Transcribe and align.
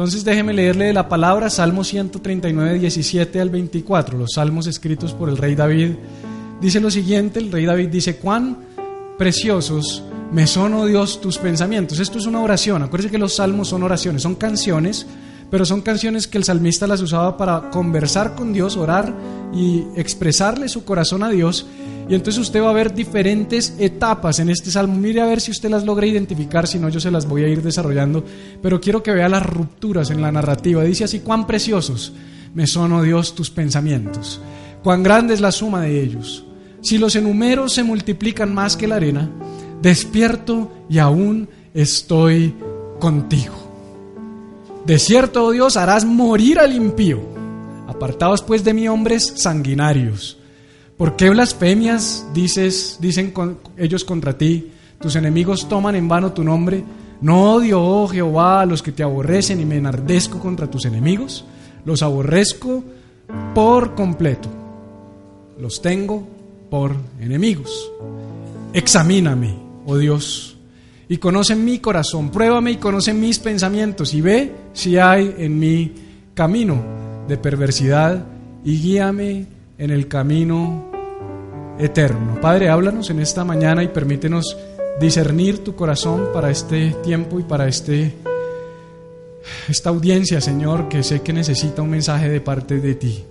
Entonces 0.00 0.24
déjeme 0.24 0.54
leerle 0.54 0.94
la 0.94 1.10
palabra 1.10 1.50
Salmo 1.50 1.84
139, 1.84 2.78
17 2.78 3.38
al 3.38 3.50
24, 3.50 4.16
los 4.16 4.30
salmos 4.32 4.66
escritos 4.66 5.12
por 5.12 5.28
el 5.28 5.36
rey 5.36 5.54
David. 5.54 5.90
Dice 6.58 6.80
lo 6.80 6.90
siguiente, 6.90 7.38
el 7.38 7.52
rey 7.52 7.66
David 7.66 7.88
dice, 7.88 8.16
cuán 8.16 8.56
preciosos 9.18 10.02
me 10.32 10.46
son, 10.46 10.72
oh 10.72 10.86
Dios, 10.86 11.20
tus 11.20 11.36
pensamientos. 11.36 11.98
Esto 11.98 12.16
es 12.16 12.24
una 12.24 12.40
oración, 12.40 12.82
acuérdense 12.82 13.12
que 13.12 13.18
los 13.18 13.36
salmos 13.36 13.68
son 13.68 13.82
oraciones, 13.82 14.22
son 14.22 14.36
canciones, 14.36 15.06
pero 15.50 15.64
son 15.64 15.82
canciones 15.82 16.28
que 16.28 16.38
el 16.38 16.44
salmista 16.44 16.86
las 16.86 17.02
usaba 17.02 17.36
para 17.36 17.70
conversar 17.70 18.34
con 18.34 18.52
Dios, 18.52 18.76
orar 18.76 19.12
y 19.52 19.84
expresarle 19.96 20.68
su 20.68 20.84
corazón 20.84 21.22
a 21.22 21.28
Dios. 21.28 21.66
Y 22.08 22.14
entonces 22.14 22.40
usted 22.40 22.62
va 22.62 22.70
a 22.70 22.74
ver 22.74 22.94
diferentes 22.94 23.74
etapas 23.78 24.38
en 24.38 24.50
este 24.50 24.70
salmo. 24.70 24.94
Mire 24.94 25.20
a 25.20 25.26
ver 25.26 25.40
si 25.40 25.50
usted 25.50 25.70
las 25.70 25.84
logra 25.84 26.06
identificar, 26.06 26.66
si 26.66 26.78
no 26.78 26.88
yo 26.88 27.00
se 27.00 27.10
las 27.10 27.26
voy 27.26 27.44
a 27.44 27.48
ir 27.48 27.62
desarrollando. 27.62 28.24
Pero 28.62 28.80
quiero 28.80 29.02
que 29.02 29.12
vea 29.12 29.28
las 29.28 29.44
rupturas 29.44 30.10
en 30.10 30.22
la 30.22 30.32
narrativa. 30.32 30.82
Dice 30.84 31.04
así, 31.04 31.20
cuán 31.20 31.46
preciosos 31.46 32.12
me 32.54 32.66
son, 32.66 32.92
oh 32.92 33.02
Dios, 33.02 33.34
tus 33.34 33.50
pensamientos. 33.50 34.40
Cuán 34.82 35.02
grande 35.02 35.34
es 35.34 35.40
la 35.40 35.52
suma 35.52 35.82
de 35.82 36.00
ellos. 36.00 36.44
Si 36.80 36.98
los 36.98 37.14
enumeros 37.16 37.74
se 37.74 37.82
multiplican 37.82 38.54
más 38.54 38.76
que 38.76 38.88
la 38.88 38.96
arena, 38.96 39.30
despierto 39.82 40.72
y 40.88 40.98
aún 40.98 41.48
estoy 41.74 42.54
contigo. 42.98 43.59
De 44.86 44.98
cierto, 44.98 45.44
oh 45.44 45.50
Dios, 45.50 45.76
harás 45.76 46.04
morir 46.04 46.58
al 46.58 46.74
impío. 46.74 47.20
Apartados 47.88 48.42
pues 48.42 48.64
de 48.64 48.74
mí 48.74 48.88
hombres 48.88 49.32
sanguinarios 49.36 50.38
¿Por 51.00 51.16
qué 51.16 51.30
blasfemias 51.30 52.26
dices, 52.34 52.98
dicen 53.00 53.32
ellos 53.78 54.04
contra 54.04 54.36
ti? 54.36 54.70
Tus 55.00 55.16
enemigos 55.16 55.66
toman 55.66 55.94
en 55.96 56.06
vano 56.08 56.34
tu 56.34 56.44
nombre. 56.44 56.84
No 57.22 57.54
odio, 57.54 57.82
oh 57.82 58.06
Jehová, 58.06 58.60
a 58.60 58.66
los 58.66 58.82
que 58.82 58.92
te 58.92 59.02
aborrecen 59.02 59.62
y 59.62 59.64
me 59.64 59.78
enardezco 59.78 60.38
contra 60.38 60.66
tus 60.66 60.84
enemigos. 60.84 61.46
Los 61.86 62.02
aborrezco 62.02 62.84
por 63.54 63.94
completo. 63.94 64.50
Los 65.58 65.80
tengo 65.80 66.22
por 66.68 66.94
enemigos. 67.18 67.90
Examíname, 68.74 69.56
oh 69.86 69.96
Dios, 69.96 70.58
y 71.10 71.18
conoce 71.18 71.56
mi 71.56 71.80
corazón. 71.80 72.30
Pruébame 72.30 72.70
y 72.70 72.76
conoce 72.76 73.12
mis 73.12 73.40
pensamientos 73.40 74.14
y 74.14 74.20
ve 74.20 74.52
si 74.72 74.96
hay 74.96 75.34
en 75.38 75.58
mi 75.58 75.92
camino 76.34 76.80
de 77.26 77.36
perversidad 77.36 78.24
y 78.64 78.80
guíame 78.80 79.44
en 79.76 79.90
el 79.90 80.06
camino 80.06 80.88
eterno. 81.80 82.40
Padre, 82.40 82.68
háblanos 82.68 83.10
en 83.10 83.18
esta 83.18 83.44
mañana 83.44 83.82
y 83.82 83.88
permítenos 83.88 84.56
discernir 85.00 85.64
tu 85.64 85.74
corazón 85.74 86.28
para 86.32 86.48
este 86.48 86.94
tiempo 87.02 87.40
y 87.40 87.42
para 87.42 87.66
este 87.66 88.14
esta 89.68 89.90
audiencia, 89.90 90.40
Señor, 90.40 90.88
que 90.88 91.02
sé 91.02 91.22
que 91.22 91.32
necesita 91.32 91.82
un 91.82 91.90
mensaje 91.90 92.28
de 92.28 92.40
parte 92.40 92.78
de 92.78 92.94
ti. 92.94 93.24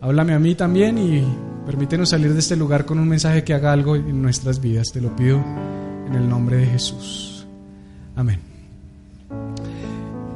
Háblame 0.00 0.34
a 0.34 0.40
mí 0.40 0.56
también 0.56 0.98
y 0.98 1.24
permítenos 1.64 2.08
salir 2.08 2.32
de 2.32 2.40
este 2.40 2.56
lugar 2.56 2.84
con 2.84 2.98
un 2.98 3.06
mensaje 3.06 3.44
que 3.44 3.54
haga 3.54 3.70
algo 3.70 3.94
en 3.94 4.20
nuestras 4.20 4.60
vidas. 4.60 4.88
Te 4.92 5.00
lo 5.00 5.14
pido 5.14 5.44
en 6.12 6.22
el 6.22 6.28
nombre 6.28 6.58
de 6.58 6.66
Jesús. 6.66 7.46
Amén. 8.14 8.40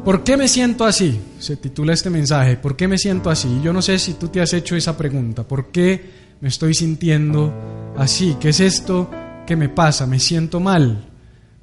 ¿Por 0.05 0.25
qué 0.25 0.37
me 0.37 0.49
siento 0.49 0.85
así? 0.85 1.21
Se 1.39 1.57
titula 1.57 1.93
este 1.93 2.11
mensaje. 2.11 2.57
¿Por 2.57 2.77
qué 2.77 2.89
me 2.89 2.97
siento 2.97 3.29
así? 3.29 3.61
Yo 3.63 3.73
no 3.73 3.83
sé 3.83 3.99
si 3.99 4.15
tú 4.15 4.29
te 4.29 4.41
has 4.41 4.53
hecho 4.53 4.77
esa 4.77 4.97
pregunta. 4.97 5.43
¿Por 5.43 5.67
qué 5.67 6.27
me 6.41 6.49
estoy 6.49 6.75
sintiendo 6.75 7.53
así. 7.97 8.37
¿Qué 8.41 8.51
es 8.51 8.61
esto 8.61 9.11
que 9.47 9.57
me 9.57 9.69
pasa? 9.69 10.07
Me 10.07 10.21
siento 10.21 10.61
mal, 10.61 11.05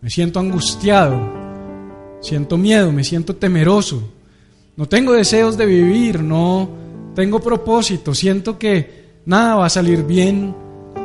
me 0.02 0.10
siento 0.10 0.40
angustiado, 0.40 1.20
siento 2.22 2.58
miedo, 2.58 2.92
me 2.92 3.04
siento 3.04 3.36
temeroso. 3.36 4.12
No 4.76 4.88
tengo 4.88 5.14
deseos 5.14 5.58
de 5.58 5.66
vivir, 5.66 6.24
no 6.24 6.70
tengo 7.16 7.40
propósito, 7.40 8.16
siento 8.16 8.58
que 8.58 9.22
nada 9.26 9.56
va 9.56 9.68
a 9.68 9.70
salir 9.70 10.04
bien, 10.04 10.56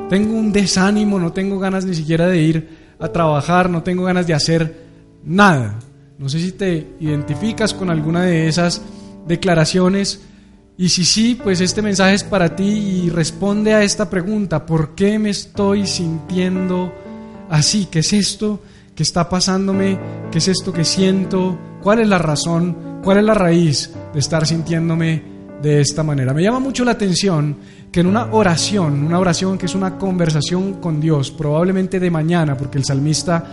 tengo 0.08 0.34
un 0.34 0.52
desánimo, 0.52 1.18
no 1.18 1.32
tengo 1.32 1.58
ganas 1.58 1.84
ni 1.84 1.94
siquiera 1.94 2.26
de 2.26 2.40
ir 2.40 2.77
a 2.98 3.08
trabajar, 3.08 3.70
no 3.70 3.82
tengo 3.82 4.04
ganas 4.04 4.26
de 4.26 4.34
hacer 4.34 4.86
nada. 5.24 5.78
No 6.18 6.28
sé 6.28 6.40
si 6.40 6.52
te 6.52 6.94
identificas 7.00 7.74
con 7.74 7.90
alguna 7.90 8.22
de 8.22 8.48
esas 8.48 8.82
declaraciones 9.26 10.20
y 10.76 10.90
si 10.90 11.04
sí, 11.04 11.34
pues 11.34 11.60
este 11.60 11.82
mensaje 11.82 12.14
es 12.14 12.24
para 12.24 12.54
ti 12.54 12.64
y 12.64 13.10
responde 13.10 13.74
a 13.74 13.82
esta 13.82 14.08
pregunta, 14.08 14.64
¿por 14.64 14.94
qué 14.94 15.18
me 15.18 15.30
estoy 15.30 15.86
sintiendo 15.86 16.92
así? 17.50 17.88
¿Qué 17.90 17.98
es 17.98 18.12
esto 18.12 18.60
que 18.94 19.02
está 19.02 19.28
pasándome? 19.28 19.98
¿Qué 20.30 20.38
es 20.38 20.46
esto 20.48 20.72
que 20.72 20.84
siento? 20.84 21.58
¿Cuál 21.82 21.98
es 21.98 22.08
la 22.08 22.18
razón? 22.18 23.00
¿Cuál 23.02 23.18
es 23.18 23.24
la 23.24 23.34
raíz 23.34 23.90
de 24.12 24.20
estar 24.20 24.46
sintiéndome 24.46 25.37
de 25.62 25.80
esta 25.80 26.02
manera? 26.02 26.32
Me 26.32 26.42
llama 26.42 26.60
mucho 26.60 26.84
la 26.84 26.92
atención 26.92 27.56
que 27.90 28.00
en 28.00 28.06
una 28.06 28.32
oración, 28.32 29.04
una 29.04 29.18
oración 29.18 29.58
que 29.58 29.66
es 29.66 29.74
una 29.74 29.98
conversación 29.98 30.74
con 30.74 31.00
Dios, 31.00 31.30
probablemente 31.30 31.98
de 31.98 32.10
mañana, 32.10 32.56
porque 32.56 32.78
el 32.78 32.84
salmista 32.84 33.44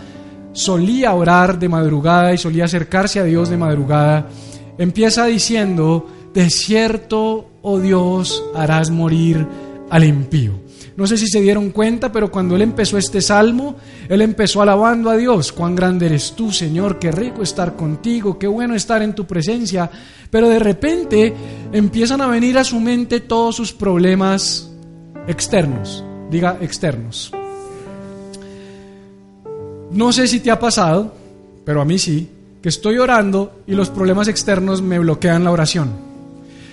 solía 0.52 1.14
orar 1.14 1.58
de 1.58 1.68
madrugada 1.68 2.32
y 2.32 2.38
solía 2.38 2.64
acercarse 2.64 3.20
a 3.20 3.24
Dios 3.24 3.48
de 3.48 3.56
madrugada, 3.56 4.28
empieza 4.78 5.26
diciendo, 5.26 6.06
de 6.32 6.50
cierto, 6.50 7.50
oh 7.62 7.78
Dios, 7.78 8.42
harás 8.54 8.90
morir 8.90 9.46
al 9.90 10.04
impío. 10.04 10.65
No 10.96 11.06
sé 11.06 11.18
si 11.18 11.26
se 11.26 11.42
dieron 11.42 11.70
cuenta, 11.70 12.10
pero 12.10 12.30
cuando 12.30 12.56
él 12.56 12.62
empezó 12.62 12.96
este 12.96 13.20
salmo, 13.20 13.76
él 14.08 14.22
empezó 14.22 14.62
alabando 14.62 15.10
a 15.10 15.16
Dios. 15.16 15.52
Cuán 15.52 15.76
grande 15.76 16.06
eres 16.06 16.32
tú, 16.32 16.50
Señor, 16.50 16.98
qué 16.98 17.12
rico 17.12 17.42
estar 17.42 17.76
contigo, 17.76 18.38
qué 18.38 18.46
bueno 18.46 18.74
estar 18.74 19.02
en 19.02 19.14
tu 19.14 19.26
presencia. 19.26 19.90
Pero 20.30 20.48
de 20.48 20.58
repente 20.58 21.34
empiezan 21.70 22.22
a 22.22 22.28
venir 22.28 22.56
a 22.56 22.64
su 22.64 22.80
mente 22.80 23.20
todos 23.20 23.54
sus 23.54 23.74
problemas 23.74 24.70
externos. 25.26 26.02
Diga 26.30 26.56
externos. 26.62 27.30
No 29.90 30.12
sé 30.12 30.26
si 30.26 30.40
te 30.40 30.50
ha 30.50 30.58
pasado, 30.58 31.14
pero 31.64 31.82
a 31.82 31.84
mí 31.84 31.98
sí, 31.98 32.30
que 32.62 32.70
estoy 32.70 32.96
orando 32.96 33.60
y 33.66 33.74
los 33.74 33.90
problemas 33.90 34.28
externos 34.28 34.80
me 34.80 34.98
bloquean 34.98 35.44
la 35.44 35.50
oración. 35.50 36.15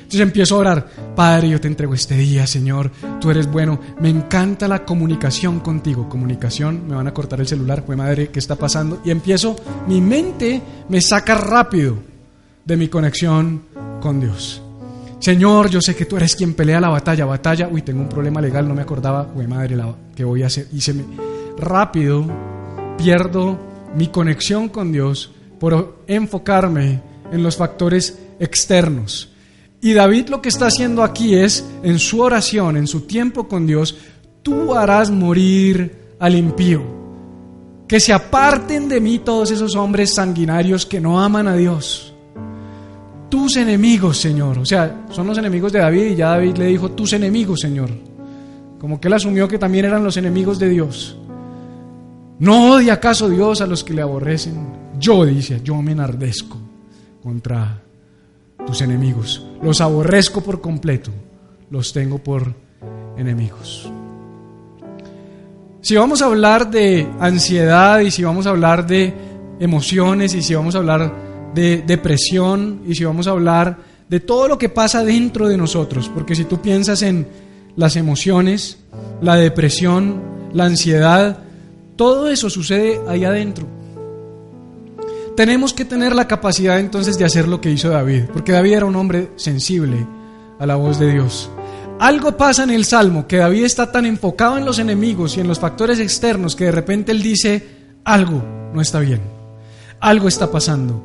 Entonces 0.04 0.22
empiezo 0.22 0.56
a 0.56 0.60
orar, 0.60 0.88
Padre, 1.16 1.50
yo 1.50 1.60
te 1.60 1.68
entrego 1.68 1.94
este 1.94 2.16
día, 2.16 2.46
Señor, 2.46 2.92
tú 3.20 3.32
eres 3.32 3.52
bueno, 3.52 3.80
me 4.00 4.10
encanta 4.10 4.68
la 4.68 4.86
comunicación 4.86 5.60
contigo, 5.60 6.08
comunicación, 6.08 6.88
me 6.88 6.96
van 6.96 7.08
a 7.08 7.14
cortar 7.14 7.40
el 7.40 7.48
celular, 7.48 7.84
pues 7.84 7.98
madre, 7.98 8.30
¿qué 8.30 8.40
está 8.40 8.56
pasando? 8.56 9.02
Y 9.04 9.10
empiezo, 9.10 9.56
mi 9.88 10.02
mente 10.02 10.62
me 10.90 11.02
saca 11.02 11.36
rápido 11.36 11.98
de 12.66 12.78
mi 12.78 12.88
conexión 12.88 13.64
con 14.02 14.20
Dios. 14.20 14.62
Señor, 15.20 15.70
yo 15.70 15.82
sé 15.82 15.96
que 15.96 16.06
tú 16.06 16.18
eres 16.18 16.36
quien 16.36 16.54
pelea 16.54 16.82
la 16.82 16.90
batalla, 16.90 17.26
batalla, 17.26 17.70
uy, 17.72 17.82
tengo 17.82 18.02
un 18.02 18.10
problema 18.10 18.42
legal, 18.42 18.68
no 18.68 18.76
me 18.76 18.82
acordaba, 18.82 19.24
güey 19.24 19.48
madre, 19.48 19.76
la, 19.76 19.96
¿qué 20.16 20.26
voy 20.26 20.44
a 20.44 20.48
hacer? 20.48 20.68
Y 20.74 20.82
se 20.82 20.94
me, 20.94 21.04
rápido 21.58 22.26
pierdo 22.98 23.58
mi 23.96 24.08
conexión 24.08 24.70
con 24.70 24.92
Dios 24.92 25.32
por 25.60 26.04
enfocarme 26.08 27.02
en 27.32 27.42
los 27.42 27.56
factores 27.56 28.20
externos. 28.40 29.33
Y 29.84 29.92
David 29.92 30.30
lo 30.30 30.42
que 30.42 30.48
está 30.48 30.68
haciendo 30.68 31.04
aquí 31.04 31.36
es, 31.36 31.66
en 31.84 32.00
su 32.00 32.22
oración, 32.22 32.78
en 32.78 32.88
su 32.88 33.02
tiempo 33.02 33.50
con 33.50 33.68
Dios, 33.68 33.98
tú 34.42 34.74
harás 34.74 35.12
morir 35.12 36.16
al 36.20 36.36
impío. 36.36 36.82
Que 37.86 38.00
se 38.00 38.14
aparten 38.14 38.88
de 38.88 39.02
mí 39.02 39.20
todos 39.20 39.52
esos 39.52 39.76
hombres 39.76 40.14
sanguinarios 40.14 40.86
que 40.86 41.02
no 41.02 41.22
aman 41.22 41.50
a 41.50 41.58
Dios. 41.58 42.14
Tus 43.28 43.58
enemigos, 43.58 44.20
Señor. 44.20 44.58
O 44.58 44.66
sea, 44.66 45.04
son 45.10 45.28
los 45.28 45.38
enemigos 45.38 45.74
de 45.74 45.80
David 45.80 46.06
y 46.06 46.16
ya 46.16 46.30
David 46.30 46.56
le 46.56 46.68
dijo, 46.68 46.92
tus 46.92 47.12
enemigos, 47.12 47.60
Señor. 47.60 47.90
Como 48.80 49.02
que 49.02 49.10
él 49.10 49.14
asumió 49.16 49.50
que 49.50 49.60
también 49.60 49.84
eran 49.84 50.02
los 50.02 50.16
enemigos 50.16 50.60
de 50.60 50.70
Dios. 50.70 51.18
¿No 52.40 52.72
odia 52.72 52.94
acaso 52.94 53.28
Dios 53.28 53.60
a 53.60 53.68
los 53.68 53.84
que 53.84 53.94
le 53.94 54.02
aborrecen? 54.02 54.66
Yo, 54.98 55.26
dice, 55.26 55.60
yo 55.62 55.82
me 55.82 55.92
enardezco 55.92 56.58
contra 57.22 57.83
tus 58.66 58.82
enemigos. 58.82 59.46
Los 59.62 59.82
aborrezco 59.82 60.42
por 60.42 60.62
completo, 60.62 61.12
los 61.70 61.94
tengo 61.94 62.18
por 62.18 62.54
enemigos. 63.18 63.92
Si 65.82 65.96
vamos 65.96 66.22
a 66.22 66.26
hablar 66.26 66.72
de 66.72 67.08
ansiedad 67.20 68.00
y 68.00 68.10
si 68.10 68.24
vamos 68.24 68.48
a 68.48 68.52
hablar 68.52 68.88
de 68.88 69.14
emociones 69.60 70.34
y 70.34 70.42
si 70.42 70.56
vamos 70.56 70.76
a 70.76 70.78
hablar 70.78 71.14
de 71.54 71.84
depresión 71.86 72.82
y 72.88 72.96
si 72.96 73.04
vamos 73.04 73.28
a 73.28 73.32
hablar 73.32 73.78
de 74.08 74.20
todo 74.20 74.48
lo 74.48 74.58
que 74.58 74.70
pasa 74.70 75.04
dentro 75.04 75.48
de 75.48 75.58
nosotros. 75.58 76.10
Porque 76.14 76.36
si 76.36 76.46
tú 76.46 76.62
piensas 76.62 77.02
en 77.02 77.28
las 77.76 77.96
emociones, 77.96 78.78
la 79.22 79.36
depresión, 79.36 80.22
la 80.54 80.66
ansiedad, 80.66 81.40
todo 81.96 82.30
eso 82.30 82.50
sucede 82.50 83.02
ahí 83.08 83.26
adentro. 83.26 83.68
Tenemos 85.36 85.74
que 85.74 85.84
tener 85.84 86.14
la 86.14 86.28
capacidad 86.28 86.80
entonces 86.80 87.18
de 87.18 87.26
hacer 87.26 87.48
lo 87.48 87.60
que 87.60 87.72
hizo 87.72 87.90
David, 87.90 88.26
porque 88.32 88.52
David 88.52 88.74
era 88.74 88.86
un 88.86 88.96
hombre 88.96 89.32
sensible 89.36 90.06
a 90.60 90.66
la 90.68 90.76
voz 90.76 91.00
de 91.00 91.12
Dios. 91.12 91.50
Algo 92.00 92.38
pasa 92.38 92.64
en 92.64 92.70
el 92.70 92.86
Salmo, 92.86 93.28
que 93.28 93.38
David 93.38 93.64
está 93.64 93.92
tan 93.92 94.06
enfocado 94.06 94.60
en 94.60 94.66
los 94.66 94.78
enemigos 94.78 95.36
y 95.36 95.40
en 95.40 95.48
los 95.48 95.60
factores 95.60 96.00
externos 96.00 96.56
que 96.56 96.66
de 96.66 96.72
repente 96.72 97.12
él 97.12 97.24
dice, 97.24 97.68
algo 98.04 98.44
no 98.74 98.80
está 98.80 99.00
bien, 99.00 99.22
algo 100.00 100.28
está 100.28 100.52
pasando. 100.52 101.04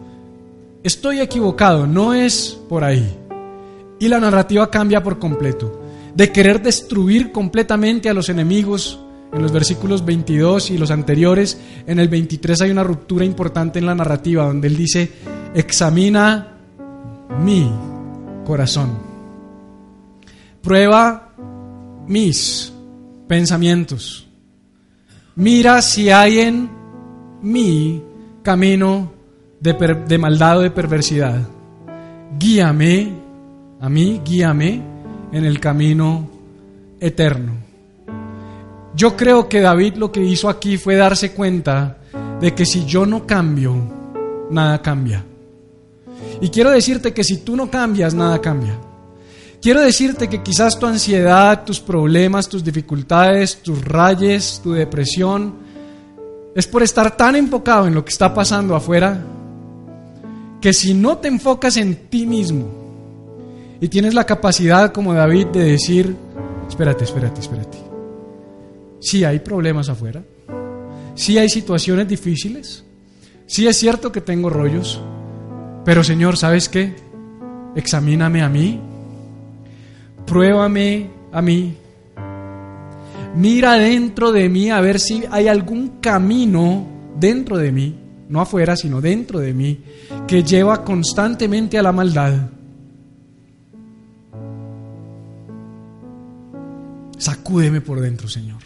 Estoy 0.82 1.20
equivocado, 1.20 1.86
no 1.86 2.12
es 2.12 2.58
por 2.68 2.84
ahí. 2.84 3.16
Y 3.98 4.08
la 4.08 4.20
narrativa 4.20 4.70
cambia 4.70 5.02
por 5.02 5.18
completo, 5.18 5.80
de 6.14 6.30
querer 6.32 6.60
destruir 6.62 7.32
completamente 7.32 8.10
a 8.10 8.14
los 8.14 8.28
enemigos 8.28 9.00
en 9.32 9.42
los 9.42 9.52
versículos 9.52 10.04
22 10.04 10.70
y 10.70 10.78
los 10.78 10.90
anteriores. 10.90 11.58
En 11.86 11.98
el 11.98 12.08
23 12.08 12.62
hay 12.62 12.70
una 12.70 12.84
ruptura 12.84 13.24
importante 13.24 13.78
en 13.78 13.86
la 13.86 13.94
narrativa 13.94 14.44
donde 14.44 14.68
él 14.68 14.76
dice, 14.76 15.10
examina 15.54 16.54
mi 17.44 17.70
corazón 18.44 19.08
Prueba 20.62 21.32
mis 22.06 22.72
pensamientos. 23.26 24.26
Mira 25.36 25.80
si 25.82 26.10
hay 26.10 26.40
en 26.40 26.68
mí 27.42 28.02
camino 28.42 29.12
de, 29.60 30.18
maldad 30.18 30.58
o 30.58 30.60
de 30.60 30.70
perversidad. 30.70 31.40
Guíame, 32.38 33.12
a 33.80 33.88
mí, 33.88 34.20
guíame 34.24 34.82
en 35.32 35.44
el 35.44 35.60
camino 35.60 36.28
eterno. 37.00 37.67
Yo 38.98 39.16
creo 39.16 39.48
que 39.48 39.60
David 39.60 39.94
lo 39.94 40.10
que 40.10 40.20
hizo 40.20 40.48
aquí 40.48 40.76
fue 40.76 40.96
darse 40.96 41.30
cuenta 41.30 41.98
de 42.40 42.52
que 42.52 42.66
si 42.66 42.84
yo 42.84 43.06
no 43.06 43.24
cambio, 43.28 43.76
nada 44.50 44.82
cambia. 44.82 45.24
Y 46.40 46.48
quiero 46.48 46.72
decirte 46.72 47.14
que 47.14 47.22
si 47.22 47.36
tú 47.38 47.54
no 47.54 47.70
cambias, 47.70 48.12
nada 48.12 48.40
cambia. 48.40 48.76
Quiero 49.62 49.82
decirte 49.82 50.28
que 50.28 50.42
quizás 50.42 50.80
tu 50.80 50.86
ansiedad, 50.86 51.62
tus 51.62 51.78
problemas, 51.78 52.48
tus 52.48 52.64
dificultades, 52.64 53.62
tus 53.62 53.84
rayes, 53.84 54.60
tu 54.64 54.72
depresión, 54.72 55.54
es 56.56 56.66
por 56.66 56.82
estar 56.82 57.16
tan 57.16 57.36
enfocado 57.36 57.86
en 57.86 57.94
lo 57.94 58.04
que 58.04 58.10
está 58.10 58.34
pasando 58.34 58.74
afuera, 58.74 59.16
que 60.60 60.72
si 60.72 60.92
no 60.92 61.18
te 61.18 61.28
enfocas 61.28 61.76
en 61.76 62.08
ti 62.08 62.26
mismo 62.26 62.66
y 63.80 63.86
tienes 63.86 64.14
la 64.14 64.24
capacidad 64.24 64.92
como 64.92 65.14
David 65.14 65.46
de 65.52 65.62
decir, 65.62 66.16
espérate, 66.68 67.04
espérate, 67.04 67.40
espérate, 67.40 67.87
sí 69.00 69.24
hay 69.24 69.38
problemas 69.40 69.88
afuera, 69.88 70.22
sí 71.14 71.38
hay 71.38 71.48
situaciones 71.48 72.08
difíciles, 72.08 72.84
sí 73.46 73.66
es 73.66 73.76
cierto 73.76 74.12
que 74.12 74.20
tengo 74.20 74.50
rollos, 74.50 75.00
pero 75.84 76.04
Señor, 76.04 76.36
¿sabes 76.36 76.68
qué? 76.68 76.94
Examíname 77.74 78.42
a 78.42 78.48
mí 78.48 78.80
pruébame 80.28 81.10
a 81.32 81.42
mí. 81.42 81.74
Mira 83.34 83.74
dentro 83.74 84.30
de 84.30 84.48
mí 84.48 84.70
a 84.70 84.80
ver 84.80 85.00
si 85.00 85.24
hay 85.30 85.48
algún 85.48 86.00
camino 86.00 86.86
dentro 87.18 87.56
de 87.56 87.72
mí, 87.72 87.94
no 88.28 88.40
afuera, 88.40 88.76
sino 88.76 89.00
dentro 89.00 89.38
de 89.38 89.54
mí, 89.54 89.80
que 90.26 90.42
lleva 90.42 90.84
constantemente 90.84 91.78
a 91.78 91.82
la 91.82 91.92
maldad. 91.92 92.50
Sacúdeme 97.16 97.80
por 97.80 98.00
dentro, 98.00 98.28
Señor. 98.28 98.57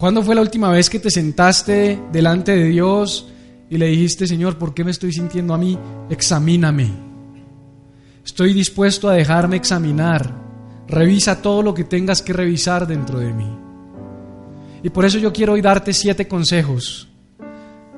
¿Cuándo 0.00 0.22
fue 0.22 0.34
la 0.34 0.40
última 0.40 0.70
vez 0.70 0.88
que 0.88 0.98
te 0.98 1.10
sentaste 1.10 2.00
delante 2.10 2.56
de 2.56 2.64
Dios 2.68 3.28
y 3.68 3.76
le 3.76 3.88
dijiste, 3.88 4.26
Señor, 4.26 4.56
¿por 4.56 4.72
qué 4.72 4.82
me 4.82 4.92
estoy 4.92 5.12
sintiendo 5.12 5.52
a 5.52 5.58
mí? 5.58 5.78
Examíname. 6.08 6.90
Estoy 8.24 8.54
dispuesto 8.54 9.10
a 9.10 9.12
dejarme 9.12 9.56
examinar. 9.56 10.34
Revisa 10.88 11.42
todo 11.42 11.60
lo 11.62 11.74
que 11.74 11.84
tengas 11.84 12.22
que 12.22 12.32
revisar 12.32 12.86
dentro 12.86 13.18
de 13.18 13.34
mí. 13.34 13.58
Y 14.82 14.88
por 14.88 15.04
eso 15.04 15.18
yo 15.18 15.34
quiero 15.34 15.52
hoy 15.52 15.60
darte 15.60 15.92
siete 15.92 16.26
consejos 16.26 17.06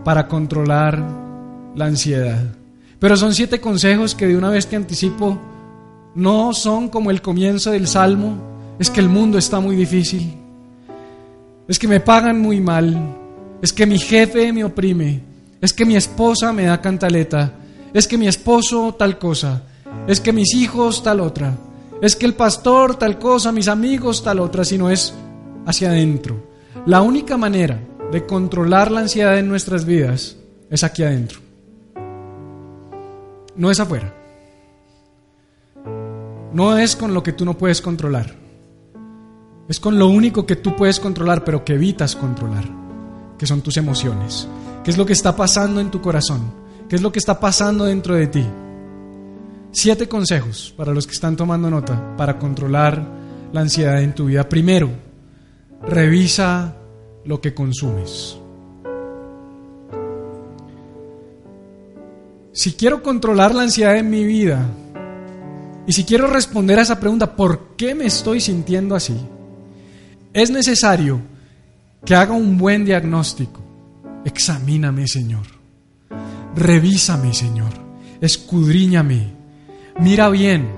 para 0.02 0.26
controlar 0.26 0.98
la 1.76 1.84
ansiedad. 1.84 2.56
Pero 2.98 3.16
son 3.16 3.32
siete 3.32 3.60
consejos 3.60 4.16
que 4.16 4.26
de 4.26 4.36
una 4.36 4.50
vez 4.50 4.66
te 4.66 4.74
anticipo 4.74 5.40
no 6.16 6.52
son 6.52 6.88
como 6.88 7.12
el 7.12 7.22
comienzo 7.22 7.70
del 7.70 7.86
salmo. 7.86 8.74
Es 8.80 8.90
que 8.90 8.98
el 8.98 9.08
mundo 9.08 9.38
está 9.38 9.60
muy 9.60 9.76
difícil. 9.76 10.41
Es 11.68 11.78
que 11.78 11.88
me 11.88 12.00
pagan 12.00 12.40
muy 12.40 12.60
mal. 12.60 13.16
Es 13.60 13.72
que 13.72 13.86
mi 13.86 13.98
jefe 13.98 14.52
me 14.52 14.64
oprime. 14.64 15.20
Es 15.60 15.72
que 15.72 15.84
mi 15.84 15.96
esposa 15.96 16.52
me 16.52 16.64
da 16.64 16.80
cantaleta. 16.80 17.52
Es 17.92 18.08
que 18.08 18.18
mi 18.18 18.28
esposo 18.28 18.94
tal 18.98 19.18
cosa 19.18 19.62
es 20.06 20.20
que 20.20 20.32
mis 20.32 20.54
hijos 20.54 21.02
tal 21.02 21.20
otra, 21.20 21.56
es 22.00 22.16
que 22.16 22.26
el 22.26 22.34
pastor 22.34 22.96
tal 22.96 23.18
cosa, 23.18 23.52
mis 23.52 23.68
amigos 23.68 24.22
tal 24.22 24.40
otra, 24.40 24.64
sino 24.64 24.90
es 24.90 25.14
hacia 25.66 25.90
adentro. 25.90 26.50
La 26.86 27.00
única 27.02 27.36
manera 27.36 27.78
de 28.10 28.26
controlar 28.26 28.90
la 28.90 29.00
ansiedad 29.00 29.38
en 29.38 29.48
nuestras 29.48 29.84
vidas 29.84 30.36
es 30.70 30.82
aquí 30.82 31.04
adentro. 31.04 31.40
No 33.54 33.70
es 33.70 33.78
afuera. 33.78 34.12
No 36.52 36.76
es 36.76 36.96
con 36.96 37.14
lo 37.14 37.22
que 37.22 37.32
tú 37.32 37.44
no 37.44 37.56
puedes 37.56 37.80
controlar. 37.80 38.41
Es 39.68 39.78
con 39.78 39.98
lo 39.98 40.08
único 40.08 40.44
que 40.44 40.56
tú 40.56 40.74
puedes 40.76 40.98
controlar, 40.98 41.44
pero 41.44 41.64
que 41.64 41.74
evitas 41.74 42.16
controlar, 42.16 42.64
que 43.38 43.46
son 43.46 43.62
tus 43.62 43.76
emociones. 43.76 44.48
¿Qué 44.82 44.90
es 44.90 44.98
lo 44.98 45.06
que 45.06 45.12
está 45.12 45.36
pasando 45.36 45.80
en 45.80 45.90
tu 45.90 46.00
corazón? 46.00 46.52
¿Qué 46.88 46.96
es 46.96 47.02
lo 47.02 47.12
que 47.12 47.20
está 47.20 47.38
pasando 47.38 47.84
dentro 47.84 48.14
de 48.14 48.26
ti? 48.26 48.44
Siete 49.70 50.08
consejos 50.08 50.74
para 50.76 50.92
los 50.92 51.06
que 51.06 51.14
están 51.14 51.36
tomando 51.36 51.70
nota 51.70 52.16
para 52.16 52.38
controlar 52.38 53.02
la 53.52 53.60
ansiedad 53.60 54.02
en 54.02 54.14
tu 54.14 54.26
vida. 54.26 54.48
Primero, 54.48 54.90
revisa 55.82 56.74
lo 57.24 57.40
que 57.40 57.54
consumes. 57.54 58.36
Si 62.52 62.74
quiero 62.74 63.02
controlar 63.02 63.54
la 63.54 63.62
ansiedad 63.62 63.96
en 63.96 64.10
mi 64.10 64.24
vida 64.24 64.68
y 65.86 65.92
si 65.92 66.04
quiero 66.04 66.26
responder 66.26 66.78
a 66.78 66.82
esa 66.82 67.00
pregunta, 67.00 67.34
¿por 67.34 67.76
qué 67.76 67.94
me 67.94 68.06
estoy 68.06 68.40
sintiendo 68.40 68.94
así? 68.94 69.16
Es 70.32 70.50
necesario 70.50 71.20
que 72.04 72.14
haga 72.14 72.32
un 72.34 72.58
buen 72.58 72.84
diagnóstico. 72.84 73.60
Examíname, 74.24 75.06
Señor. 75.06 75.46
Revísame, 76.54 77.32
Señor. 77.34 77.70
Escudriñame 78.20 79.42
Mira 80.00 80.28
bien, 80.30 80.68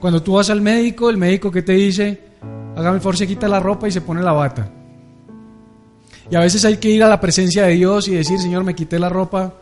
cuando 0.00 0.22
tú 0.22 0.34
vas 0.34 0.50
al 0.50 0.60
médico, 0.60 1.10
el 1.10 1.16
médico 1.16 1.50
que 1.50 1.62
te 1.62 1.72
dice, 1.72 2.20
hágame 2.76 3.00
el 3.02 3.28
quita 3.28 3.48
la 3.48 3.60
ropa 3.60 3.86
y 3.86 3.92
se 3.92 4.00
pone 4.00 4.22
la 4.22 4.32
bata. 4.32 4.70
Y 6.30 6.36
a 6.36 6.40
veces 6.40 6.64
hay 6.64 6.78
que 6.78 6.88
ir 6.88 7.02
a 7.02 7.08
la 7.08 7.20
presencia 7.20 7.64
de 7.64 7.74
Dios 7.74 8.08
y 8.08 8.14
decir, 8.14 8.38
Señor, 8.38 8.64
me 8.64 8.74
quité 8.74 8.98
la 8.98 9.08
ropa 9.08 9.54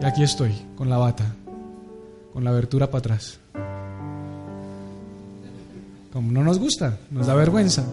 y 0.00 0.04
aquí 0.04 0.22
estoy, 0.22 0.52
con 0.76 0.88
la 0.88 0.96
bata, 0.96 1.24
con 2.32 2.42
la 2.42 2.50
abertura 2.50 2.86
para 2.86 2.98
atrás. 2.98 3.38
Como 6.12 6.32
no 6.32 6.42
nos 6.42 6.58
gusta, 6.58 6.98
nos 7.10 7.26
da 7.26 7.34
vergüenza. 7.34 7.84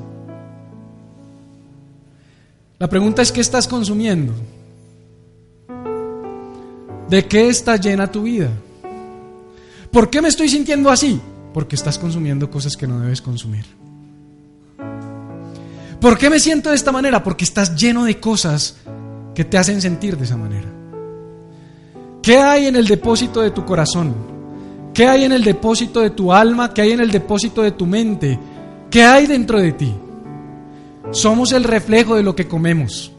La 2.77 2.89
pregunta 2.89 3.21
es, 3.21 3.31
¿qué 3.31 3.41
estás 3.41 3.67
consumiendo? 3.67 4.33
¿De 7.09 7.25
qué 7.25 7.47
está 7.47 7.77
llena 7.77 8.11
tu 8.11 8.23
vida? 8.23 8.49
¿Por 9.91 10.09
qué 10.09 10.21
me 10.21 10.27
estoy 10.27 10.49
sintiendo 10.49 10.89
así? 10.89 11.21
Porque 11.53 11.75
estás 11.75 11.97
consumiendo 11.97 12.49
cosas 12.49 12.75
que 12.75 12.87
no 12.87 12.99
debes 12.99 13.21
consumir. 13.21 13.65
¿Por 16.01 16.17
qué 16.17 16.29
me 16.29 16.39
siento 16.39 16.69
de 16.69 16.75
esta 16.75 16.91
manera? 16.91 17.23
Porque 17.23 17.45
estás 17.45 17.75
lleno 17.75 18.03
de 18.03 18.19
cosas 18.19 18.75
que 19.33 19.45
te 19.45 19.57
hacen 19.57 19.81
sentir 19.81 20.17
de 20.17 20.25
esa 20.25 20.35
manera. 20.35 20.67
¿Qué 22.21 22.37
hay 22.37 22.65
en 22.67 22.75
el 22.75 22.87
depósito 22.87 23.41
de 23.41 23.51
tu 23.51 23.63
corazón? 23.63 24.13
¿Qué 24.93 25.07
hay 25.07 25.23
en 25.23 25.31
el 25.31 25.43
depósito 25.43 26.01
de 26.01 26.09
tu 26.09 26.33
alma? 26.33 26.73
¿Qué 26.73 26.81
hay 26.81 26.91
en 26.91 26.99
el 26.99 27.11
depósito 27.11 27.61
de 27.61 27.71
tu 27.71 27.85
mente? 27.85 28.37
¿Qué 28.89 29.03
hay 29.03 29.27
dentro 29.27 29.59
de 29.59 29.71
ti? 29.71 29.93
Somos 31.11 31.51
el 31.51 31.63
reflejo 31.63 32.15
de 32.15 32.23
lo 32.23 32.35
que 32.35 32.47
comemos. 32.47 33.11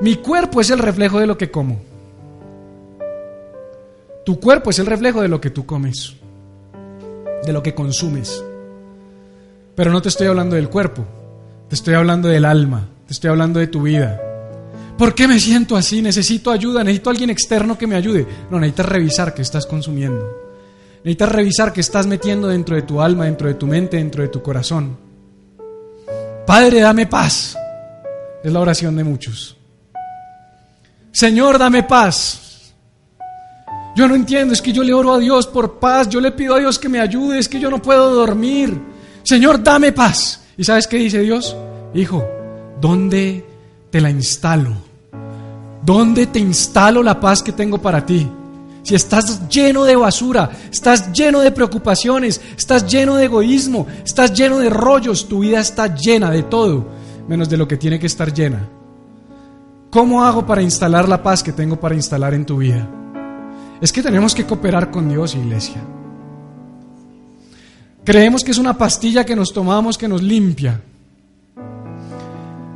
Mi 0.00 0.16
cuerpo 0.16 0.60
es 0.60 0.70
el 0.70 0.78
reflejo 0.78 1.20
de 1.20 1.26
lo 1.26 1.38
que 1.38 1.50
como. 1.50 1.80
Tu 4.24 4.38
cuerpo 4.38 4.70
es 4.70 4.78
el 4.78 4.86
reflejo 4.86 5.22
de 5.22 5.28
lo 5.28 5.40
que 5.40 5.50
tú 5.50 5.66
comes, 5.66 6.14
de 7.44 7.52
lo 7.52 7.62
que 7.62 7.74
consumes. 7.74 8.42
Pero 9.74 9.90
no 9.90 10.02
te 10.02 10.08
estoy 10.08 10.26
hablando 10.26 10.56
del 10.56 10.68
cuerpo, 10.68 11.04
te 11.68 11.74
estoy 11.74 11.94
hablando 11.94 12.28
del 12.28 12.44
alma, 12.44 12.88
te 13.06 13.12
estoy 13.12 13.30
hablando 13.30 13.58
de 13.58 13.66
tu 13.66 13.82
vida. 13.82 14.20
¿Por 14.98 15.14
qué 15.14 15.26
me 15.26 15.40
siento 15.40 15.76
así? 15.76 16.02
Necesito 16.02 16.50
ayuda, 16.50 16.84
necesito 16.84 17.10
alguien 17.10 17.30
externo 17.30 17.78
que 17.78 17.86
me 17.86 17.96
ayude. 17.96 18.26
No, 18.50 18.60
necesitas 18.60 18.86
revisar 18.86 19.34
qué 19.34 19.42
estás 19.42 19.66
consumiendo. 19.66 20.51
Necesitas 21.04 21.32
revisar 21.32 21.72
qué 21.72 21.80
estás 21.80 22.06
metiendo 22.06 22.48
dentro 22.48 22.76
de 22.76 22.82
tu 22.82 23.00
alma, 23.00 23.24
dentro 23.24 23.48
de 23.48 23.54
tu 23.54 23.66
mente, 23.66 23.96
dentro 23.96 24.22
de 24.22 24.28
tu 24.28 24.40
corazón. 24.40 24.96
Padre, 26.46 26.80
dame 26.80 27.06
paz. 27.06 27.56
Es 28.42 28.52
la 28.52 28.60
oración 28.60 28.94
de 28.96 29.04
muchos. 29.04 29.56
Señor, 31.10 31.58
dame 31.58 31.82
paz. 31.82 32.72
Yo 33.94 34.08
no 34.08 34.14
entiendo, 34.14 34.54
es 34.54 34.62
que 34.62 34.72
yo 34.72 34.82
le 34.82 34.94
oro 34.94 35.12
a 35.12 35.18
Dios 35.18 35.46
por 35.46 35.78
paz, 35.78 36.08
yo 36.08 36.20
le 36.20 36.32
pido 36.32 36.54
a 36.54 36.58
Dios 36.58 36.78
que 36.78 36.88
me 36.88 37.00
ayude, 37.00 37.38
es 37.38 37.48
que 37.48 37.60
yo 37.60 37.68
no 37.68 37.82
puedo 37.82 38.14
dormir. 38.14 38.80
Señor, 39.22 39.62
dame 39.62 39.92
paz. 39.92 40.44
¿Y 40.56 40.64
sabes 40.64 40.86
qué 40.86 40.96
dice 40.96 41.20
Dios? 41.20 41.56
Hijo, 41.94 42.26
¿dónde 42.80 43.44
te 43.90 44.00
la 44.00 44.08
instalo? 44.08 44.72
¿Dónde 45.82 46.26
te 46.28 46.38
instalo 46.38 47.02
la 47.02 47.20
paz 47.20 47.42
que 47.42 47.52
tengo 47.52 47.78
para 47.78 48.06
ti? 48.06 48.26
Si 48.82 48.94
estás 48.96 49.48
lleno 49.48 49.84
de 49.84 49.94
basura, 49.94 50.50
estás 50.70 51.12
lleno 51.12 51.40
de 51.40 51.52
preocupaciones, 51.52 52.40
estás 52.56 52.86
lleno 52.86 53.16
de 53.16 53.26
egoísmo, 53.26 53.86
estás 54.04 54.32
lleno 54.32 54.58
de 54.58 54.70
rollos, 54.70 55.28
tu 55.28 55.40
vida 55.40 55.60
está 55.60 55.94
llena 55.94 56.30
de 56.30 56.42
todo, 56.42 56.88
menos 57.28 57.48
de 57.48 57.56
lo 57.56 57.68
que 57.68 57.76
tiene 57.76 58.00
que 58.00 58.06
estar 58.06 58.32
llena. 58.32 58.68
¿Cómo 59.90 60.24
hago 60.24 60.44
para 60.44 60.62
instalar 60.62 61.08
la 61.08 61.22
paz 61.22 61.42
que 61.42 61.52
tengo 61.52 61.78
para 61.78 61.94
instalar 61.94 62.34
en 62.34 62.44
tu 62.44 62.58
vida? 62.58 62.88
Es 63.80 63.92
que 63.92 64.02
tenemos 64.02 64.34
que 64.34 64.44
cooperar 64.44 64.90
con 64.90 65.08
Dios, 65.08 65.34
iglesia. 65.34 65.82
Creemos 68.04 68.42
que 68.42 68.50
es 68.50 68.58
una 68.58 68.76
pastilla 68.76 69.24
que 69.24 69.36
nos 69.36 69.52
tomamos 69.52 69.96
que 69.96 70.08
nos 70.08 70.22
limpia. 70.22 70.80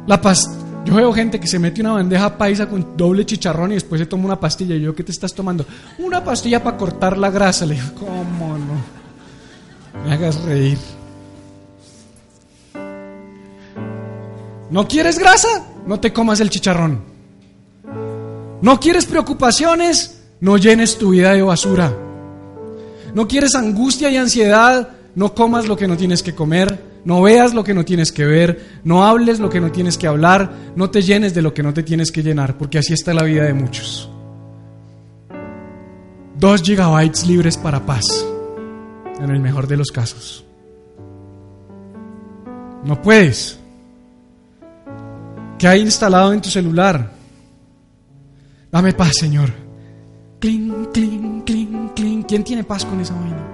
La 0.06 0.20
pastilla 0.20 0.65
yo 0.86 0.94
veo 0.94 1.12
gente 1.12 1.40
que 1.40 1.48
se 1.48 1.58
mete 1.58 1.80
una 1.80 1.94
bandeja 1.94 2.38
paisa 2.38 2.68
con 2.68 2.96
doble 2.96 3.26
chicharrón 3.26 3.72
y 3.72 3.74
después 3.74 4.00
se 4.00 4.06
toma 4.06 4.26
una 4.26 4.38
pastilla. 4.38 4.76
Y 4.76 4.82
yo, 4.82 4.94
¿qué 4.94 5.02
te 5.02 5.10
estás 5.10 5.34
tomando? 5.34 5.66
Una 5.98 6.22
pastilla 6.22 6.62
para 6.62 6.76
cortar 6.76 7.18
la 7.18 7.28
grasa. 7.28 7.66
Le 7.66 7.74
digo, 7.74 7.88
¿cómo 7.98 8.56
no? 8.56 10.04
Me 10.04 10.12
hagas 10.12 10.40
reír. 10.42 10.78
¿No 14.70 14.86
quieres 14.86 15.18
grasa? 15.18 15.48
No 15.86 15.98
te 15.98 16.12
comas 16.12 16.38
el 16.38 16.50
chicharrón. 16.50 17.00
¿No 18.62 18.78
quieres 18.78 19.06
preocupaciones? 19.06 20.22
No 20.40 20.56
llenes 20.56 20.98
tu 20.98 21.10
vida 21.10 21.32
de 21.32 21.42
basura. 21.42 21.92
¿No 23.12 23.26
quieres 23.26 23.56
angustia 23.56 24.08
y 24.08 24.18
ansiedad? 24.18 24.90
No 25.16 25.34
comas 25.34 25.66
lo 25.66 25.76
que 25.76 25.88
no 25.88 25.96
tienes 25.96 26.22
que 26.22 26.34
comer. 26.34 26.95
No 27.06 27.22
veas 27.22 27.54
lo 27.54 27.62
que 27.62 27.72
no 27.72 27.84
tienes 27.84 28.10
que 28.10 28.24
ver, 28.24 28.80
no 28.82 29.04
hables 29.04 29.38
lo 29.38 29.48
que 29.48 29.60
no 29.60 29.70
tienes 29.70 29.96
que 29.96 30.08
hablar, 30.08 30.52
no 30.74 30.90
te 30.90 31.02
llenes 31.02 31.34
de 31.34 31.40
lo 31.40 31.54
que 31.54 31.62
no 31.62 31.72
te 31.72 31.84
tienes 31.84 32.10
que 32.10 32.20
llenar, 32.20 32.58
porque 32.58 32.78
así 32.78 32.94
está 32.94 33.14
la 33.14 33.22
vida 33.22 33.44
de 33.44 33.54
muchos. 33.54 34.10
Dos 36.36 36.62
gigabytes 36.62 37.24
libres 37.24 37.56
para 37.56 37.86
paz, 37.86 38.04
en 39.20 39.30
el 39.30 39.38
mejor 39.38 39.68
de 39.68 39.76
los 39.76 39.92
casos. 39.92 40.44
No 42.82 43.00
puedes. 43.00 43.56
¿Qué 45.60 45.68
hay 45.68 45.82
instalado 45.82 46.32
en 46.32 46.40
tu 46.40 46.48
celular? 46.48 47.12
Dame 48.72 48.92
paz, 48.94 49.14
Señor. 49.14 49.52
Cling, 50.40 50.86
cling, 50.92 51.42
cling, 51.42 51.88
cling. 51.94 52.22
¿Quién 52.24 52.42
tiene 52.42 52.64
paz 52.64 52.84
con 52.84 53.00
esa 53.00 53.14
vaina? 53.14 53.46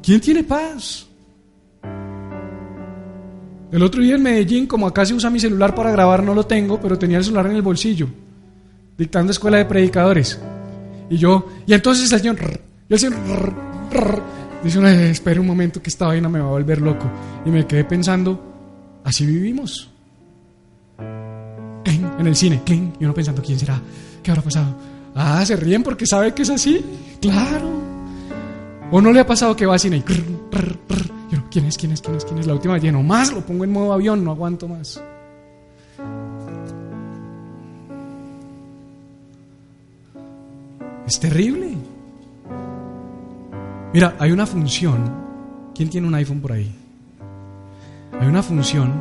¿Quién 0.00 0.20
tiene 0.20 0.44
paz? 0.44 1.07
El 3.70 3.82
otro 3.82 4.00
día 4.02 4.14
en 4.14 4.22
Medellín, 4.22 4.66
como 4.66 4.86
acá 4.86 5.04
se 5.04 5.12
usa 5.12 5.28
mi 5.28 5.38
celular 5.38 5.74
para 5.74 5.90
grabar, 5.90 6.22
no 6.22 6.34
lo 6.34 6.46
tengo, 6.46 6.80
pero 6.80 6.98
tenía 6.98 7.18
el 7.18 7.24
celular 7.24 7.46
en 7.46 7.56
el 7.56 7.62
bolsillo, 7.62 8.08
dictando 8.96 9.30
escuela 9.30 9.58
de 9.58 9.66
predicadores. 9.66 10.38
Y 11.10 11.18
yo, 11.18 11.46
y 11.66 11.74
entonces 11.74 12.10
el 12.10 12.18
señor, 12.18 12.38
y 12.88 12.92
el 12.94 12.98
señor, 12.98 13.18
dice 14.64 14.78
una 14.78 14.92
espera 15.04 15.40
un 15.40 15.46
momento 15.46 15.82
que 15.82 15.90
esta 15.90 16.06
vaina 16.06 16.28
me 16.30 16.40
va 16.40 16.46
a 16.46 16.50
volver 16.50 16.80
loco. 16.80 17.10
Y 17.44 17.50
me 17.50 17.66
quedé 17.66 17.84
pensando, 17.84 18.42
así 19.04 19.26
vivimos. 19.26 19.90
en 20.98 22.26
el 22.26 22.36
cine, 22.36 22.62
cling, 22.64 22.94
y 22.98 23.04
uno 23.04 23.12
pensando, 23.12 23.42
¿quién 23.42 23.58
será? 23.58 23.80
¿Qué 24.22 24.30
habrá 24.30 24.42
pasado? 24.42 24.74
Ah, 25.14 25.44
se 25.44 25.56
ríen 25.56 25.82
porque 25.82 26.06
sabe 26.06 26.32
que 26.32 26.42
es 26.42 26.50
así. 26.50 26.84
Claro. 27.20 27.70
¿O 28.90 29.00
no 29.02 29.12
le 29.12 29.20
ha 29.20 29.26
pasado 29.26 29.54
que 29.54 29.66
va 29.66 29.74
al 29.74 29.80
cine 29.80 29.98
y 29.98 30.02
¿quién 31.58 31.66
es? 31.68 31.76
¿Quién 31.76 31.92
es? 31.92 32.00
¿Quién 32.00 32.16
es? 32.16 32.24
¿Quién 32.24 32.38
es? 32.38 32.46
La 32.46 32.54
última 32.54 32.78
lleno 32.78 33.02
más, 33.02 33.32
lo 33.32 33.40
pongo 33.40 33.64
en 33.64 33.72
modo 33.72 33.92
avión, 33.92 34.22
no 34.22 34.30
aguanto 34.30 34.68
más. 34.68 35.02
Es 41.06 41.18
terrible. 41.18 41.74
Mira, 43.92 44.14
hay 44.20 44.30
una 44.30 44.46
función. 44.46 45.10
¿Quién 45.74 45.90
tiene 45.90 46.06
un 46.06 46.14
iPhone 46.14 46.40
por 46.40 46.52
ahí? 46.52 46.72
Hay 48.20 48.28
una 48.28 48.42
función. 48.42 48.92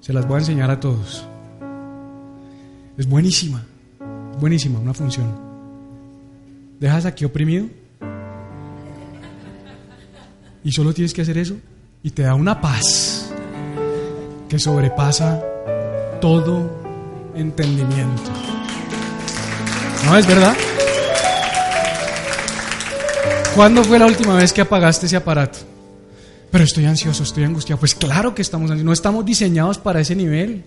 Se 0.00 0.12
las 0.12 0.26
voy 0.26 0.36
a 0.36 0.38
enseñar 0.38 0.70
a 0.70 0.80
todos. 0.80 1.26
Es 2.96 3.06
buenísima. 3.06 3.62
Buenísima, 4.40 4.78
una 4.78 4.94
función. 4.94 5.26
Dejas 6.80 7.04
aquí 7.04 7.24
oprimido 7.24 7.66
y 10.64 10.72
solo 10.72 10.92
tienes 10.92 11.14
que 11.14 11.22
hacer 11.22 11.38
eso 11.38 11.56
y 12.02 12.10
te 12.10 12.22
da 12.22 12.34
una 12.34 12.60
paz 12.60 13.30
que 14.48 14.58
sobrepasa 14.58 15.42
todo 16.20 16.70
entendimiento. 17.34 18.30
¿No 20.06 20.16
es 20.16 20.26
verdad? 20.26 20.56
¿Cuándo 23.54 23.82
fue 23.82 23.98
la 23.98 24.06
última 24.06 24.34
vez 24.34 24.52
que 24.52 24.60
apagaste 24.60 25.06
ese 25.06 25.16
aparato? 25.16 25.58
Pero 26.50 26.64
estoy 26.64 26.86
ansioso, 26.86 27.24
estoy 27.24 27.44
angustiado. 27.44 27.78
Pues 27.78 27.94
claro 27.94 28.34
que 28.34 28.42
estamos 28.42 28.70
ansiosos. 28.70 28.86
No 28.86 28.92
estamos 28.92 29.24
diseñados 29.24 29.78
para 29.78 30.00
ese 30.00 30.14
nivel. 30.14 30.64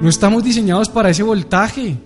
No 0.00 0.08
estamos 0.08 0.42
diseñados 0.42 0.88
para 0.88 1.10
ese 1.10 1.22
voltaje. 1.22 1.96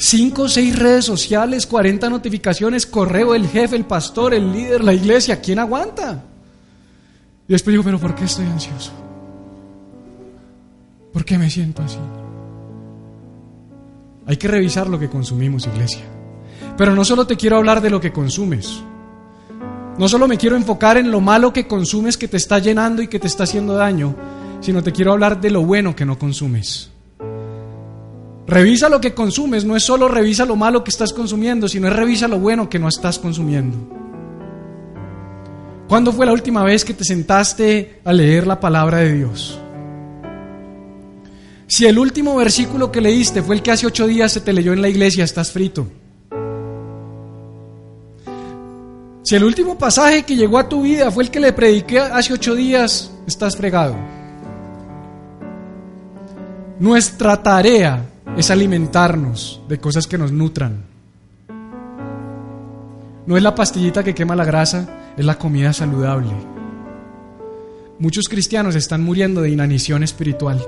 Cinco 0.00 0.42
o 0.42 0.48
seis 0.48 0.78
redes 0.78 1.04
sociales, 1.04 1.66
40 1.66 2.08
notificaciones, 2.08 2.86
correo, 2.86 3.34
el 3.34 3.48
jefe, 3.48 3.74
el 3.74 3.84
pastor, 3.84 4.32
el 4.32 4.52
líder, 4.52 4.84
la 4.84 4.94
iglesia. 4.94 5.40
¿Quién 5.40 5.58
aguanta? 5.58 6.22
Y 7.48 7.52
después 7.52 7.72
digo, 7.72 7.82
pero 7.82 7.98
¿por 7.98 8.14
qué 8.14 8.24
estoy 8.24 8.46
ansioso? 8.46 8.92
¿Por 11.12 11.24
qué 11.24 11.36
me 11.36 11.50
siento 11.50 11.82
así? 11.82 11.98
Hay 14.26 14.36
que 14.36 14.46
revisar 14.46 14.88
lo 14.88 15.00
que 15.00 15.08
consumimos, 15.08 15.66
iglesia. 15.66 16.04
Pero 16.76 16.94
no 16.94 17.04
solo 17.04 17.26
te 17.26 17.36
quiero 17.36 17.56
hablar 17.56 17.80
de 17.80 17.90
lo 17.90 18.00
que 18.00 18.12
consumes. 18.12 18.80
No 19.98 20.06
solo 20.08 20.28
me 20.28 20.38
quiero 20.38 20.54
enfocar 20.54 20.96
en 20.96 21.10
lo 21.10 21.20
malo 21.20 21.52
que 21.52 21.66
consumes 21.66 22.16
que 22.16 22.28
te 22.28 22.36
está 22.36 22.60
llenando 22.60 23.02
y 23.02 23.08
que 23.08 23.18
te 23.18 23.26
está 23.26 23.42
haciendo 23.42 23.74
daño, 23.74 24.14
sino 24.60 24.80
te 24.80 24.92
quiero 24.92 25.10
hablar 25.10 25.40
de 25.40 25.50
lo 25.50 25.62
bueno 25.62 25.96
que 25.96 26.06
no 26.06 26.20
consumes. 26.20 26.90
Revisa 28.48 28.88
lo 28.88 28.98
que 28.98 29.12
consumes, 29.12 29.66
no 29.66 29.76
es 29.76 29.82
solo 29.82 30.08
revisa 30.08 30.46
lo 30.46 30.56
malo 30.56 30.82
que 30.82 30.88
estás 30.88 31.12
consumiendo, 31.12 31.68
sino 31.68 31.86
es 31.86 31.92
revisa 31.94 32.26
lo 32.26 32.38
bueno 32.38 32.70
que 32.70 32.78
no 32.78 32.88
estás 32.88 33.18
consumiendo. 33.18 33.76
¿Cuándo 35.86 36.12
fue 36.12 36.24
la 36.24 36.32
última 36.32 36.64
vez 36.64 36.82
que 36.82 36.94
te 36.94 37.04
sentaste 37.04 38.00
a 38.06 38.12
leer 38.12 38.46
la 38.46 38.58
palabra 38.58 38.98
de 38.98 39.12
Dios? 39.12 39.60
Si 41.66 41.84
el 41.84 41.98
último 41.98 42.36
versículo 42.36 42.90
que 42.90 43.02
leíste 43.02 43.42
fue 43.42 43.54
el 43.54 43.62
que 43.62 43.70
hace 43.70 43.86
ocho 43.86 44.06
días 44.06 44.32
se 44.32 44.40
te 44.40 44.54
leyó 44.54 44.72
en 44.72 44.80
la 44.80 44.88
iglesia, 44.88 45.24
estás 45.24 45.52
frito. 45.52 45.86
Si 49.24 49.34
el 49.34 49.44
último 49.44 49.76
pasaje 49.76 50.22
que 50.22 50.36
llegó 50.36 50.56
a 50.56 50.70
tu 50.70 50.80
vida 50.80 51.10
fue 51.10 51.24
el 51.24 51.30
que 51.30 51.38
le 51.38 51.52
prediqué 51.52 51.98
hace 51.98 52.32
ocho 52.32 52.54
días, 52.54 53.12
estás 53.26 53.58
fregado. 53.58 53.94
Nuestra 56.80 57.42
tarea 57.42 58.06
es 58.38 58.52
alimentarnos 58.52 59.60
de 59.68 59.78
cosas 59.78 60.06
que 60.06 60.16
nos 60.16 60.30
nutran. 60.30 60.84
No 63.26 63.36
es 63.36 63.42
la 63.42 63.52
pastillita 63.52 64.04
que 64.04 64.14
quema 64.14 64.36
la 64.36 64.44
grasa, 64.44 65.12
es 65.16 65.24
la 65.24 65.36
comida 65.36 65.72
saludable. 65.72 66.30
Muchos 67.98 68.28
cristianos 68.28 68.76
están 68.76 69.02
muriendo 69.02 69.42
de 69.42 69.50
inanición 69.50 70.04
espiritual. 70.04 70.64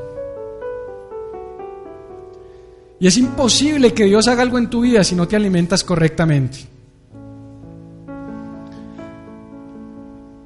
Y 2.98 3.06
es 3.06 3.16
imposible 3.16 3.94
que 3.94 4.04
Dios 4.04 4.26
haga 4.26 4.42
algo 4.42 4.58
en 4.58 4.68
tu 4.68 4.80
vida 4.80 5.04
si 5.04 5.14
no 5.14 5.28
te 5.28 5.36
alimentas 5.36 5.84
correctamente. 5.84 6.58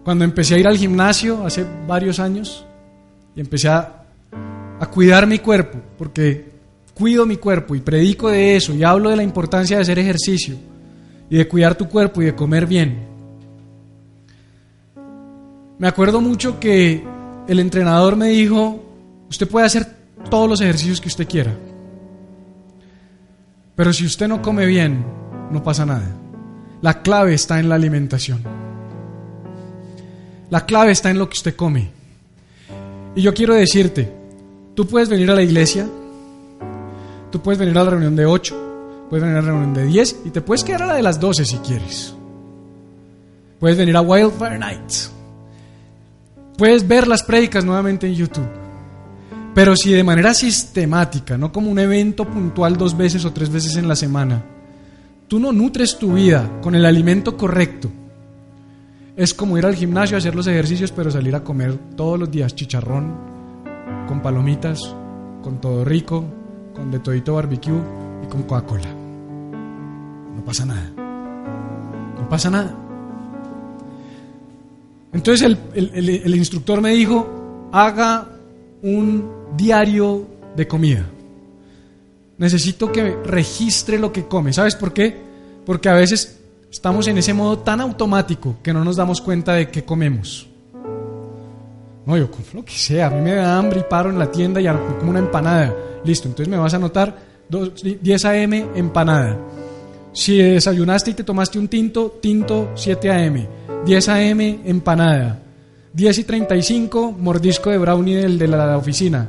Cuando 0.04 0.24
empecé 0.24 0.56
a 0.56 0.58
ir 0.58 0.68
al 0.68 0.76
gimnasio 0.76 1.46
hace 1.46 1.64
varios 1.88 2.20
años 2.20 2.66
y 3.34 3.40
empecé 3.40 3.70
a, 3.70 4.04
a 4.78 4.86
cuidar 4.90 5.26
mi 5.26 5.38
cuerpo, 5.38 5.78
porque 5.96 6.53
cuido 6.94 7.26
mi 7.26 7.36
cuerpo 7.36 7.74
y 7.74 7.80
predico 7.80 8.28
de 8.28 8.56
eso 8.56 8.72
y 8.72 8.84
hablo 8.84 9.10
de 9.10 9.16
la 9.16 9.22
importancia 9.22 9.76
de 9.76 9.82
hacer 9.82 9.98
ejercicio 9.98 10.56
y 11.28 11.36
de 11.36 11.48
cuidar 11.48 11.74
tu 11.74 11.88
cuerpo 11.88 12.22
y 12.22 12.26
de 12.26 12.34
comer 12.34 12.66
bien. 12.66 13.06
Me 15.78 15.88
acuerdo 15.88 16.20
mucho 16.20 16.60
que 16.60 17.02
el 17.48 17.58
entrenador 17.58 18.16
me 18.16 18.28
dijo, 18.28 18.82
usted 19.28 19.48
puede 19.48 19.66
hacer 19.66 19.86
todos 20.30 20.48
los 20.48 20.60
ejercicios 20.60 21.00
que 21.00 21.08
usted 21.08 21.28
quiera, 21.28 21.54
pero 23.74 23.92
si 23.92 24.06
usted 24.06 24.28
no 24.28 24.40
come 24.40 24.66
bien, 24.66 25.04
no 25.50 25.62
pasa 25.62 25.84
nada. 25.84 26.08
La 26.80 27.02
clave 27.02 27.34
está 27.34 27.58
en 27.58 27.68
la 27.68 27.74
alimentación. 27.74 28.42
La 30.50 30.64
clave 30.64 30.92
está 30.92 31.10
en 31.10 31.18
lo 31.18 31.28
que 31.28 31.34
usted 31.34 31.56
come. 31.56 31.90
Y 33.16 33.22
yo 33.22 33.34
quiero 33.34 33.54
decirte, 33.54 34.12
tú 34.74 34.86
puedes 34.86 35.08
venir 35.08 35.30
a 35.30 35.34
la 35.34 35.42
iglesia, 35.42 35.88
tú 37.34 37.42
puedes 37.42 37.58
venir 37.58 37.76
a 37.76 37.82
la 37.82 37.90
reunión 37.90 38.14
de 38.14 38.26
8, 38.26 39.06
puedes 39.10 39.24
venir 39.24 39.36
a 39.36 39.42
la 39.42 39.48
reunión 39.48 39.74
de 39.74 39.86
10 39.86 40.20
y 40.26 40.30
te 40.30 40.40
puedes 40.40 40.62
quedar 40.62 40.84
a 40.84 40.86
la 40.86 40.94
de 40.94 41.02
las 41.02 41.18
12 41.18 41.44
si 41.44 41.56
quieres. 41.56 42.14
Puedes 43.58 43.76
venir 43.76 43.96
a 43.96 44.02
Wildfire 44.02 44.56
Nights. 44.56 45.10
Puedes 46.56 46.86
ver 46.86 47.08
las 47.08 47.24
prédicas 47.24 47.64
nuevamente 47.64 48.06
en 48.06 48.14
YouTube. 48.14 48.46
Pero 49.52 49.74
si 49.74 49.92
de 49.92 50.04
manera 50.04 50.32
sistemática, 50.32 51.36
no 51.36 51.50
como 51.50 51.72
un 51.72 51.80
evento 51.80 52.24
puntual 52.24 52.76
dos 52.76 52.96
veces 52.96 53.24
o 53.24 53.32
tres 53.32 53.50
veces 53.50 53.74
en 53.74 53.88
la 53.88 53.96
semana, 53.96 54.44
tú 55.26 55.40
no 55.40 55.52
nutres 55.52 55.98
tu 55.98 56.12
vida 56.12 56.60
con 56.62 56.76
el 56.76 56.86
alimento 56.86 57.36
correcto, 57.36 57.90
es 59.16 59.34
como 59.34 59.58
ir 59.58 59.66
al 59.66 59.74
gimnasio 59.74 60.16
a 60.16 60.18
hacer 60.18 60.36
los 60.36 60.46
ejercicios, 60.46 60.92
pero 60.92 61.10
salir 61.10 61.34
a 61.34 61.42
comer 61.42 61.76
todos 61.96 62.16
los 62.16 62.30
días 62.30 62.54
chicharrón, 62.54 63.12
con 64.06 64.22
palomitas, 64.22 64.78
con 65.42 65.60
todo 65.60 65.84
rico, 65.84 66.24
con 66.74 66.90
de 66.90 66.98
todito 66.98 67.34
barbecue 67.34 67.80
y 68.22 68.26
con 68.26 68.42
Coca-Cola. 68.42 68.88
No 70.34 70.44
pasa 70.44 70.66
nada. 70.66 70.90
No 72.16 72.28
pasa 72.28 72.50
nada. 72.50 72.74
Entonces 75.12 75.56
el, 75.74 76.34
instructor 76.34 76.80
me 76.80 76.90
dijo, 76.90 77.68
haga 77.72 78.28
un 78.82 79.30
diario 79.56 80.26
de 80.56 80.66
comida. 80.66 81.06
Necesito 82.36 82.90
que 82.90 83.16
registre 83.24 83.98
lo 83.98 84.12
que 84.12 84.26
come. 84.26 84.52
¿Sabes 84.52 84.74
por 84.74 84.92
qué? 84.92 85.16
Porque 85.64 85.88
a 85.88 85.94
veces 85.94 86.40
estamos 86.70 87.06
en 87.06 87.18
ese 87.18 87.32
modo 87.32 87.60
tan 87.60 87.80
automático 87.80 88.56
que 88.60 88.72
no 88.72 88.84
nos 88.84 88.96
damos 88.96 89.20
cuenta 89.20 89.54
de 89.54 89.70
qué 89.70 89.84
comemos. 89.84 90.48
No, 92.06 92.16
yo 92.16 92.30
como 92.30 92.44
lo 92.52 92.64
que 92.64 92.72
sea, 92.72 93.06
a 93.06 93.10
mí 93.10 93.20
me 93.20 93.34
da 93.34 93.58
hambre 93.58 93.80
y 93.80 93.84
paro 93.88 94.10
en 94.10 94.18
la 94.18 94.30
tienda 94.30 94.60
y 94.60 94.66
como 94.98 95.10
una 95.10 95.20
empanada. 95.20 95.74
Listo, 96.04 96.28
entonces 96.28 96.48
me 96.48 96.58
vas 96.58 96.72
a 96.74 96.76
anotar 96.76 97.16
10 97.48 98.24
a.m. 98.24 98.66
empanada. 98.74 99.38
Si 100.12 100.36
desayunaste 100.36 101.10
y 101.10 101.14
te 101.14 101.24
tomaste 101.24 101.58
un 101.58 101.68
tinto, 101.68 102.18
tinto 102.20 102.70
7 102.74 103.10
a.m. 103.10 103.48
10 103.84 104.08
a.m. 104.08 104.60
empanada. 104.64 105.40
10 105.92 106.18
y 106.18 106.24
35, 106.24 107.12
mordisco 107.12 107.70
de 107.70 107.78
brownie 107.78 108.16
del 108.16 108.38
de 108.38 108.48
la 108.48 108.76
oficina. 108.76 109.28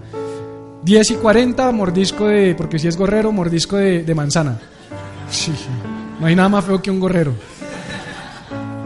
10 0.84 1.12
y 1.12 1.15
40, 1.15 1.72
mordisco 1.72 2.27
de, 2.27 2.53
porque 2.55 2.77
si 2.77 2.88
es 2.88 2.98
gorrero, 2.98 3.32
mordisco 3.32 3.77
de, 3.77 4.13
manzana. 4.13 4.60
Sí, 5.32 5.51
no 6.20 6.27
hay 6.27 6.36
nada 6.36 6.50
más 6.50 6.65
feo 6.65 6.82
que 6.82 6.91
un 6.91 7.00
gorrero. 7.00 7.34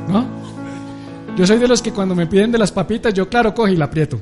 ¿No? 0.07 0.38
Yo 1.37 1.47
soy 1.47 1.57
de 1.57 1.67
los 1.67 1.81
que 1.81 1.91
cuando 1.91 2.15
me 2.15 2.27
piden 2.27 2.51
de 2.51 2.57
las 2.57 2.71
papitas, 2.71 3.13
yo 3.13 3.29
claro, 3.29 3.53
coge 3.53 3.73
y 3.73 3.75
la 3.77 3.85
aprieto. 3.85 4.19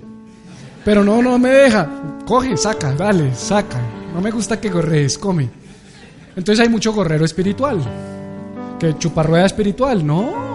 Pero 0.85 1.03
no, 1.03 1.21
no 1.21 1.37
me 1.37 1.49
deja. 1.49 1.89
Coge, 2.25 2.55
saca, 2.55 2.93
dale, 2.93 3.33
saca. 3.35 3.79
No 4.13 4.21
me 4.21 4.31
gusta 4.31 4.59
que 4.59 4.69
gorrees, 4.69 5.17
come. 5.17 5.49
Entonces 6.35 6.63
hay 6.63 6.69
mucho 6.69 6.93
gorrero 6.93 7.25
espiritual. 7.25 7.79
Que 8.79 8.97
chuparrueda 8.97 9.45
espiritual, 9.45 10.05
no. 10.05 10.47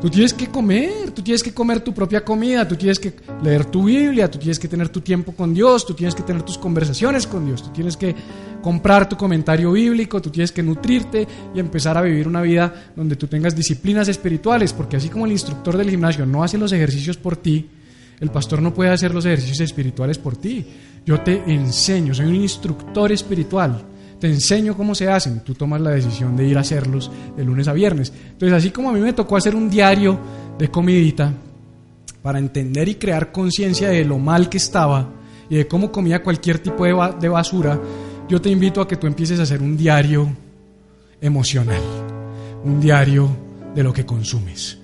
Tú 0.00 0.08
tienes 0.08 0.32
que 0.32 0.46
comer, 0.46 1.10
tú 1.10 1.22
tienes 1.22 1.42
que 1.42 1.52
comer 1.52 1.80
tu 1.80 1.92
propia 1.92 2.24
comida, 2.24 2.66
tú 2.66 2.76
tienes 2.76 2.98
que 2.98 3.12
leer 3.42 3.66
tu 3.66 3.84
Biblia, 3.84 4.30
tú 4.30 4.38
tienes 4.38 4.58
que 4.58 4.66
tener 4.66 4.88
tu 4.88 5.02
tiempo 5.02 5.32
con 5.32 5.52
Dios, 5.52 5.84
tú 5.84 5.92
tienes 5.92 6.14
que 6.14 6.22
tener 6.22 6.42
tus 6.42 6.56
conversaciones 6.56 7.26
con 7.26 7.44
Dios, 7.44 7.62
tú 7.62 7.70
tienes 7.70 7.98
que 7.98 8.14
comprar 8.60 9.08
tu 9.08 9.16
comentario 9.16 9.72
bíblico, 9.72 10.20
tú 10.20 10.30
tienes 10.30 10.52
que 10.52 10.62
nutrirte 10.62 11.26
y 11.54 11.60
empezar 11.60 11.96
a 11.96 12.02
vivir 12.02 12.28
una 12.28 12.42
vida 12.42 12.92
donde 12.94 13.16
tú 13.16 13.26
tengas 13.26 13.56
disciplinas 13.56 14.08
espirituales, 14.08 14.72
porque 14.72 14.96
así 14.96 15.08
como 15.08 15.26
el 15.26 15.32
instructor 15.32 15.76
del 15.76 15.90
gimnasio 15.90 16.26
no 16.26 16.42
hace 16.42 16.58
los 16.58 16.72
ejercicios 16.72 17.16
por 17.16 17.36
ti, 17.36 17.68
el 18.20 18.30
pastor 18.30 18.60
no 18.60 18.74
puede 18.74 18.90
hacer 18.90 19.14
los 19.14 19.24
ejercicios 19.24 19.60
espirituales 19.60 20.18
por 20.18 20.36
ti. 20.36 20.66
Yo 21.06 21.20
te 21.20 21.42
enseño, 21.46 22.14
soy 22.14 22.26
un 22.26 22.34
instructor 22.36 23.10
espiritual 23.12 23.84
te 24.20 24.26
enseño 24.26 24.76
cómo 24.76 24.94
se 24.94 25.08
hacen, 25.08 25.40
tú 25.40 25.54
tomas 25.54 25.80
la 25.80 25.90
decisión 25.92 26.36
de 26.36 26.46
ir 26.46 26.58
a 26.58 26.60
hacerlos 26.60 27.10
de 27.36 27.42
lunes 27.42 27.66
a 27.68 27.72
viernes. 27.72 28.12
Entonces, 28.32 28.52
así 28.52 28.70
como 28.70 28.90
a 28.90 28.92
mí 28.92 29.00
me 29.00 29.14
tocó 29.14 29.36
hacer 29.36 29.56
un 29.56 29.70
diario 29.70 30.18
de 30.58 30.70
comidita 30.70 31.32
para 32.22 32.38
entender 32.38 32.86
y 32.88 32.96
crear 32.96 33.32
conciencia 33.32 33.88
de 33.88 34.04
lo 34.04 34.18
mal 34.18 34.50
que 34.50 34.58
estaba 34.58 35.08
y 35.48 35.56
de 35.56 35.66
cómo 35.66 35.90
comía 35.90 36.22
cualquier 36.22 36.58
tipo 36.58 36.84
de, 36.84 37.28
basura, 37.28 37.80
yo 38.30 38.40
te 38.40 38.48
invito 38.48 38.80
a 38.80 38.88
que 38.88 38.96
tú 38.96 39.06
empieces 39.06 39.38
a 39.40 39.42
hacer 39.42 39.60
un 39.60 39.76
diario 39.76 40.34
emocional, 41.20 41.82
un 42.64 42.80
diario 42.80 43.28
de 43.74 43.82
lo 43.82 43.92
que 43.92 44.06
consumes 44.06 44.80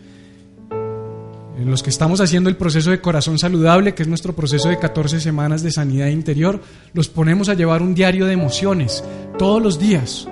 en 1.58 1.70
los 1.70 1.82
que 1.82 1.90
estamos 1.90 2.20
haciendo 2.20 2.50
el 2.50 2.56
proceso 2.56 2.90
de 2.90 3.00
corazón 3.00 3.38
saludable, 3.38 3.94
que 3.94 4.02
es 4.02 4.08
nuestro 4.08 4.34
proceso 4.34 4.68
de 4.68 4.78
14 4.78 5.20
semanas 5.20 5.62
de 5.62 5.70
sanidad 5.70 6.08
interior, 6.08 6.60
los 6.92 7.08
ponemos 7.08 7.48
a 7.48 7.54
llevar 7.54 7.80
un 7.80 7.94
diario 7.94 8.26
de 8.26 8.34
emociones 8.34 9.02
todos 9.38 9.62
los 9.62 9.78
días. 9.78 10.28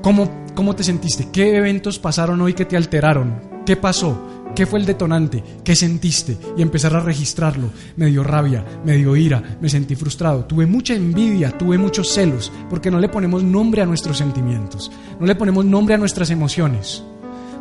¿Cómo, 0.00 0.46
cómo 0.54 0.74
te 0.74 0.84
sentiste? 0.84 1.28
¿Qué 1.30 1.54
eventos 1.54 1.98
pasaron 1.98 2.40
hoy 2.40 2.54
que 2.54 2.64
te 2.64 2.78
alteraron? 2.78 3.62
¿Qué 3.66 3.76
pasó? 3.76 4.18
¿Qué 4.54 4.66
fue 4.66 4.78
el 4.78 4.86
detonante? 4.86 5.42
¿Qué 5.64 5.74
sentiste? 5.74 6.36
Y 6.56 6.62
empezar 6.62 6.94
a 6.94 7.00
registrarlo. 7.00 7.70
Me 7.96 8.06
dio 8.06 8.22
rabia, 8.22 8.64
me 8.84 8.96
dio 8.96 9.16
ira, 9.16 9.58
me 9.60 9.68
sentí 9.68 9.94
frustrado, 9.94 10.44
tuve 10.44 10.66
mucha 10.66 10.94
envidia, 10.94 11.56
tuve 11.56 11.78
muchos 11.78 12.12
celos, 12.12 12.52
porque 12.68 12.90
no 12.90 12.98
le 12.98 13.08
ponemos 13.08 13.42
nombre 13.42 13.82
a 13.82 13.86
nuestros 13.86 14.18
sentimientos, 14.18 14.90
no 15.18 15.26
le 15.26 15.34
ponemos 15.34 15.64
nombre 15.64 15.94
a 15.94 15.98
nuestras 15.98 16.30
emociones. 16.30 17.02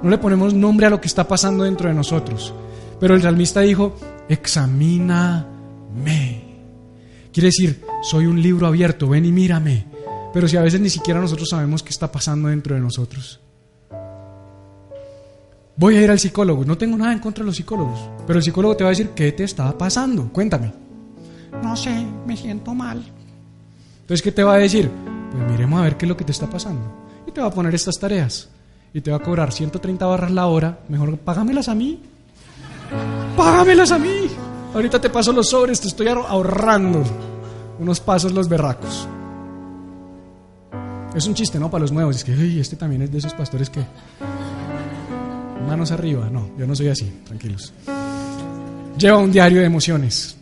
No 0.02 0.10
le 0.10 0.18
ponemos 0.18 0.54
nombre 0.54 0.86
a 0.86 0.90
lo 0.90 1.02
que 1.02 1.08
está 1.08 1.28
pasando 1.28 1.66
dentro 1.66 1.90
de 1.90 1.96
nosotros. 1.96 2.54
Pero 3.00 3.16
el 3.16 3.22
salmista 3.22 3.62
dijo, 3.62 3.98
examíname. 4.30 5.46
Quiere 7.34 7.48
decir, 7.48 7.82
soy 8.02 8.26
un 8.26 8.42
libro 8.42 8.68
abierto, 8.68 9.10
ven 9.10 9.26
y 9.26 9.32
mírame. 9.32 9.86
Pero 10.34 10.48
si 10.48 10.56
a 10.58 10.62
veces 10.62 10.80
ni 10.80 10.90
siquiera 10.90 11.20
nosotros 11.20 11.50
sabemos 11.50 11.84
qué 11.84 11.90
está 11.90 12.12
pasando 12.12 12.48
dentro 12.48 12.76
de 12.76 12.82
nosotros. 12.82 13.42
Voy 15.80 15.96
a 15.96 16.02
ir 16.02 16.12
al 16.12 16.20
psicólogo. 16.20 16.66
No 16.66 16.78
tengo 16.78 16.98
nada 16.98 17.14
en 17.14 17.20
contra 17.20 17.42
de 17.42 17.46
los 17.46 17.56
psicólogos. 17.56 18.02
Pero 18.28 18.38
el 18.38 18.44
psicólogo 18.44 18.76
te 18.76 18.84
va 18.84 18.90
a 18.90 18.92
decir, 18.92 19.12
¿qué 19.12 19.32
te 19.32 19.46
está 19.46 19.78
pasando? 19.78 20.28
Cuéntame. 20.28 20.74
No 21.64 21.78
sé, 21.78 22.06
me 22.28 22.36
siento 22.36 22.76
mal. 22.76 23.02
Entonces, 24.02 24.22
¿qué 24.22 24.34
te 24.34 24.44
va 24.44 24.56
a 24.56 24.58
decir? 24.58 24.92
Pues 25.32 25.52
miremos 25.52 25.80
a 25.80 25.84
ver 25.84 25.96
qué 25.96 26.06
es 26.06 26.10
lo 26.10 26.18
que 26.18 26.26
te 26.26 26.34
está 26.34 26.50
pasando. 26.50 26.82
Y 27.26 27.32
te 27.32 27.40
va 27.40 27.48
a 27.48 27.52
poner 27.52 27.74
estas 27.74 27.98
tareas 27.98 28.50
y 28.94 29.00
te 29.00 29.10
va 29.10 29.18
a 29.18 29.22
cobrar 29.22 29.54
130 29.54 30.06
barras 30.06 30.32
la 30.32 30.48
hora, 30.48 30.80
mejor 30.90 31.18
págamelas 31.20 31.70
a 31.70 31.76
mí. 31.76 32.02
Págamelas 33.38 33.94
a 33.94 34.00
mí. 34.00 34.28
Ahorita 34.74 35.00
te 35.00 35.10
paso 35.10 35.32
los 35.32 35.50
sobres, 35.50 35.80
te 35.80 35.88
estoy 35.88 36.10
ahorrando 36.10 37.04
unos 37.80 38.02
pasos 38.02 38.34
los 38.34 38.50
berracos. 38.50 39.08
Es 41.16 41.26
un 41.26 41.36
chiste, 41.36 41.58
¿no? 41.58 41.72
Para 41.72 41.84
los 41.84 41.94
nuevos. 41.94 42.18
Es 42.18 42.24
que, 42.26 42.60
este 42.60 42.76
también 42.76 43.04
es 43.04 43.12
de 43.12 43.20
esos 43.20 43.34
pastores 43.34 43.70
que... 43.70 43.80
Manos 45.68 45.92
arriba. 45.92 46.30
No, 46.32 46.50
yo 46.58 46.66
no 46.66 46.76
soy 46.76 46.88
así, 46.88 47.12
tranquilos. 47.26 47.74
Lleva 48.98 49.18
un 49.18 49.32
diario 49.32 49.60
de 49.60 49.66
emociones. 49.66 50.38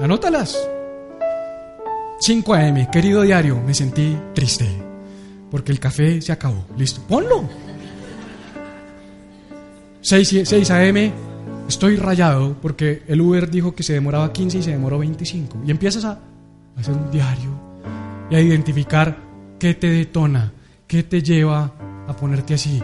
Anótalas. 0.00 0.56
5 2.20 2.54
AM, 2.54 2.90
querido 2.90 3.22
diario, 3.22 3.60
me 3.60 3.74
sentí 3.74 4.16
triste 4.34 4.66
porque 5.50 5.72
el 5.72 5.78
café 5.78 6.20
se 6.20 6.32
acabó. 6.32 6.64
Listo, 6.76 7.00
ponlo. 7.06 7.48
6, 10.00 10.70
a.m. 10.70 11.12
Estoy 11.68 11.96
rayado 11.96 12.56
porque 12.60 13.02
el 13.06 13.20
Uber 13.20 13.48
dijo 13.50 13.74
que 13.74 13.82
se 13.82 13.92
demoraba 13.92 14.32
15 14.32 14.58
y 14.58 14.62
se 14.62 14.72
demoró 14.72 14.98
25. 14.98 15.62
Y 15.66 15.70
empiezas 15.70 16.04
a 16.04 16.18
hacer 16.76 16.94
un 16.94 17.10
diario 17.10 17.50
y 18.30 18.34
a 18.34 18.40
identificar 18.40 19.16
qué 19.58 19.74
te 19.74 19.88
detona, 19.88 20.52
qué 20.86 21.04
te 21.04 21.22
lleva 21.22 21.72
a 22.08 22.16
ponerte 22.16 22.54
así. 22.54 22.82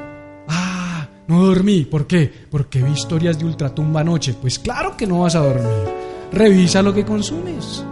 No 1.31 1.47
dormí. 1.47 1.85
¿Por 1.85 2.09
qué? 2.09 2.29
Porque 2.51 2.83
vi 2.83 2.91
historias 2.91 3.39
de 3.39 3.45
ultratumba 3.45 4.01
anoche. 4.01 4.35
Pues 4.35 4.59
claro 4.59 4.97
que 4.97 5.07
no 5.07 5.21
vas 5.21 5.37
a 5.37 5.39
dormir. 5.39 5.89
Revisa 6.33 6.83
lo 6.83 6.93
que 6.93 7.05
consumes. 7.05 7.85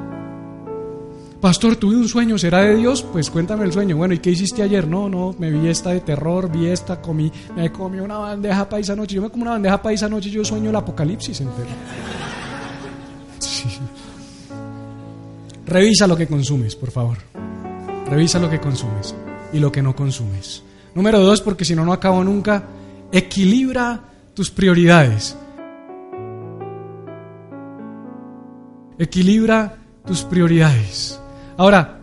Pastor, 1.40 1.76
tuve 1.76 1.94
un 1.94 2.08
sueño, 2.08 2.36
¿será 2.36 2.62
de 2.62 2.74
Dios? 2.74 3.06
Pues 3.12 3.30
cuéntame 3.30 3.64
el 3.64 3.72
sueño. 3.72 3.96
Bueno, 3.96 4.12
¿y 4.12 4.18
qué 4.18 4.30
hiciste 4.30 4.64
ayer? 4.64 4.88
No, 4.88 5.08
no, 5.08 5.36
me 5.38 5.52
vi 5.52 5.68
esta 5.68 5.90
de 5.90 6.00
terror, 6.00 6.50
vi 6.50 6.66
esta, 6.66 7.00
comí, 7.00 7.30
me 7.54 7.70
comí 7.70 8.00
una 8.00 8.18
bandeja 8.18 8.68
paisa 8.68 8.94
anoche. 8.94 9.14
Yo 9.14 9.22
me 9.22 9.30
como 9.30 9.42
una 9.42 9.52
bandeja 9.52 9.80
paisa 9.80 10.06
anoche 10.06 10.30
yo 10.30 10.44
sueño 10.44 10.70
el 10.70 10.76
apocalipsis 10.76 11.40
entero. 11.40 11.68
Revisa 15.64 16.08
lo 16.08 16.16
que 16.16 16.26
consumes, 16.26 16.74
por 16.74 16.90
favor. 16.90 17.18
Revisa 18.10 18.40
lo 18.40 18.50
que 18.50 18.58
consumes 18.58 19.14
y 19.52 19.60
lo 19.60 19.70
que 19.70 19.80
no 19.80 19.94
consumes. 19.94 20.64
Número 20.96 21.20
dos, 21.20 21.40
porque 21.40 21.64
si 21.64 21.76
no, 21.76 21.84
no 21.84 21.92
acabo 21.92 22.24
nunca. 22.24 22.64
Equilibra 23.12 24.00
tus 24.34 24.50
prioridades. 24.50 25.36
Equilibra 28.98 29.76
tus 30.04 30.22
prioridades. 30.24 31.20
Ahora, 31.56 32.00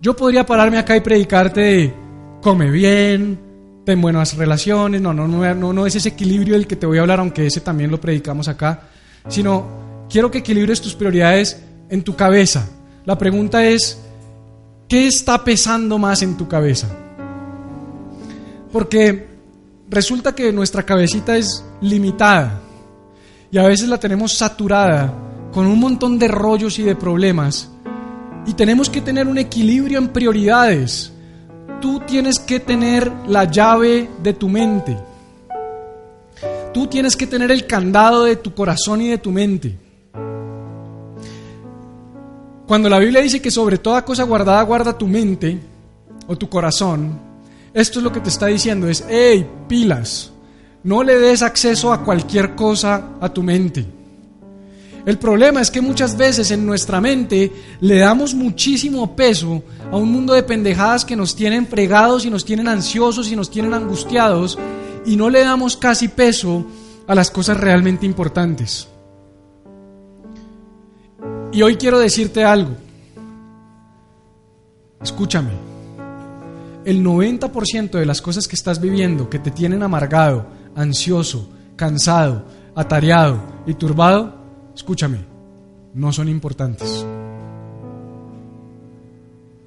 yo 0.00 0.16
podría 0.16 0.44
pararme 0.44 0.78
acá 0.78 0.96
y 0.96 1.00
predicarte 1.00 1.94
come 2.42 2.70
bien, 2.70 3.38
ten 3.84 4.00
buenas 4.00 4.36
relaciones, 4.36 5.00
no, 5.00 5.14
no, 5.14 5.26
no, 5.26 5.72
no 5.72 5.86
es 5.86 5.94
ese 5.94 6.10
equilibrio 6.10 6.54
del 6.54 6.66
que 6.66 6.76
te 6.76 6.86
voy 6.86 6.98
a 6.98 7.02
hablar, 7.02 7.20
aunque 7.20 7.46
ese 7.46 7.60
también 7.60 7.90
lo 7.90 8.00
predicamos 8.00 8.48
acá, 8.48 8.88
sino 9.28 10.06
quiero 10.10 10.30
que 10.30 10.38
equilibres 10.38 10.80
tus 10.80 10.94
prioridades 10.94 11.62
en 11.88 12.02
tu 12.02 12.16
cabeza. 12.16 12.68
La 13.04 13.16
pregunta 13.16 13.64
es, 13.64 14.00
¿qué 14.88 15.06
está 15.06 15.42
pesando 15.44 15.98
más 15.98 16.22
en 16.22 16.36
tu 16.36 16.48
cabeza? 16.48 16.88
Porque 18.72 19.31
resulta 19.92 20.34
que 20.34 20.50
nuestra 20.52 20.84
cabecita 20.84 21.36
es 21.36 21.62
limitada 21.82 22.60
y 23.50 23.58
a 23.58 23.64
veces 23.64 23.90
la 23.90 24.00
tenemos 24.00 24.32
saturada 24.32 25.12
con 25.52 25.66
un 25.66 25.78
montón 25.78 26.18
de 26.18 26.28
rollos 26.28 26.78
y 26.78 26.82
de 26.82 26.96
problemas 26.96 27.70
y 28.46 28.54
tenemos 28.54 28.88
que 28.88 29.02
tener 29.02 29.28
un 29.28 29.36
equilibrio 29.36 29.98
en 29.98 30.08
prioridades. 30.08 31.12
Tú 31.82 32.00
tienes 32.06 32.38
que 32.38 32.58
tener 32.58 33.12
la 33.28 33.44
llave 33.44 34.08
de 34.22 34.32
tu 34.32 34.48
mente. 34.48 34.96
Tú 36.72 36.86
tienes 36.86 37.14
que 37.14 37.26
tener 37.26 37.50
el 37.50 37.66
candado 37.66 38.24
de 38.24 38.36
tu 38.36 38.54
corazón 38.54 39.02
y 39.02 39.08
de 39.08 39.18
tu 39.18 39.30
mente. 39.30 39.76
Cuando 42.66 42.88
la 42.88 42.98
Biblia 42.98 43.20
dice 43.20 43.42
que 43.42 43.50
sobre 43.50 43.76
toda 43.76 44.06
cosa 44.06 44.22
guardada 44.22 44.62
guarda 44.62 44.96
tu 44.96 45.06
mente 45.06 45.60
o 46.26 46.38
tu 46.38 46.48
corazón, 46.48 47.31
esto 47.74 47.98
es 47.98 48.02
lo 48.02 48.12
que 48.12 48.20
te 48.20 48.28
está 48.28 48.46
diciendo, 48.46 48.88
es, 48.88 49.04
hey, 49.08 49.48
pilas, 49.68 50.32
no 50.84 51.02
le 51.02 51.18
des 51.18 51.42
acceso 51.42 51.92
a 51.92 52.04
cualquier 52.04 52.54
cosa 52.54 53.10
a 53.20 53.28
tu 53.28 53.42
mente. 53.42 53.86
El 55.04 55.18
problema 55.18 55.60
es 55.60 55.70
que 55.70 55.80
muchas 55.80 56.16
veces 56.16 56.50
en 56.52 56.64
nuestra 56.64 57.00
mente 57.00 57.50
le 57.80 57.98
damos 57.98 58.34
muchísimo 58.34 59.16
peso 59.16 59.62
a 59.90 59.96
un 59.96 60.12
mundo 60.12 60.32
de 60.32 60.44
pendejadas 60.44 61.04
que 61.04 61.16
nos 61.16 61.34
tienen 61.34 61.66
fregados 61.66 62.24
y 62.24 62.30
nos 62.30 62.44
tienen 62.44 62.68
ansiosos 62.68 63.30
y 63.30 63.34
nos 63.34 63.50
tienen 63.50 63.74
angustiados 63.74 64.58
y 65.04 65.16
no 65.16 65.28
le 65.28 65.40
damos 65.40 65.76
casi 65.76 66.06
peso 66.06 66.64
a 67.08 67.14
las 67.16 67.30
cosas 67.30 67.56
realmente 67.56 68.06
importantes. 68.06 68.86
Y 71.52 71.62
hoy 71.62 71.76
quiero 71.76 71.98
decirte 71.98 72.44
algo. 72.44 72.76
Escúchame 75.02 75.71
el 76.84 77.04
90% 77.04 77.90
de 77.92 78.06
las 78.06 78.20
cosas 78.20 78.48
que 78.48 78.56
estás 78.56 78.80
viviendo 78.80 79.30
que 79.30 79.38
te 79.38 79.50
tienen 79.50 79.82
amargado, 79.82 80.46
ansioso, 80.74 81.48
cansado, 81.76 82.44
atareado 82.74 83.40
y 83.66 83.74
turbado, 83.74 84.34
escúchame, 84.74 85.18
no 85.94 86.12
son 86.12 86.28
importantes. 86.28 87.06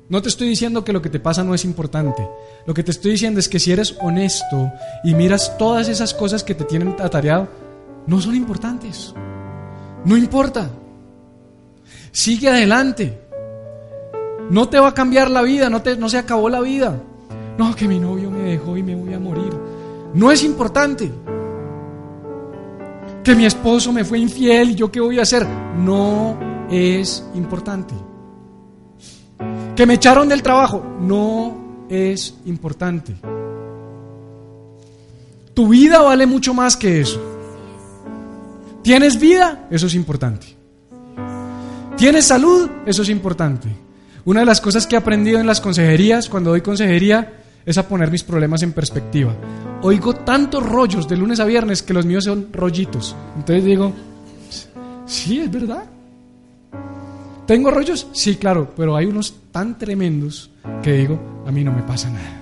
No 0.08 0.22
te 0.22 0.30
estoy 0.30 0.48
diciendo 0.48 0.84
que 0.84 0.94
lo 0.94 1.02
que 1.02 1.10
te 1.10 1.20
pasa 1.20 1.44
no 1.44 1.56
es 1.56 1.66
importante. 1.66 2.28
Lo 2.68 2.74
que 2.74 2.84
te 2.84 2.92
estoy 2.92 3.12
diciendo 3.12 3.40
es 3.40 3.50
que 3.50 3.60
si 3.60 3.72
eres 3.72 3.96
honesto 4.02 4.72
y 5.04 5.16
miras 5.16 5.58
todas 5.58 5.88
esas 5.88 6.14
cosas 6.14 6.44
que 6.44 6.54
te 6.54 6.64
tienen 6.64 6.96
atareado, 7.00 7.48
no 8.06 8.22
son 8.22 8.36
importantes. 8.36 9.14
No 10.06 10.16
importa. 10.16 10.70
Sigue 12.12 12.50
adelante. 12.50 13.25
No 14.50 14.70
te 14.70 14.80
va 14.80 14.90
a 14.90 14.94
cambiar 14.94 15.32
la 15.32 15.42
vida, 15.42 15.70
no, 15.70 15.82
te, 15.82 15.98
no 15.98 16.10
se 16.10 16.18
acabó 16.18 16.50
la 16.50 16.62
vida. 16.62 17.02
No, 17.58 17.76
que 17.76 17.88
mi 17.88 18.00
novio 18.00 18.30
me 18.30 18.44
dejó 18.44 18.78
y 18.78 18.84
me 18.84 18.96
voy 18.96 19.14
a 19.14 19.20
morir. 19.20 19.54
No 20.14 20.32
es 20.32 20.44
importante. 20.44 21.12
Que 23.24 23.36
mi 23.36 23.46
esposo 23.46 23.92
me 23.92 24.06
fue 24.06 24.20
infiel 24.20 24.72
y 24.72 24.76
yo 24.76 24.92
qué 24.92 25.00
voy 25.00 25.20
a 25.20 25.24
hacer. 25.24 25.48
No 25.78 26.38
es 26.70 27.26
importante. 27.34 27.96
Que 29.76 29.86
me 29.86 29.96
echaron 29.96 30.30
del 30.30 30.44
trabajo. 30.44 30.84
No 31.00 31.86
es 31.90 32.36
importante. 32.46 33.16
Tu 35.54 35.68
vida 35.70 36.02
vale 36.02 36.26
mucho 36.26 36.54
más 36.54 36.76
que 36.76 37.02
eso. 37.02 37.22
¿Tienes 38.84 39.20
vida? 39.20 39.68
Eso 39.72 39.88
es 39.88 39.96
importante. 39.96 40.48
¿Tienes 41.98 42.28
salud? 42.28 42.70
Eso 42.86 43.02
es 43.02 43.10
importante. 43.10 43.85
Una 44.26 44.40
de 44.40 44.48
las 44.48 44.60
cosas 44.60 44.88
que 44.88 44.96
he 44.96 44.98
aprendido 44.98 45.40
en 45.40 45.46
las 45.46 45.62
consejerías, 45.62 46.30
cuando 46.30 46.50
doy 46.50 46.62
consejería, 46.62 47.32
es 47.64 47.78
a 47.78 47.88
poner 47.88 48.10
mis 48.10 48.24
problemas 48.24 48.64
en 48.64 48.74
perspectiva. 48.74 49.36
Oigo 49.84 50.16
tantos 50.16 50.68
rollos 50.68 51.08
de 51.08 51.16
lunes 51.16 51.40
a 51.40 51.46
viernes 51.46 51.84
que 51.84 51.94
los 51.94 52.08
míos 52.08 52.24
son 52.24 52.48
rollitos. 52.52 53.16
Entonces 53.36 53.64
digo, 53.64 53.94
sí, 55.06 55.40
es 55.40 55.52
verdad. 55.52 55.86
¿Tengo 57.46 57.70
rollos? 57.70 58.08
Sí, 58.14 58.38
claro, 58.38 58.74
pero 58.76 58.96
hay 58.96 59.06
unos 59.06 59.36
tan 59.52 59.78
tremendos 59.78 60.50
que 60.82 60.94
digo, 60.94 61.44
a 61.46 61.52
mí 61.52 61.64
no 61.64 61.72
me 61.72 61.84
pasa 61.84 62.10
nada. 62.10 62.42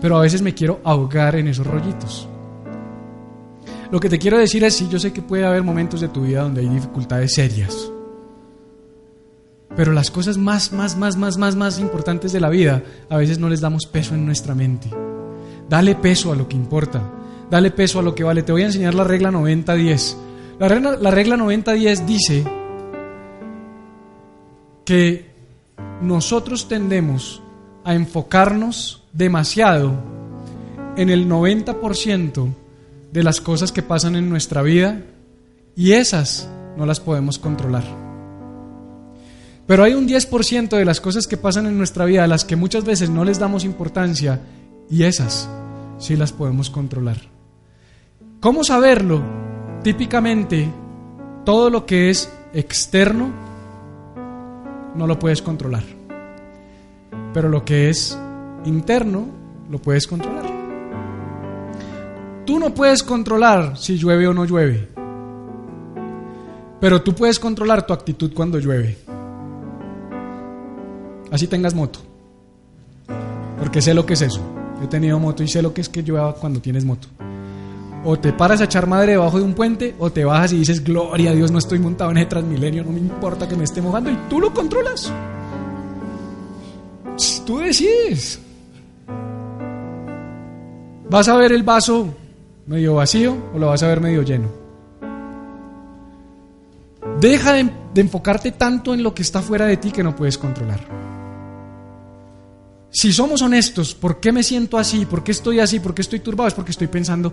Pero 0.00 0.18
a 0.18 0.22
veces 0.22 0.42
me 0.42 0.52
quiero 0.52 0.80
ahogar 0.82 1.36
en 1.36 1.46
esos 1.46 1.64
rollitos. 1.64 2.28
Lo 3.92 4.00
que 4.00 4.08
te 4.08 4.18
quiero 4.18 4.36
decir 4.36 4.64
es, 4.64 4.74
sí, 4.74 4.88
yo 4.90 4.98
sé 4.98 5.12
que 5.12 5.22
puede 5.22 5.46
haber 5.46 5.62
momentos 5.62 6.00
de 6.00 6.08
tu 6.08 6.22
vida 6.22 6.42
donde 6.42 6.62
hay 6.62 6.68
dificultades 6.68 7.34
serias 7.34 7.92
pero 9.76 9.92
las 9.92 10.10
cosas 10.10 10.36
más, 10.36 10.72
más, 10.72 10.96
más, 10.96 11.16
más, 11.16 11.38
más, 11.38 11.56
más 11.56 11.78
importantes 11.78 12.32
de 12.32 12.40
la 12.40 12.48
vida 12.48 12.82
a 13.08 13.16
veces 13.16 13.38
no 13.38 13.48
les 13.48 13.60
damos 13.60 13.86
peso 13.86 14.14
en 14.14 14.26
nuestra 14.26 14.54
mente. 14.54 14.90
Dale 15.68 15.94
peso 15.94 16.32
a 16.32 16.36
lo 16.36 16.48
que 16.48 16.56
importa. 16.56 17.02
Dale 17.50 17.70
peso 17.70 18.00
a 18.00 18.02
lo 18.02 18.14
que 18.14 18.24
vale. 18.24 18.42
Te 18.42 18.52
voy 18.52 18.62
a 18.62 18.66
enseñar 18.66 18.94
la 18.94 19.04
regla 19.04 19.30
90-10. 19.30 20.16
La 20.58 20.68
regla, 20.68 20.96
la 20.96 21.10
regla 21.10 21.36
90-10 21.36 22.04
dice 22.04 22.44
que 24.84 25.30
nosotros 26.02 26.68
tendemos 26.68 27.42
a 27.84 27.94
enfocarnos 27.94 29.04
demasiado 29.12 29.92
en 30.96 31.10
el 31.10 31.28
90% 31.28 32.52
de 33.12 33.22
las 33.22 33.40
cosas 33.40 33.72
que 33.72 33.82
pasan 33.82 34.16
en 34.16 34.28
nuestra 34.28 34.62
vida 34.62 35.02
y 35.76 35.92
esas 35.92 36.48
no 36.76 36.86
las 36.86 37.00
podemos 37.00 37.38
controlar. 37.38 38.09
Pero 39.70 39.84
hay 39.84 39.94
un 39.94 40.08
10% 40.08 40.68
de 40.70 40.84
las 40.84 41.00
cosas 41.00 41.28
que 41.28 41.36
pasan 41.36 41.64
en 41.64 41.78
nuestra 41.78 42.04
vida 42.04 42.24
a 42.24 42.26
las 42.26 42.44
que 42.44 42.56
muchas 42.56 42.82
veces 42.84 43.08
no 43.08 43.24
les 43.24 43.38
damos 43.38 43.64
importancia 43.64 44.40
y 44.90 45.04
esas 45.04 45.48
sí 45.96 46.16
las 46.16 46.32
podemos 46.32 46.70
controlar. 46.70 47.18
¿Cómo 48.40 48.64
saberlo? 48.64 49.22
Típicamente, 49.84 50.68
todo 51.44 51.70
lo 51.70 51.86
que 51.86 52.10
es 52.10 52.32
externo 52.52 53.30
no 54.96 55.06
lo 55.06 55.20
puedes 55.20 55.40
controlar. 55.40 55.84
Pero 57.32 57.48
lo 57.48 57.64
que 57.64 57.90
es 57.90 58.18
interno 58.64 59.28
lo 59.70 59.78
puedes 59.78 60.08
controlar. 60.08 60.50
Tú 62.44 62.58
no 62.58 62.74
puedes 62.74 63.04
controlar 63.04 63.78
si 63.78 63.96
llueve 63.96 64.26
o 64.26 64.34
no 64.34 64.44
llueve. 64.44 64.88
Pero 66.80 67.02
tú 67.02 67.14
puedes 67.14 67.38
controlar 67.38 67.86
tu 67.86 67.92
actitud 67.92 68.32
cuando 68.34 68.58
llueve. 68.58 69.09
Así 71.30 71.46
tengas 71.46 71.74
moto. 71.74 72.00
Porque 73.58 73.82
sé 73.82 73.94
lo 73.94 74.06
que 74.06 74.14
es 74.14 74.22
eso. 74.22 74.40
Yo 74.78 74.86
he 74.86 74.88
tenido 74.88 75.18
moto 75.18 75.42
y 75.42 75.48
sé 75.48 75.62
lo 75.62 75.74
que 75.74 75.82
es 75.82 75.88
que 75.88 76.02
llueva 76.02 76.34
cuando 76.34 76.60
tienes 76.60 76.84
moto. 76.84 77.08
O 78.04 78.18
te 78.18 78.32
paras 78.32 78.62
a 78.62 78.64
echar 78.64 78.86
madre 78.86 79.12
debajo 79.12 79.38
de 79.38 79.44
un 79.44 79.52
puente, 79.52 79.94
o 79.98 80.10
te 80.10 80.24
bajas 80.24 80.54
y 80.54 80.58
dices, 80.58 80.82
gloria 80.82 81.30
a 81.30 81.34
Dios, 81.34 81.50
no 81.50 81.58
estoy 81.58 81.78
montado 81.78 82.10
en 82.10 82.16
el 82.16 82.28
Transmilenio, 82.28 82.82
no 82.82 82.92
me 82.92 82.98
importa 82.98 83.46
que 83.46 83.56
me 83.56 83.64
esté 83.64 83.82
mojando, 83.82 84.10
y 84.10 84.16
tú 84.30 84.40
lo 84.40 84.54
controlas. 84.54 85.12
Tú 87.44 87.58
decides. 87.58 88.40
¿Vas 91.10 91.28
a 91.28 91.36
ver 91.36 91.52
el 91.52 91.62
vaso 91.62 92.14
medio 92.66 92.94
vacío 92.94 93.36
o 93.52 93.58
lo 93.58 93.66
vas 93.66 93.82
a 93.82 93.88
ver 93.88 94.00
medio 94.00 94.22
lleno? 94.22 94.48
Deja 97.20 97.52
de, 97.52 97.70
de 97.92 98.00
enfocarte 98.00 98.52
tanto 98.52 98.94
en 98.94 99.02
lo 99.02 99.12
que 99.12 99.22
está 99.22 99.42
fuera 99.42 99.66
de 99.66 99.76
ti 99.76 99.90
que 99.90 100.02
no 100.02 100.16
puedes 100.16 100.38
controlar. 100.38 100.80
Si 102.92 103.12
somos 103.12 103.40
honestos, 103.42 103.94
¿por 103.94 104.18
qué 104.18 104.32
me 104.32 104.42
siento 104.42 104.76
así? 104.76 105.06
¿Por 105.06 105.22
qué 105.22 105.30
estoy 105.30 105.60
así? 105.60 105.78
¿Por 105.78 105.94
qué 105.94 106.02
estoy 106.02 106.20
turbado? 106.20 106.48
Es 106.48 106.54
porque 106.54 106.72
estoy 106.72 106.88
pensando, 106.88 107.32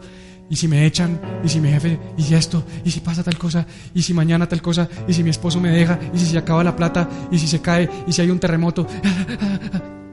¿y 0.50 0.56
si 0.56 0.67
me 0.67 0.86
echan? 0.86 1.20
¿Y 1.43 1.50
si 1.50 1.60
mi 1.60 1.70
jefe? 1.70 2.00
¿Y 2.15 2.24
si 2.24 2.36
esto? 2.36 2.63
¿Y 2.86 2.91
si 2.91 3.00
pasa 3.00 3.24
tal 3.24 3.39
cosa? 3.39 3.65
¿Y 3.93 4.04
si 4.04 4.13
mañana 4.13 4.48
tal 4.48 4.62
cosa? 4.62 4.88
¿Y 5.08 5.13
si 5.13 5.24
mi 5.24 5.32
esposo 5.32 5.60
me 5.60 5.72
deja? 5.72 6.00
¿Y 6.13 6.20
si 6.20 6.28
se 6.28 6.38
acaba 6.38 6.63
la 6.63 6.76
plata? 6.76 7.10
¿Y 7.32 7.39
si 7.39 7.48
se 7.48 7.60
cae? 7.60 7.89
¿Y 8.06 8.13
si 8.13 8.22
hay 8.22 8.30
un 8.30 8.39
terremoto? 8.39 8.86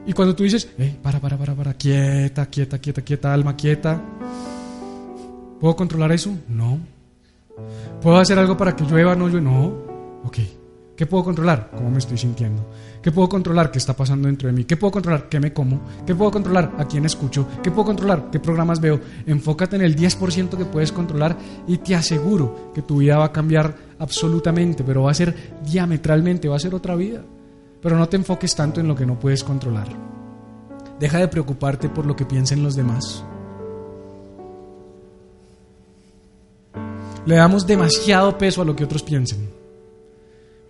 Y 0.07 0.13
cuando 0.13 0.37
tú 0.37 0.43
dices, 0.43 0.69
hey, 0.77 0.99
para, 1.03 1.19
para, 1.19 1.39
para, 1.39 1.55
para, 1.55 1.75
quieta, 1.75 2.45
quieta, 2.45 2.79
quieta, 2.79 3.01
quieta, 3.01 3.33
alma, 3.33 3.57
quieta. 3.57 4.03
¿Puedo 5.59 5.75
controlar 5.75 6.13
eso? 6.13 6.37
No. 6.47 6.79
¿Puedo 8.03 8.19
hacer 8.19 8.39
algo 8.39 8.55
para 8.55 8.77
que 8.77 8.85
llueva? 8.85 9.17
No, 9.17 9.31
yo 9.31 9.41
no. 9.41 9.69
Ok, 10.25 10.41
¿Qué 10.97 11.07
puedo 11.07 11.25
controlar? 11.25 11.71
¿Cómo 11.75 11.91
me 11.91 11.99
estoy 11.99 12.17
sintiendo? 12.17 12.65
¿Qué 13.03 13.11
puedo 13.11 13.29
controlar? 13.29 13.73
¿Qué 13.73 13.79
está 13.79 13.97
pasando 13.97 14.29
dentro 14.29 14.47
de 14.47 14.53
mí? 14.53 14.65
¿Qué 14.65 14.77
puedo 14.77 14.93
controlar? 14.93 15.29
¿Qué 15.29 15.41
me 15.41 15.53
como? 15.53 15.81
¿Qué 16.07 16.15
puedo 16.15 16.31
controlar? 16.31 16.73
¿A 16.79 16.85
quién 16.85 17.05
escucho? 17.05 17.49
¿Qué 17.63 17.73
puedo 17.73 17.87
controlar? 17.87 18.31
¿Qué 18.31 18.39
programas 18.39 18.81
veo? 18.81 19.01
Enfócate 19.27 19.75
en 19.75 19.83
el 19.83 19.97
10% 19.97 20.57
que 20.57 20.65
puedes 20.65 20.93
controlar 20.93 21.37
y 21.67 21.79
te 21.79 21.97
aseguro 21.97 22.71
que 22.73 22.83
tu 22.83 22.99
vida 22.99 23.19
va 23.19 23.27
a 23.27 23.33
cambiar 23.33 23.75
absolutamente, 23.99 24.85
pero 24.85 25.03
va 25.03 25.11
a 25.11 25.15
ser 25.15 25.35
diametralmente, 25.65 26.49
va 26.49 26.57
a 26.57 26.61
ser 26.61 26.77
otra 26.77 26.95
vida. 26.95 27.23
Pero 27.83 27.99
no 27.99 28.09
te 28.09 28.17
enfoques 28.17 28.55
tanto 28.55 28.81
en 28.81 28.87
lo 28.87 28.95
que 28.95 29.05
no 29.05 29.19
puedes 29.19 29.43
controlar. 29.43 29.89
Deja 31.01 31.19
de 31.19 31.27
preocuparte 31.27 31.89
por 31.89 32.07
lo 32.07 32.15
que 32.15 32.25
piensen 32.25 32.63
los 32.63 32.77
demás. 32.77 33.25
Le 37.27 37.35
damos 37.35 37.67
demasiado 37.67 38.39
peso 38.39 38.63
a 38.63 38.65
lo 38.65 38.77
que 38.77 38.85
otros 38.85 39.03
piensen. 39.03 39.64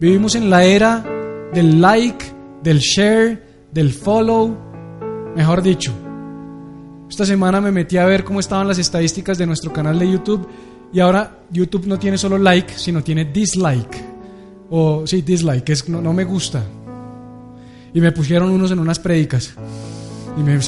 Vivimos 0.05 0.35
en 0.35 0.51
la 0.51 0.63
era 0.67 1.03
del 1.55 1.81
like, 1.81 2.27
del 2.63 2.79
share, 2.79 3.43
del 3.73 3.91
follow. 3.91 4.55
Mejor 5.35 5.63
dicho, 5.63 5.95
esta 7.09 7.25
semana 7.25 7.59
me 7.63 7.73
metí 7.73 7.97
a 7.97 8.05
ver 8.05 8.23
cómo 8.23 8.39
estaban 8.39 8.69
las 8.69 8.79
estadísticas 8.79 9.39
de 9.39 9.47
nuestro 9.47 9.73
canal 9.73 9.99
de 9.99 10.13
YouTube 10.13 10.47
y 10.93 11.01
ahora 11.01 11.39
YouTube 11.51 11.87
no 11.87 11.99
tiene 11.99 12.19
solo 12.19 12.37
like, 12.37 12.75
sino 12.77 13.03
tiene 13.03 13.25
dislike. 13.25 14.05
O 14.69 15.07
sí, 15.07 15.23
dislike, 15.23 15.71
es 15.71 15.89
no, 15.89 16.03
no 16.03 16.13
me 16.13 16.25
gusta. 16.25 16.63
Y 17.95 17.99
me 18.03 18.13
pusieron 18.13 18.51
unos 18.51 18.73
en 18.73 18.81
unas 18.81 18.99
prédicas. 18.99 19.55
Y 20.37 20.43
me, 20.43 20.61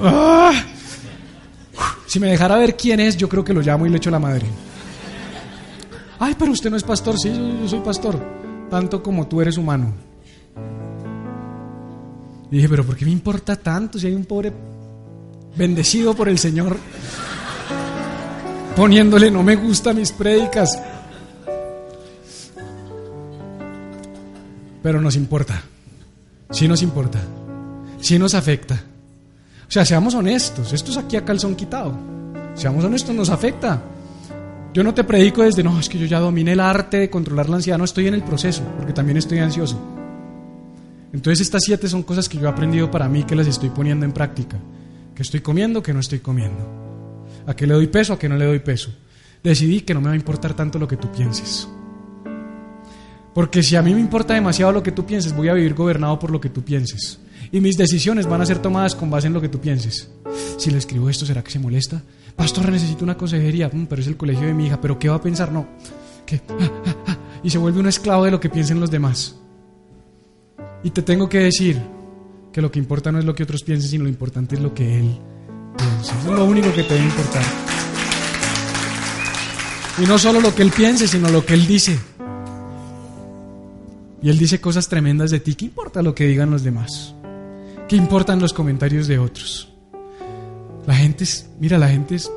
¡ah! 0.00 0.62
Si 2.06 2.20
me 2.20 2.28
dejara 2.28 2.56
ver 2.56 2.76
quién 2.76 3.00
es, 3.00 3.16
yo 3.16 3.28
creo 3.28 3.42
que 3.42 3.52
lo 3.52 3.62
llamo 3.62 3.84
y 3.84 3.88
le 3.88 3.96
echo 3.96 4.12
la 4.12 4.20
madre. 4.20 4.46
Ay, 6.20 6.36
pero 6.38 6.52
usted 6.52 6.70
no 6.70 6.76
es 6.76 6.84
pastor. 6.84 7.18
Sí, 7.18 7.32
yo 7.62 7.68
soy 7.68 7.80
pastor 7.80 8.45
tanto 8.70 9.02
como 9.02 9.26
tú 9.26 9.40
eres 9.40 9.56
humano. 9.56 9.92
Y 12.50 12.56
dije, 12.56 12.68
pero 12.68 12.84
¿por 12.84 12.96
qué 12.96 13.04
me 13.04 13.10
importa 13.10 13.56
tanto 13.56 13.98
si 13.98 14.06
hay 14.06 14.14
un 14.14 14.24
pobre 14.24 14.52
bendecido 15.56 16.14
por 16.14 16.28
el 16.28 16.38
Señor 16.38 16.76
poniéndole 18.76 19.30
no 19.30 19.42
me 19.42 19.56
gusta 19.56 19.92
mis 19.92 20.12
prédicas? 20.12 20.80
Pero 24.82 25.00
nos 25.00 25.16
importa, 25.16 25.62
sí 26.50 26.68
nos 26.68 26.82
importa, 26.82 27.18
sí 28.00 28.18
nos 28.18 28.34
afecta. 28.34 28.80
O 29.68 29.70
sea, 29.70 29.84
seamos 29.84 30.14
honestos, 30.14 30.72
esto 30.72 30.92
es 30.92 30.96
aquí 30.96 31.16
a 31.16 31.24
calzón 31.24 31.56
quitado. 31.56 31.92
Seamos 32.54 32.84
honestos, 32.84 33.14
nos 33.14 33.28
afecta. 33.28 33.82
Yo 34.76 34.84
no 34.84 34.92
te 34.92 35.04
predico 35.04 35.42
desde, 35.42 35.62
no, 35.62 35.80
es 35.80 35.88
que 35.88 35.96
yo 35.98 36.04
ya 36.04 36.20
dominé 36.20 36.52
el 36.52 36.60
arte 36.60 36.98
de 36.98 37.08
controlar 37.08 37.48
la 37.48 37.56
ansiedad, 37.56 37.78
no 37.78 37.84
estoy 37.86 38.08
en 38.08 38.12
el 38.12 38.22
proceso, 38.22 38.62
porque 38.76 38.92
también 38.92 39.16
estoy 39.16 39.38
ansioso. 39.38 39.80
Entonces 41.14 41.46
estas 41.46 41.62
siete 41.64 41.88
son 41.88 42.02
cosas 42.02 42.28
que 42.28 42.36
yo 42.36 42.44
he 42.44 42.50
aprendido 42.50 42.90
para 42.90 43.08
mí 43.08 43.22
que 43.24 43.34
las 43.34 43.46
estoy 43.46 43.70
poniendo 43.70 44.04
en 44.04 44.12
práctica. 44.12 44.58
Que 45.14 45.22
estoy 45.22 45.40
comiendo, 45.40 45.82
que 45.82 45.94
no 45.94 46.00
estoy 46.00 46.18
comiendo. 46.18 47.24
A 47.46 47.56
qué 47.56 47.66
le 47.66 47.72
doy 47.72 47.86
peso, 47.86 48.12
a 48.12 48.18
qué 48.18 48.28
no 48.28 48.36
le 48.36 48.44
doy 48.44 48.58
peso. 48.58 48.90
Decidí 49.42 49.80
que 49.80 49.94
no 49.94 50.02
me 50.02 50.08
va 50.08 50.12
a 50.12 50.16
importar 50.16 50.52
tanto 50.52 50.78
lo 50.78 50.86
que 50.86 50.98
tú 50.98 51.10
pienses. 51.10 51.66
Porque 53.32 53.62
si 53.62 53.76
a 53.76 53.82
mí 53.82 53.94
me 53.94 54.00
importa 54.00 54.34
demasiado 54.34 54.72
lo 54.72 54.82
que 54.82 54.92
tú 54.92 55.06
pienses, 55.06 55.34
voy 55.34 55.48
a 55.48 55.54
vivir 55.54 55.72
gobernado 55.72 56.18
por 56.18 56.30
lo 56.30 56.38
que 56.38 56.50
tú 56.50 56.62
pienses. 56.62 57.18
Y 57.52 57.60
mis 57.60 57.76
decisiones 57.76 58.26
van 58.26 58.42
a 58.42 58.46
ser 58.46 58.58
tomadas 58.58 58.94
con 58.94 59.10
base 59.10 59.26
en 59.26 59.32
lo 59.32 59.40
que 59.40 59.48
tú 59.48 59.60
pienses. 59.60 60.10
Si 60.58 60.70
le 60.70 60.78
escribo 60.78 61.08
esto, 61.08 61.26
¿será 61.26 61.42
que 61.42 61.50
se 61.50 61.58
molesta? 61.58 62.02
Pastor, 62.34 62.70
necesito 62.70 63.04
una 63.04 63.16
consejería, 63.16 63.70
mm, 63.72 63.86
pero 63.86 64.02
es 64.02 64.08
el 64.08 64.16
colegio 64.16 64.46
de 64.46 64.54
mi 64.54 64.66
hija, 64.66 64.80
pero 64.80 64.98
¿qué 64.98 65.08
va 65.08 65.16
a 65.16 65.22
pensar? 65.22 65.52
No. 65.52 65.66
Ah, 66.32 66.36
ah, 66.60 66.94
ah. 67.06 67.18
Y 67.42 67.50
se 67.50 67.58
vuelve 67.58 67.80
un 67.80 67.86
esclavo 67.86 68.24
de 68.24 68.30
lo 68.30 68.40
que 68.40 68.50
piensen 68.50 68.80
los 68.80 68.90
demás. 68.90 69.36
Y 70.82 70.90
te 70.90 71.02
tengo 71.02 71.28
que 71.28 71.38
decir 71.38 71.80
que 72.52 72.60
lo 72.60 72.70
que 72.70 72.78
importa 72.78 73.10
no 73.10 73.18
es 73.18 73.24
lo 73.24 73.34
que 73.34 73.42
otros 73.42 73.62
piensen, 73.62 73.90
sino 73.90 74.04
lo 74.04 74.10
importante 74.10 74.56
es 74.56 74.60
lo 74.60 74.74
que 74.74 75.00
Él 75.00 75.18
piensa. 75.76 76.18
Es 76.18 76.24
lo 76.24 76.44
único 76.44 76.72
que 76.72 76.82
te 76.82 76.94
debe 76.94 77.06
importar. 77.06 77.44
Y 79.98 80.06
no 80.06 80.18
solo 80.18 80.40
lo 80.40 80.54
que 80.54 80.62
Él 80.62 80.70
piense, 80.70 81.08
sino 81.08 81.28
lo 81.30 81.44
que 81.44 81.54
Él 81.54 81.66
dice. 81.66 81.98
Y 84.22 84.28
Él 84.28 84.38
dice 84.38 84.60
cosas 84.60 84.88
tremendas 84.88 85.30
de 85.30 85.40
ti. 85.40 85.54
¿Qué 85.54 85.64
importa 85.64 86.02
lo 86.02 86.14
que 86.14 86.26
digan 86.26 86.50
los 86.50 86.62
demás? 86.62 87.15
¿Qué 87.88 87.94
importan 87.94 88.40
los 88.40 88.52
comentarios 88.52 89.06
de 89.06 89.16
otros? 89.16 89.68
La 90.86 90.94
gente 90.94 91.22
es, 91.22 91.48
mira, 91.60 91.78
la 91.78 91.88
gente 91.88 92.16
es, 92.16 92.28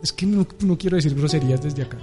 es 0.00 0.12
que 0.12 0.26
no, 0.26 0.46
quiero 0.78 0.94
decir 0.94 1.12
groserías 1.14 1.60
desde 1.60 1.82
acá. 1.82 1.98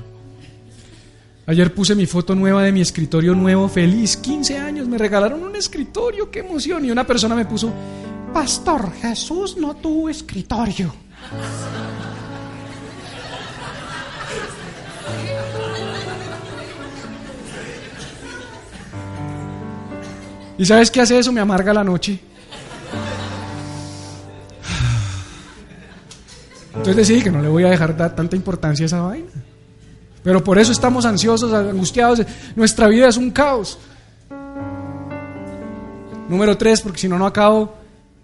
Ayer 1.45 1.73
puse 1.73 1.95
mi 1.95 2.05
foto 2.05 2.35
nueva 2.35 2.61
de 2.61 2.73
mi 2.73 2.81
escritorio 2.81 3.33
nuevo, 3.35 3.69
feliz, 3.69 4.17
15 4.17 4.57
años, 4.57 4.87
me 4.89 4.97
regalaron 4.97 5.41
un 5.41 5.55
escritorio, 5.55 6.29
qué 6.29 6.39
emoción. 6.39 6.83
Y 6.83 6.91
una 6.91 7.07
persona 7.07 7.35
me 7.35 7.45
puso, 7.45 7.71
Pastor 8.33 8.91
Jesús 8.93 9.55
no 9.55 9.77
tuvo 9.77 10.09
escritorio. 10.09 10.93
¿Y 20.57 20.65
sabes 20.65 20.91
qué 20.91 20.99
hace 20.99 21.17
eso? 21.17 21.31
Me 21.31 21.39
amarga 21.39 21.73
la 21.73 21.85
noche. 21.85 22.28
Entonces 26.69 26.95
decidí 26.95 27.21
que 27.21 27.31
no 27.31 27.41
le 27.41 27.47
voy 27.47 27.63
a 27.63 27.69
dejar 27.69 27.95
dar 27.97 28.15
tanta 28.15 28.35
importancia 28.35 28.85
a 28.85 28.87
esa 28.87 29.01
vaina. 29.01 29.29
Pero 30.23 30.43
por 30.43 30.59
eso 30.59 30.71
estamos 30.71 31.05
ansiosos, 31.05 31.53
angustiados. 31.53 32.21
Nuestra 32.55 32.87
vida 32.87 33.07
es 33.07 33.17
un 33.17 33.31
caos. 33.31 33.79
Número 36.27 36.57
tres, 36.57 36.81
porque 36.81 36.99
si 36.99 37.07
no, 37.07 37.17
no 37.17 37.25
acabo. 37.25 37.73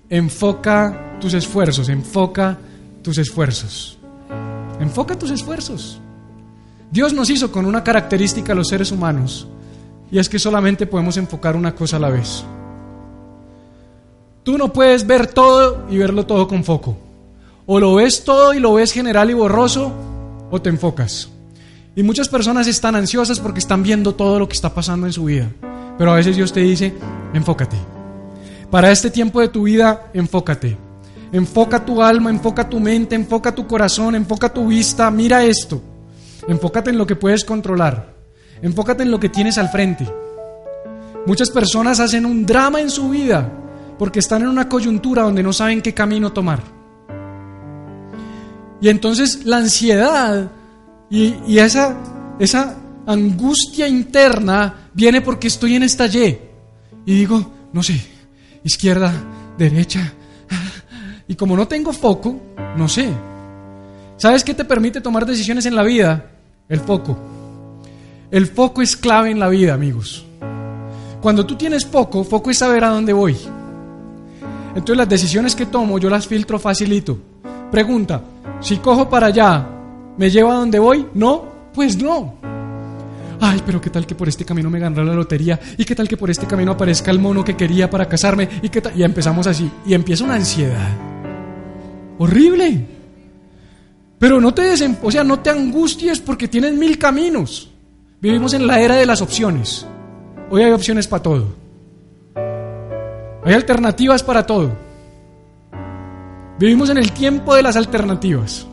Enfoca 0.09 1.17
tus 1.19 1.33
esfuerzos, 1.33 1.89
enfoca 1.89 2.57
tus 3.01 3.17
esfuerzos. 3.17 3.97
Enfoca 4.79 5.17
tus 5.17 5.31
esfuerzos. 5.31 5.99
Dios 6.91 7.13
nos 7.13 7.29
hizo 7.29 7.51
con 7.51 7.65
una 7.65 7.83
característica 7.83 8.53
a 8.53 8.55
los 8.55 8.67
seres 8.67 8.91
humanos, 8.91 9.47
y 10.11 10.19
es 10.19 10.29
que 10.29 10.39
solamente 10.39 10.85
podemos 10.85 11.17
enfocar 11.17 11.55
una 11.55 11.73
cosa 11.73 11.97
a 11.97 11.99
la 11.99 12.09
vez. 12.09 12.43
Tú 14.43 14.57
no 14.57 14.71
puedes 14.71 15.07
ver 15.07 15.27
todo 15.27 15.87
y 15.89 15.97
verlo 15.97 16.25
todo 16.25 16.47
con 16.47 16.63
foco. 16.63 16.97
O 17.65 17.79
lo 17.79 17.95
ves 17.95 18.23
todo 18.23 18.53
y 18.53 18.59
lo 18.59 18.73
ves 18.75 18.91
general 18.91 19.29
y 19.31 19.33
borroso, 19.33 19.91
o 20.51 20.61
te 20.61 20.69
enfocas. 20.69 21.29
Y 21.95 22.03
muchas 22.03 22.29
personas 22.29 22.67
están 22.67 22.95
ansiosas 22.95 23.39
porque 23.39 23.59
están 23.59 23.81
viendo 23.81 24.15
todo 24.15 24.37
lo 24.37 24.47
que 24.47 24.53
está 24.53 24.73
pasando 24.73 25.07
en 25.07 25.13
su 25.13 25.25
vida. 25.25 25.49
Pero 25.97 26.11
a 26.11 26.15
veces 26.15 26.35
Dios 26.35 26.51
te 26.51 26.59
dice, 26.59 26.93
enfócate. 27.33 27.77
Para 28.69 28.91
este 28.91 29.09
tiempo 29.09 29.39
de 29.39 29.47
tu 29.47 29.63
vida, 29.63 30.11
enfócate. 30.13 30.77
Enfoca 31.31 31.83
tu 31.85 32.03
alma, 32.03 32.29
enfoca 32.29 32.69
tu 32.69 32.79
mente, 32.79 33.15
enfoca 33.15 33.55
tu 33.55 33.65
corazón, 33.65 34.15
enfoca 34.15 34.53
tu 34.53 34.67
vista. 34.67 35.09
Mira 35.09 35.43
esto. 35.43 35.81
Enfócate 36.47 36.89
en 36.89 36.97
lo 36.97 37.07
que 37.07 37.15
puedes 37.15 37.45
controlar. 37.45 38.13
Enfócate 38.61 39.03
en 39.03 39.11
lo 39.11 39.19
que 39.19 39.29
tienes 39.29 39.57
al 39.57 39.69
frente. 39.69 40.05
Muchas 41.25 41.49
personas 41.49 41.99
hacen 41.99 42.25
un 42.25 42.45
drama 42.45 42.81
en 42.81 42.89
su 42.89 43.09
vida 43.09 43.49
porque 43.97 44.19
están 44.19 44.43
en 44.43 44.49
una 44.49 44.69
coyuntura 44.69 45.23
donde 45.23 45.41
no 45.41 45.53
saben 45.53 45.81
qué 45.81 45.93
camino 45.93 46.33
tomar. 46.33 46.74
Y 48.85 48.89
entonces 48.89 49.45
la 49.45 49.57
ansiedad 49.57 50.51
y, 51.09 51.57
esa, 51.57 51.97
esa 52.37 52.77
angustia 53.07 53.87
interna 53.87 54.91
viene 54.93 55.21
porque 55.21 55.47
estoy 55.47 55.75
en 55.75 55.81
esta 55.81 56.05
Y. 56.05 56.37
Y 57.03 57.15
digo, 57.15 57.51
no 57.73 57.81
sé, 57.81 57.99
izquierda, 58.63 59.11
derecha. 59.57 60.13
Y 61.27 61.33
como 61.33 61.57
no 61.57 61.67
tengo 61.67 61.91
foco, 61.93 62.39
no 62.77 62.87
sé. 62.87 63.09
¿Sabes 64.17 64.43
qué 64.43 64.53
te 64.53 64.65
permite 64.65 65.01
tomar 65.01 65.25
decisiones 65.25 65.65
en 65.65 65.75
la 65.75 65.81
vida? 65.81 66.33
El 66.69 66.79
foco. 66.79 67.17
El 68.29 68.45
foco 68.45 68.83
es 68.83 68.95
clave 68.95 69.31
en 69.31 69.39
la 69.39 69.49
vida, 69.49 69.73
amigos. 69.73 70.27
Cuando 71.23 71.43
tú 71.43 71.55
tienes 71.55 71.87
foco, 71.87 72.23
foco 72.23 72.51
es 72.51 72.59
saber 72.59 72.83
a 72.83 72.89
dónde 72.89 73.13
voy. 73.13 73.35
Entonces 74.75 74.95
las 74.95 75.09
decisiones 75.09 75.55
que 75.55 75.65
tomo 75.65 75.97
yo 75.97 76.07
las 76.07 76.27
filtro 76.27 76.59
facilito. 76.59 77.17
Pregunta, 77.75 78.21
si 78.61 78.77
cojo 78.77 79.09
para 79.09 79.27
allá, 79.27 79.67
¿me 80.15 80.29
lleva 80.29 80.53
a 80.53 80.59
donde 80.59 80.79
voy? 80.79 81.07
No, 81.13 81.43
pues 81.73 82.01
no. 82.01 82.35
Ay, 83.41 83.61
pero 83.65 83.81
qué 83.81 83.89
tal 83.89 84.07
que 84.07 84.15
por 84.15 84.29
este 84.29 84.45
camino 84.45 84.69
me 84.69 84.79
ganará 84.79 85.03
la 85.03 85.13
lotería 85.13 85.59
y 85.77 85.83
qué 85.83 85.93
tal 85.93 86.07
que 86.07 86.15
por 86.15 86.31
este 86.31 86.45
camino 86.45 86.71
aparezca 86.71 87.11
el 87.11 87.19
mono 87.19 87.43
que 87.43 87.57
quería 87.57 87.89
para 87.89 88.07
casarme 88.07 88.47
y 88.61 88.69
qué 88.69 88.79
tal 88.79 88.97
y 88.97 89.03
empezamos 89.03 89.45
así 89.45 89.69
y 89.85 89.93
empieza 89.93 90.23
una 90.23 90.35
ansiedad 90.35 90.87
horrible. 92.17 92.85
Pero 94.19 94.39
no 94.39 94.53
te 94.53 94.61
desem... 94.61 94.95
o 95.03 95.11
sea, 95.11 95.25
no 95.25 95.41
te 95.41 95.49
angusties 95.49 96.21
porque 96.21 96.47
tienes 96.47 96.71
mil 96.75 96.97
caminos. 96.97 97.71
Vivimos 98.21 98.53
en 98.53 98.67
la 98.67 98.79
era 98.79 98.95
de 98.95 99.05
las 99.05 99.21
opciones. 99.21 99.85
Hoy 100.49 100.63
hay 100.63 100.71
opciones 100.71 101.07
para 101.07 101.23
todo. 101.23 101.47
Hay 103.43 103.53
alternativas 103.53 104.23
para 104.23 104.45
todo. 104.45 104.84
Vivimos 106.57 106.89
en 106.89 106.97
el 106.97 107.11
tiempo 107.11 107.53
de 107.55 107.63
las 107.63 107.75
alternativas. 107.75 108.65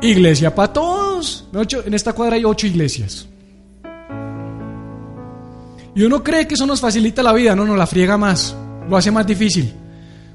Iglesia 0.00 0.54
para 0.54 0.72
todos. 0.72 1.46
En 1.84 1.94
esta 1.94 2.12
cuadra 2.12 2.36
hay 2.36 2.44
ocho 2.44 2.66
iglesias. 2.66 3.28
Y 5.94 6.02
uno 6.02 6.22
cree 6.22 6.46
que 6.46 6.54
eso 6.54 6.66
nos 6.66 6.80
facilita 6.80 7.22
la 7.22 7.32
vida, 7.32 7.54
no, 7.54 7.64
no, 7.64 7.76
la 7.76 7.86
friega 7.86 8.16
más, 8.16 8.56
lo 8.88 8.96
hace 8.96 9.10
más 9.10 9.26
difícil. 9.26 9.72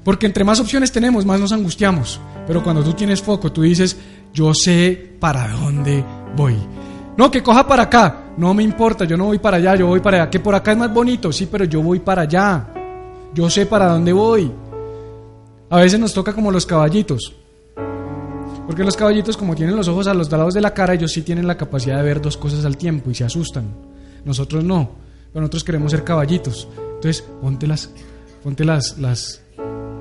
Porque 0.04 0.26
entre 0.26 0.44
más 0.44 0.60
opciones 0.60 0.92
tenemos, 0.92 1.24
más 1.24 1.40
nos 1.40 1.52
angustiamos. 1.52 2.20
Pero 2.46 2.62
cuando 2.62 2.84
tú 2.84 2.92
tienes 2.92 3.20
foco, 3.20 3.50
tú 3.50 3.62
dices, 3.62 3.96
yo 4.32 4.54
sé 4.54 5.16
para 5.18 5.48
dónde 5.48 6.04
voy. 6.36 6.56
No, 7.16 7.30
que 7.30 7.42
coja 7.42 7.66
para 7.66 7.84
acá. 7.84 8.26
No 8.36 8.54
me 8.54 8.62
importa, 8.62 9.04
yo 9.04 9.16
no 9.16 9.24
voy 9.24 9.38
para 9.38 9.56
allá, 9.56 9.74
yo 9.74 9.86
voy 9.88 10.00
para 10.00 10.18
allá. 10.22 10.30
Que 10.30 10.38
por 10.38 10.54
acá 10.54 10.72
es 10.72 10.78
más 10.78 10.92
bonito, 10.92 11.32
sí, 11.32 11.48
pero 11.50 11.64
yo 11.64 11.82
voy 11.82 11.98
para 11.98 12.22
allá. 12.22 12.68
Yo 13.34 13.50
sé 13.50 13.66
para 13.66 13.88
dónde 13.88 14.12
voy. 14.12 14.52
A 15.68 15.80
veces 15.80 15.98
nos 15.98 16.14
toca 16.14 16.32
como 16.32 16.50
los 16.50 16.64
caballitos. 16.64 17.32
Porque 18.66 18.84
los 18.84 18.96
caballitos, 18.96 19.36
como 19.36 19.54
tienen 19.54 19.76
los 19.76 19.88
ojos 19.88 20.06
a 20.06 20.14
los 20.14 20.30
lados 20.30 20.54
de 20.54 20.60
la 20.60 20.74
cara, 20.74 20.94
ellos 20.94 21.12
sí 21.12 21.22
tienen 21.22 21.46
la 21.46 21.56
capacidad 21.56 21.96
de 21.98 22.02
ver 22.02 22.20
dos 22.20 22.36
cosas 22.36 22.64
al 22.64 22.76
tiempo 22.76 23.10
y 23.10 23.14
se 23.14 23.24
asustan. 23.24 23.64
Nosotros 24.24 24.64
no. 24.64 24.90
Pero 25.32 25.42
nosotros 25.42 25.64
queremos 25.64 25.92
ser 25.92 26.04
caballitos. 26.04 26.68
Entonces, 26.94 27.24
ponte 27.40 27.66
las. 27.66 27.90
Las. 28.54 28.98
las 28.98 29.40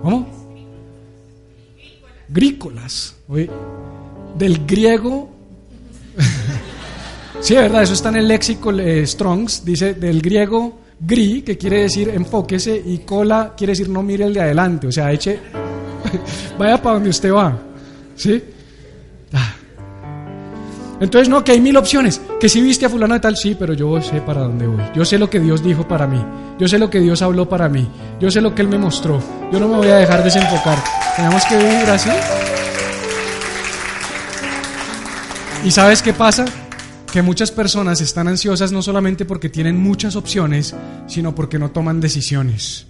¿Cómo? 0.01 0.27
Grícolas. 2.29 3.15
Del 4.37 4.65
griego. 4.65 5.29
sí, 7.41 7.55
verdad, 7.55 7.83
eso 7.83 7.93
está 7.93 8.09
en 8.09 8.17
el 8.17 8.27
léxico 8.27 8.71
eh, 8.71 9.05
Strongs. 9.05 9.63
Dice 9.63 9.93
del 9.93 10.21
griego 10.21 10.84
gri, 10.99 11.41
que 11.41 11.57
quiere 11.57 11.83
decir 11.83 12.09
enfóquese, 12.09 12.81
y 12.85 12.99
cola 12.99 13.53
quiere 13.55 13.71
decir 13.71 13.89
no 13.89 14.03
mire 14.03 14.25
el 14.25 14.33
de 14.33 14.41
adelante. 14.41 14.87
O 14.87 14.91
sea, 14.91 15.11
eche. 15.11 15.39
Vaya 16.57 16.81
para 16.81 16.95
donde 16.95 17.09
usted 17.09 17.31
va. 17.31 17.57
¿Sí? 18.15 18.43
Ah. 19.33 19.53
Entonces, 20.99 21.27
no, 21.27 21.43
que 21.43 21.51
hay 21.51 21.59
mil 21.59 21.75
opciones. 21.75 22.21
Que 22.39 22.47
si 22.47 22.61
viste 22.61 22.85
a 22.85 22.89
fulano 22.89 23.13
de 23.15 23.19
tal, 23.19 23.35
sí, 23.35 23.55
pero 23.59 23.73
yo 23.73 24.01
sé 24.01 24.21
para 24.21 24.41
dónde 24.41 24.65
voy. 24.65 24.81
Yo 24.95 25.03
sé 25.03 25.19
lo 25.19 25.29
que 25.29 25.39
Dios 25.39 25.61
dijo 25.61 25.87
para 25.87 26.07
mí. 26.07 26.23
Yo 26.57 26.67
sé 26.67 26.79
lo 26.79 26.89
que 26.89 26.99
Dios 26.99 27.21
habló 27.21 27.49
para 27.49 27.67
mí. 27.67 27.87
Yo 28.19 28.31
sé 28.31 28.39
lo 28.39 28.55
que 28.55 28.61
Él 28.61 28.69
me 28.69 28.77
mostró. 28.77 29.21
Yo 29.51 29.59
no 29.59 29.67
me 29.67 29.77
voy 29.77 29.87
a 29.89 29.97
dejar 29.97 30.23
desenfocar. 30.23 30.77
Tenemos 31.17 31.43
que 31.45 31.57
vivir 31.57 31.89
así. 31.89 32.09
¿Y 35.65 35.71
sabes 35.71 36.01
qué 36.01 36.13
pasa? 36.13 36.45
Que 37.15 37.21
muchas 37.21 37.49
personas 37.49 38.01
están 38.01 38.27
ansiosas 38.27 38.73
no 38.73 38.81
solamente 38.81 39.23
porque 39.23 39.47
tienen 39.47 39.81
muchas 39.81 40.17
opciones, 40.17 40.75
sino 41.07 41.33
porque 41.33 41.57
no 41.57 41.71
toman 41.71 42.01
decisiones. 42.01 42.87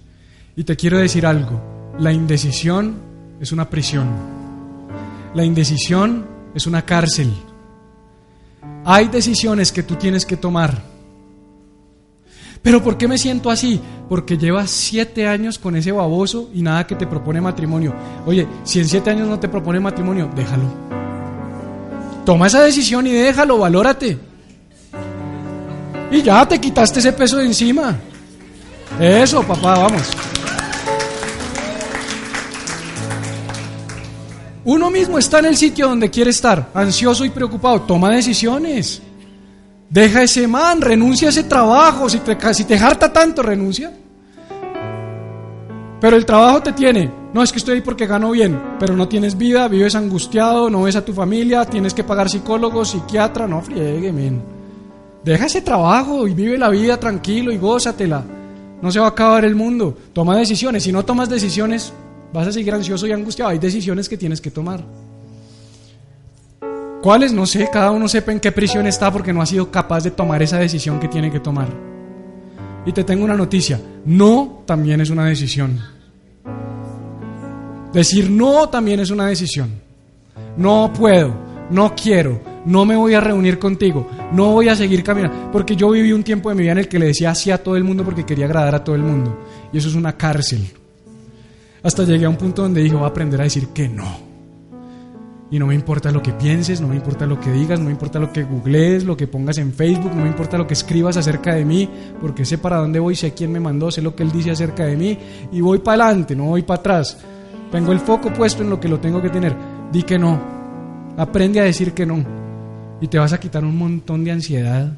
Y 0.56 0.64
te 0.64 0.74
quiero 0.74 0.98
decir 0.98 1.24
algo. 1.24 1.94
La 2.00 2.12
indecisión 2.12 2.96
es 3.40 3.52
una 3.52 3.70
prisión. 3.70 4.08
La 5.32 5.44
indecisión 5.44 6.26
es 6.56 6.66
una 6.66 6.82
cárcel. 6.82 7.32
Hay 8.84 9.06
decisiones 9.06 9.70
que 9.70 9.84
tú 9.84 9.94
tienes 9.94 10.26
que 10.26 10.36
tomar. 10.36 10.82
Pero 12.62 12.82
¿por 12.82 12.98
qué 12.98 13.06
me 13.06 13.18
siento 13.18 13.48
así? 13.48 13.80
Porque 14.08 14.36
llevas 14.36 14.72
siete 14.72 15.28
años 15.28 15.56
con 15.56 15.76
ese 15.76 15.92
baboso 15.92 16.50
y 16.52 16.62
nada 16.62 16.84
que 16.84 16.96
te 16.96 17.06
propone 17.06 17.40
matrimonio. 17.40 17.94
Oye, 18.26 18.48
si 18.64 18.80
en 18.80 18.88
siete 18.88 19.08
años 19.10 19.28
no 19.28 19.38
te 19.38 19.48
propone 19.48 19.78
matrimonio, 19.78 20.28
déjalo. 20.34 21.05
Toma 22.26 22.48
esa 22.48 22.60
decisión 22.64 23.06
y 23.06 23.12
déjalo, 23.12 23.58
valórate. 23.58 24.18
Y 26.10 26.22
ya 26.22 26.46
te 26.46 26.60
quitaste 26.60 26.98
ese 26.98 27.12
peso 27.12 27.36
de 27.36 27.46
encima. 27.46 27.96
Eso, 28.98 29.44
papá, 29.44 29.78
vamos. 29.78 30.02
Uno 34.64 34.90
mismo 34.90 35.18
está 35.18 35.38
en 35.38 35.44
el 35.44 35.56
sitio 35.56 35.86
donde 35.86 36.10
quiere 36.10 36.30
estar, 36.30 36.68
ansioso 36.74 37.24
y 37.24 37.30
preocupado. 37.30 37.82
Toma 37.82 38.10
decisiones. 38.10 39.00
Deja 39.88 40.24
ese 40.24 40.48
man, 40.48 40.80
renuncia 40.80 41.28
a 41.28 41.30
ese 41.30 41.44
trabajo. 41.44 42.08
Si 42.08 42.18
te, 42.18 42.36
si 42.54 42.64
te 42.64 42.76
tanto, 42.76 43.40
renuncia. 43.40 43.92
Pero 46.00 46.16
el 46.16 46.26
trabajo 46.26 46.60
te 46.60 46.72
tiene. 46.72 47.08
No 47.36 47.42
es 47.42 47.52
que 47.52 47.58
estoy 47.58 47.76
ahí 47.76 47.80
porque 47.82 48.08
gano 48.08 48.32
bien, 48.32 48.60
pero 48.80 48.96
no 48.96 49.06
tienes 49.06 49.38
vida, 49.38 49.68
vives 49.68 49.94
angustiado, 49.94 50.68
no 50.68 50.82
ves 50.82 50.96
a 50.96 51.04
tu 51.04 51.12
familia, 51.12 51.64
tienes 51.64 51.94
que 51.94 52.02
pagar 52.02 52.28
psicólogo, 52.28 52.84
psiquiatra. 52.84 53.46
No 53.46 53.62
friegue, 53.62 54.10
men. 54.10 54.42
Deja 55.22 55.46
ese 55.46 55.60
trabajo 55.60 56.26
y 56.26 56.34
vive 56.34 56.58
la 56.58 56.70
vida 56.70 56.98
tranquilo 56.98 57.52
y 57.52 57.58
gózatela. 57.58 58.24
No 58.82 58.90
se 58.90 58.98
va 58.98 59.06
a 59.06 59.10
acabar 59.10 59.44
el 59.44 59.54
mundo. 59.54 59.96
Toma 60.12 60.36
decisiones. 60.36 60.82
Si 60.82 60.90
no 60.90 61.04
tomas 61.04 61.28
decisiones, 61.28 61.92
Vas 62.32 62.48
a 62.48 62.52
seguir 62.52 62.74
ansioso 62.74 63.06
y 63.06 63.12
angustiado. 63.12 63.50
Hay 63.50 63.58
decisiones 63.58 64.08
que 64.08 64.16
tienes 64.16 64.40
que 64.40 64.50
tomar. 64.50 64.84
¿Cuáles? 67.02 67.32
No 67.32 67.46
sé, 67.46 67.68
cada 67.72 67.90
uno 67.92 68.08
sepa 68.08 68.32
en 68.32 68.40
qué 68.40 68.52
prisión 68.52 68.86
está 68.86 69.10
porque 69.12 69.32
no 69.32 69.40
ha 69.40 69.46
sido 69.46 69.70
capaz 69.70 70.02
de 70.02 70.10
tomar 70.10 70.42
esa 70.42 70.58
decisión 70.58 70.98
que 70.98 71.08
tiene 71.08 71.30
que 71.30 71.40
tomar. 71.40 71.68
Y 72.84 72.92
te 72.92 73.04
tengo 73.04 73.24
una 73.24 73.36
noticia, 73.36 73.80
no 74.04 74.62
también 74.66 75.00
es 75.00 75.10
una 75.10 75.24
decisión. 75.26 75.80
Decir 77.96 78.28
no 78.28 78.68
también 78.68 79.00
es 79.00 79.10
una 79.10 79.24
decisión. 79.24 79.70
No 80.58 80.92
puedo, 80.92 81.34
no 81.70 81.94
quiero, 81.94 82.42
no 82.66 82.84
me 82.84 82.94
voy 82.94 83.14
a 83.14 83.20
reunir 83.20 83.58
contigo, 83.58 84.06
no 84.32 84.52
voy 84.52 84.68
a 84.68 84.76
seguir 84.76 85.02
caminando. 85.02 85.50
Porque 85.50 85.76
yo 85.76 85.90
viví 85.90 86.12
un 86.12 86.22
tiempo 86.22 86.50
de 86.50 86.56
mi 86.56 86.64
vida 86.64 86.72
en 86.72 86.78
el 86.78 86.88
que 86.88 86.98
le 86.98 87.06
decía 87.06 87.34
sí 87.34 87.50
a 87.50 87.62
todo 87.62 87.74
el 87.74 87.84
mundo 87.84 88.04
porque 88.04 88.26
quería 88.26 88.44
agradar 88.44 88.74
a 88.74 88.84
todo 88.84 88.96
el 88.96 89.02
mundo. 89.02 89.38
Y 89.72 89.78
eso 89.78 89.88
es 89.88 89.94
una 89.94 90.14
cárcel. 90.14 90.66
Hasta 91.82 92.04
llegué 92.04 92.26
a 92.26 92.28
un 92.28 92.36
punto 92.36 92.60
donde 92.60 92.82
dije, 92.82 92.94
voy 92.94 93.04
a 93.04 93.08
aprender 93.08 93.40
a 93.40 93.44
decir 93.44 93.68
que 93.68 93.88
no. 93.88 94.26
Y 95.50 95.58
no 95.58 95.66
me 95.66 95.74
importa 95.74 96.12
lo 96.12 96.22
que 96.22 96.34
pienses, 96.34 96.82
no 96.82 96.88
me 96.88 96.96
importa 96.96 97.24
lo 97.24 97.40
que 97.40 97.50
digas, 97.50 97.78
no 97.78 97.86
me 97.86 97.92
importa 97.92 98.18
lo 98.18 98.30
que 98.30 98.42
googlees, 98.42 99.04
lo 99.04 99.16
que 99.16 99.26
pongas 99.26 99.56
en 99.56 99.72
Facebook, 99.72 100.14
no 100.14 100.20
me 100.20 100.28
importa 100.28 100.58
lo 100.58 100.66
que 100.66 100.74
escribas 100.74 101.16
acerca 101.16 101.54
de 101.54 101.64
mí, 101.64 101.88
porque 102.20 102.44
sé 102.44 102.58
para 102.58 102.76
dónde 102.76 102.98
voy, 102.98 103.16
sé 103.16 103.32
quién 103.32 103.52
me 103.52 103.60
mandó, 103.60 103.90
sé 103.90 104.02
lo 104.02 104.14
que 104.14 104.22
él 104.22 104.32
dice 104.32 104.50
acerca 104.50 104.84
de 104.84 104.98
mí 104.98 105.18
y 105.50 105.62
voy 105.62 105.78
para 105.78 106.04
adelante, 106.04 106.36
no 106.36 106.44
voy 106.44 106.60
para 106.60 106.80
atrás. 106.80 107.16
Tengo 107.70 107.92
el 107.92 108.00
foco 108.00 108.32
puesto 108.32 108.62
en 108.62 108.70
lo 108.70 108.80
que 108.80 108.88
lo 108.88 109.00
tengo 109.00 109.20
que 109.20 109.30
tener. 109.30 109.54
Di 109.92 110.02
que 110.02 110.18
no. 110.18 110.40
Aprende 111.16 111.60
a 111.60 111.64
decir 111.64 111.92
que 111.92 112.06
no. 112.06 112.24
Y 113.00 113.08
te 113.08 113.18
vas 113.18 113.32
a 113.32 113.40
quitar 113.40 113.64
un 113.64 113.76
montón 113.76 114.24
de 114.24 114.32
ansiedad, 114.32 114.92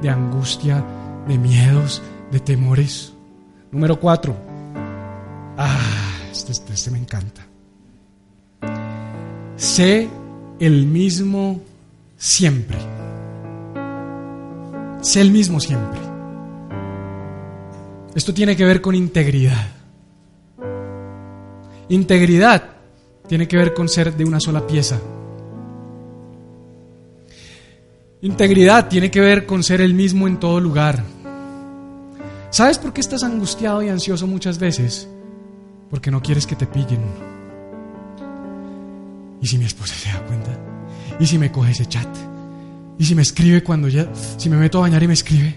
de 0.00 0.08
angustia, 0.08 0.84
de 1.28 1.38
miedos, 1.38 2.02
de 2.30 2.40
temores. 2.40 3.12
Número 3.70 3.98
cuatro. 3.98 4.34
Ah 5.56 6.02
este, 6.32 6.52
este, 6.52 6.72
este, 6.72 6.90
me 6.90 6.98
encanta. 6.98 7.46
Sé 9.56 10.08
el 10.58 10.86
mismo 10.86 11.60
siempre. 12.16 12.78
Sé 15.02 15.20
el 15.20 15.30
mismo 15.30 15.60
siempre. 15.60 16.00
Esto 18.14 18.32
tiene 18.32 18.56
que 18.56 18.64
ver 18.64 18.80
con 18.80 18.94
integridad. 18.94 19.66
Integridad 21.88 22.70
tiene 23.28 23.46
que 23.48 23.56
ver 23.56 23.74
con 23.74 23.88
ser 23.88 24.16
de 24.16 24.24
una 24.24 24.40
sola 24.40 24.66
pieza. 24.66 25.00
Integridad 28.22 28.88
tiene 28.88 29.10
que 29.10 29.20
ver 29.20 29.46
con 29.46 29.62
ser 29.62 29.80
el 29.80 29.94
mismo 29.94 30.28
en 30.28 30.38
todo 30.38 30.60
lugar. 30.60 31.02
¿Sabes 32.50 32.78
por 32.78 32.92
qué 32.92 33.00
estás 33.00 33.24
angustiado 33.24 33.82
y 33.82 33.88
ansioso 33.88 34.26
muchas 34.26 34.58
veces? 34.58 35.08
porque 35.92 36.10
no 36.10 36.22
quieres 36.22 36.46
que 36.46 36.56
te 36.56 36.66
pillen. 36.66 37.02
¿Y 39.42 39.46
si 39.46 39.58
mi 39.58 39.66
esposa 39.66 39.94
se 39.94 40.08
da 40.08 40.24
cuenta? 40.24 40.58
¿Y 41.20 41.26
si 41.26 41.36
me 41.36 41.52
coge 41.52 41.72
ese 41.72 41.84
chat? 41.84 42.08
¿Y 42.98 43.04
si 43.04 43.14
me 43.14 43.20
escribe 43.20 43.62
cuando 43.62 43.88
ya, 43.88 44.08
si 44.38 44.48
me 44.48 44.56
meto 44.56 44.78
a 44.78 44.80
bañar 44.82 45.02
y 45.02 45.06
me 45.06 45.12
escribe? 45.12 45.54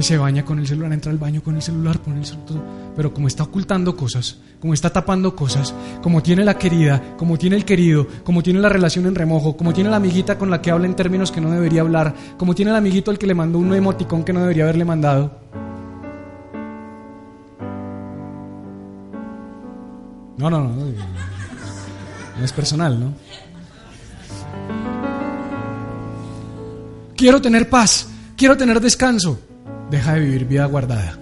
Se 0.00 0.16
baña 0.16 0.44
con 0.44 0.58
el 0.58 0.66
celular, 0.66 0.92
entra 0.92 1.12
al 1.12 1.18
baño 1.18 1.42
con 1.42 1.56
el 1.56 1.62
celular, 1.62 2.00
pone 2.00 2.20
el 2.20 2.24
celular, 2.24 2.62
Pero 2.96 3.12
como 3.12 3.26
está 3.26 3.42
ocultando 3.42 3.96
cosas, 3.96 4.38
como 4.60 4.72
está 4.72 4.90
tapando 4.90 5.34
cosas, 5.34 5.74
como 6.02 6.22
tiene 6.22 6.44
la 6.44 6.56
querida, 6.56 7.16
como 7.16 7.36
tiene 7.36 7.56
el 7.56 7.64
querido, 7.64 8.06
como 8.24 8.42
tiene 8.42 8.60
la 8.60 8.68
relación 8.68 9.06
en 9.06 9.14
remojo, 9.14 9.56
como 9.56 9.72
tiene 9.72 9.90
la 9.90 9.96
amiguita 9.96 10.38
con 10.38 10.50
la 10.50 10.62
que 10.62 10.70
habla 10.70 10.86
en 10.86 10.94
términos 10.94 11.30
que 11.32 11.40
no 11.40 11.50
debería 11.50 11.80
hablar, 11.80 12.14
como 12.36 12.54
tiene 12.54 12.70
el 12.70 12.76
amiguito 12.76 13.10
al 13.10 13.18
que 13.18 13.26
le 13.26 13.34
mandó 13.34 13.58
un 13.58 13.74
emoticón 13.74 14.24
que 14.24 14.32
no 14.32 14.40
debería 14.40 14.64
haberle 14.64 14.84
mandado, 14.84 15.40
no, 20.38 20.48
no. 20.48 20.62
No 22.38 22.44
es 22.44 22.52
personal, 22.52 22.98
¿no? 23.00 23.14
Quiero 27.16 27.42
tener 27.42 27.68
paz, 27.68 28.08
quiero 28.36 28.56
tener 28.56 28.80
descanso. 28.80 29.47
Deja 29.90 30.14
de 30.14 30.20
vivir 30.20 30.44
vida 30.44 30.66
guardada. 30.66 31.18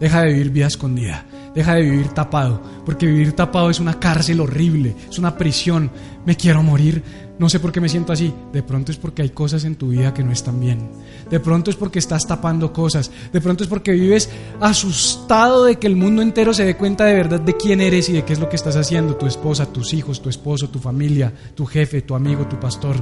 Deja 0.00 0.22
de 0.22 0.32
vivir 0.32 0.50
vida 0.50 0.66
escondida. 0.66 1.26
Deja 1.54 1.74
de 1.74 1.82
vivir 1.82 2.08
tapado. 2.08 2.60
Porque 2.84 3.06
vivir 3.06 3.32
tapado 3.32 3.70
es 3.70 3.80
una 3.80 4.00
cárcel 4.00 4.40
horrible. 4.40 4.96
Es 5.08 5.18
una 5.18 5.36
prisión. 5.36 5.90
Me 6.24 6.36
quiero 6.36 6.62
morir. 6.62 7.02
No 7.38 7.48
sé 7.48 7.60
por 7.60 7.70
qué 7.70 7.80
me 7.80 7.88
siento 7.88 8.12
así. 8.12 8.32
De 8.52 8.62
pronto 8.62 8.90
es 8.92 8.98
porque 8.98 9.22
hay 9.22 9.30
cosas 9.30 9.64
en 9.64 9.76
tu 9.76 9.88
vida 9.88 10.12
que 10.12 10.24
no 10.24 10.32
están 10.32 10.58
bien. 10.58 10.90
De 11.30 11.38
pronto 11.38 11.70
es 11.70 11.76
porque 11.76 11.98
estás 11.98 12.26
tapando 12.26 12.72
cosas. 12.72 13.10
De 13.32 13.40
pronto 13.40 13.62
es 13.62 13.68
porque 13.68 13.92
vives 13.92 14.28
asustado 14.60 15.64
de 15.66 15.76
que 15.76 15.86
el 15.86 15.96
mundo 15.96 16.22
entero 16.22 16.52
se 16.52 16.64
dé 16.64 16.76
cuenta 16.76 17.04
de 17.04 17.14
verdad 17.14 17.40
de 17.40 17.56
quién 17.56 17.80
eres 17.80 18.08
y 18.08 18.14
de 18.14 18.24
qué 18.24 18.32
es 18.32 18.40
lo 18.40 18.48
que 18.48 18.56
estás 18.56 18.76
haciendo. 18.76 19.16
Tu 19.16 19.26
esposa, 19.26 19.66
tus 19.66 19.92
hijos, 19.92 20.20
tu 20.20 20.28
esposo, 20.28 20.68
tu 20.68 20.78
familia, 20.78 21.32
tu 21.54 21.64
jefe, 21.66 22.02
tu 22.02 22.14
amigo, 22.14 22.46
tu 22.46 22.58
pastor. 22.58 22.96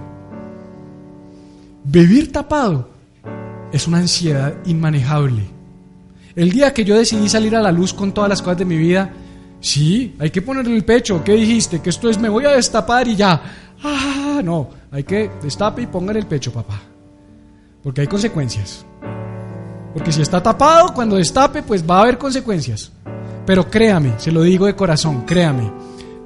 Vivir 1.85 2.31
tapado 2.31 2.98
es 3.73 3.87
una 3.87 3.99
ansiedad 3.99 4.55
inmanejable. 4.65 5.43
El 6.35 6.53
día 6.53 6.73
que 6.73 6.85
yo 6.85 6.97
decidí 6.97 7.29
salir 7.29 7.57
a 7.57 7.63
la 7.63 7.73
luz 7.73 7.93
con 7.93 8.13
todas 8.13 8.31
las 8.31 8.43
cosas 8.43 8.59
de 8.59 8.65
mi 8.65 8.77
vida, 8.77 9.13
sí, 9.61 10.15
hay 10.19 10.31
que 10.31 10.43
ponerle 10.43 10.77
el 10.77 10.85
pecho. 10.85 11.23
¿Qué 11.25 11.33
dijiste? 11.33 11.81
Que 11.81 11.91
esto 11.91 12.09
es 12.09 12.19
me 12.19 12.29
voy 12.29 12.45
a 12.45 12.51
destapar 12.51 13.09
y 13.09 13.17
ya. 13.17 13.43
Ah, 13.83 14.41
no, 14.45 14.69
hay 14.91 15.05
que 15.05 15.31
destape 15.43 15.83
y 15.83 15.87
ponga 15.87 16.13
el 16.13 16.27
pecho, 16.27 16.53
papá. 16.53 16.81
Porque 17.83 18.03
hay 18.03 18.07
consecuencias. 18.07 18.85
Porque 19.93 20.13
si 20.13 20.23
está 20.23 20.43
tapado, 20.43 20.95
cuando 20.95 21.17
destape, 21.17 21.63
pues 21.63 21.89
va 21.89 21.99
a 21.99 22.03
haber 22.03 22.19
consecuencias. 22.19 22.93
Pero 23.47 23.69
créame, 23.69 24.15
se 24.19 24.31
lo 24.31 24.43
digo 24.43 24.67
de 24.67 24.77
corazón, 24.77 25.23
créame, 25.23 25.73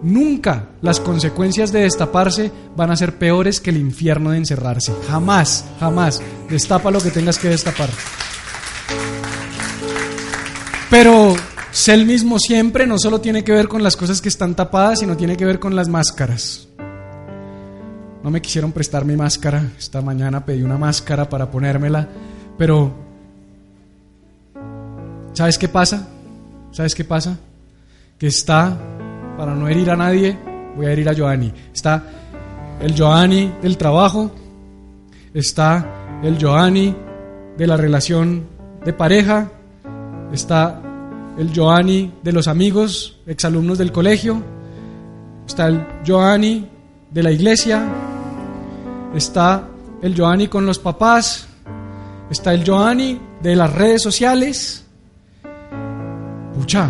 nunca 0.03 0.69
las 0.81 1.01
consecuencias 1.01 1.73
de 1.73 1.83
destaparse 1.83 2.51
van 2.77 2.91
a 2.91 2.97
ser 2.97 3.19
peores 3.19 3.61
que 3.61 3.71
el 3.71 3.77
infierno 3.77 4.31
de 4.31 4.39
encerrarse. 4.39 4.93
Jamás, 5.09 5.65
jamás. 5.81 6.21
Destapa 6.49 6.91
lo 6.91 7.01
que 7.01 7.11
tengas 7.11 7.39
que 7.39 7.49
destapar. 7.49 7.89
Pero 10.91 11.35
ser 11.71 11.99
el 11.99 12.07
mismo 12.07 12.39
siempre 12.39 12.87
no 12.87 12.99
solo 12.99 13.21
tiene 13.21 13.45
que 13.45 13.53
ver 13.53 13.67
con 13.67 13.83
las 13.83 13.97
cosas 13.97 14.21
que 14.21 14.29
están 14.29 14.55
tapadas, 14.55 14.99
sino 14.99 15.17
tiene 15.17 15.37
que 15.37 15.47
ver 15.47 15.59
con 15.59 15.75
las 15.75 15.89
máscaras. 15.89 16.69
No 18.23 18.31
me 18.31 18.43
quisieron 18.43 18.73
prestar 18.73 19.05
mi 19.05 19.17
máscara. 19.17 19.73
Esta 19.79 20.01
mañana 20.01 20.45
pedí 20.45 20.63
una 20.63 20.79
máscara 20.79 21.29
para 21.29 21.51
ponérmela. 21.51 22.09
Pero, 22.57 22.93
¿sabes 25.33 25.59
qué 25.59 25.69
pasa? 25.69 26.09
¿Sabes 26.71 26.95
qué 26.95 27.05
pasa? 27.05 27.39
Que 28.19 28.29
está, 28.29 28.79
para 29.43 29.57
no 29.57 29.67
herir 29.67 29.91
a 29.91 29.97
nadie, 29.97 30.39
voy 30.77 30.87
a 30.87 30.93
herir 30.93 31.09
a 31.09 31.17
Joanny. 31.17 31.53
Está 31.75 32.01
el 32.81 32.97
Joanny 32.97 33.53
del 33.61 33.77
trabajo, 33.77 34.31
está 35.35 36.21
el 36.23 36.41
Joanny 36.41 36.95
de 37.59 37.67
la 37.67 37.77
relación 37.77 38.47
de 38.85 38.93
pareja, 38.93 39.51
está 40.33 40.81
el 41.37 41.51
Joanny 41.53 42.13
de 42.23 42.31
los 42.31 42.47
amigos, 42.47 43.19
exalumnos 43.27 43.79
del 43.79 43.91
colegio, 43.91 44.41
está 45.45 45.67
el 45.67 45.85
Joanny 46.07 46.69
de 47.11 47.23
la 47.25 47.33
iglesia, 47.33 47.85
está 49.13 49.67
el 50.03 50.17
Joanny 50.17 50.47
con 50.47 50.65
los 50.67 50.79
papás, 50.79 51.49
está 52.31 52.55
el 52.55 52.65
Joanny 52.65 53.21
de 53.43 53.57
las 53.57 53.73
redes 53.75 54.03
sociales. 54.03 54.85
Pucha, 56.55 56.89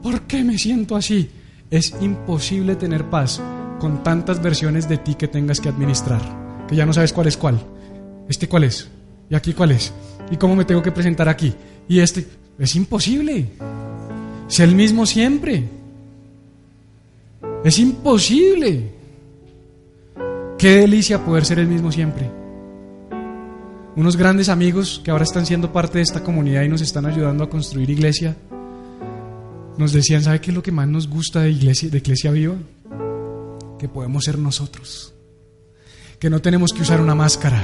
¿por 0.00 0.20
qué 0.28 0.44
me 0.44 0.56
siento 0.56 0.94
así? 0.94 1.28
Es 1.70 1.94
imposible 2.00 2.76
tener 2.76 3.10
paz 3.10 3.40
con 3.80 4.02
tantas 4.02 4.40
versiones 4.40 4.88
de 4.88 4.98
ti 4.98 5.14
que 5.14 5.28
tengas 5.28 5.60
que 5.60 5.68
administrar, 5.68 6.20
que 6.68 6.76
ya 6.76 6.86
no 6.86 6.92
sabes 6.92 7.12
cuál 7.12 7.26
es 7.26 7.36
cuál. 7.36 7.60
¿Este 8.28 8.48
cuál 8.48 8.64
es? 8.64 8.88
¿Y 9.28 9.34
aquí 9.34 9.52
cuál 9.52 9.72
es? 9.72 9.92
¿Y 10.30 10.36
cómo 10.36 10.54
me 10.54 10.64
tengo 10.64 10.82
que 10.82 10.92
presentar 10.92 11.28
aquí? 11.28 11.54
Y 11.88 11.98
este, 12.00 12.26
es 12.58 12.76
imposible. 12.76 13.46
Es 14.48 14.60
el 14.60 14.74
mismo 14.74 15.06
siempre. 15.06 15.64
Es 17.64 17.78
imposible. 17.78 18.92
Qué 20.58 20.76
delicia 20.76 21.24
poder 21.24 21.44
ser 21.44 21.58
el 21.58 21.66
mismo 21.66 21.90
siempre. 21.90 22.30
Unos 23.96 24.16
grandes 24.16 24.48
amigos 24.48 25.00
que 25.04 25.10
ahora 25.10 25.24
están 25.24 25.46
siendo 25.46 25.72
parte 25.72 25.98
de 25.98 26.02
esta 26.02 26.22
comunidad 26.22 26.62
y 26.62 26.68
nos 26.68 26.80
están 26.80 27.06
ayudando 27.06 27.42
a 27.42 27.50
construir 27.50 27.90
iglesia, 27.90 28.36
nos 29.78 29.92
decían, 29.92 30.22
¿sabe 30.22 30.40
qué 30.40 30.50
es 30.50 30.54
lo 30.54 30.62
que 30.62 30.72
más 30.72 30.88
nos 30.88 31.08
gusta 31.08 31.42
de 31.42 31.50
iglesia, 31.50 31.88
de 31.88 31.98
iglesia 31.98 32.30
viva? 32.30 32.56
Que 33.78 33.88
podemos 33.88 34.24
ser 34.24 34.38
nosotros. 34.38 35.14
Que 36.18 36.30
no 36.30 36.40
tenemos 36.40 36.72
que 36.72 36.82
usar 36.82 37.00
una 37.00 37.14
máscara. 37.14 37.62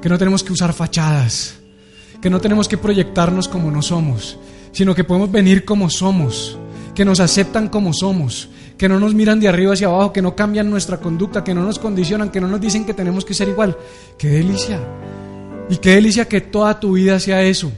Que 0.00 0.08
no 0.08 0.18
tenemos 0.18 0.42
que 0.42 0.52
usar 0.52 0.72
fachadas. 0.72 1.56
Que 2.20 2.30
no 2.30 2.40
tenemos 2.40 2.68
que 2.68 2.78
proyectarnos 2.78 3.48
como 3.48 3.70
no 3.70 3.82
somos, 3.82 4.38
sino 4.72 4.94
que 4.94 5.04
podemos 5.04 5.30
venir 5.30 5.64
como 5.64 5.90
somos. 5.90 6.58
Que 6.94 7.04
nos 7.04 7.20
aceptan 7.20 7.68
como 7.68 7.92
somos 7.92 8.48
que 8.80 8.88
no 8.88 8.98
nos 8.98 9.12
miran 9.12 9.38
de 9.38 9.46
arriba 9.46 9.74
hacia 9.74 9.88
abajo, 9.88 10.10
que 10.10 10.22
no 10.22 10.34
cambian 10.34 10.70
nuestra 10.70 10.96
conducta, 10.96 11.44
que 11.44 11.52
no 11.52 11.62
nos 11.62 11.78
condicionan, 11.78 12.30
que 12.30 12.40
no 12.40 12.48
nos 12.48 12.62
dicen 12.62 12.86
que 12.86 12.94
tenemos 12.94 13.26
que 13.26 13.34
ser 13.34 13.46
igual. 13.46 13.76
¡Qué 14.16 14.28
delicia! 14.28 14.80
Y 15.68 15.76
qué 15.76 15.96
delicia 15.96 16.26
que 16.26 16.40
toda 16.40 16.80
tu 16.80 16.92
vida 16.92 17.20
sea 17.20 17.42
eso, 17.42 17.70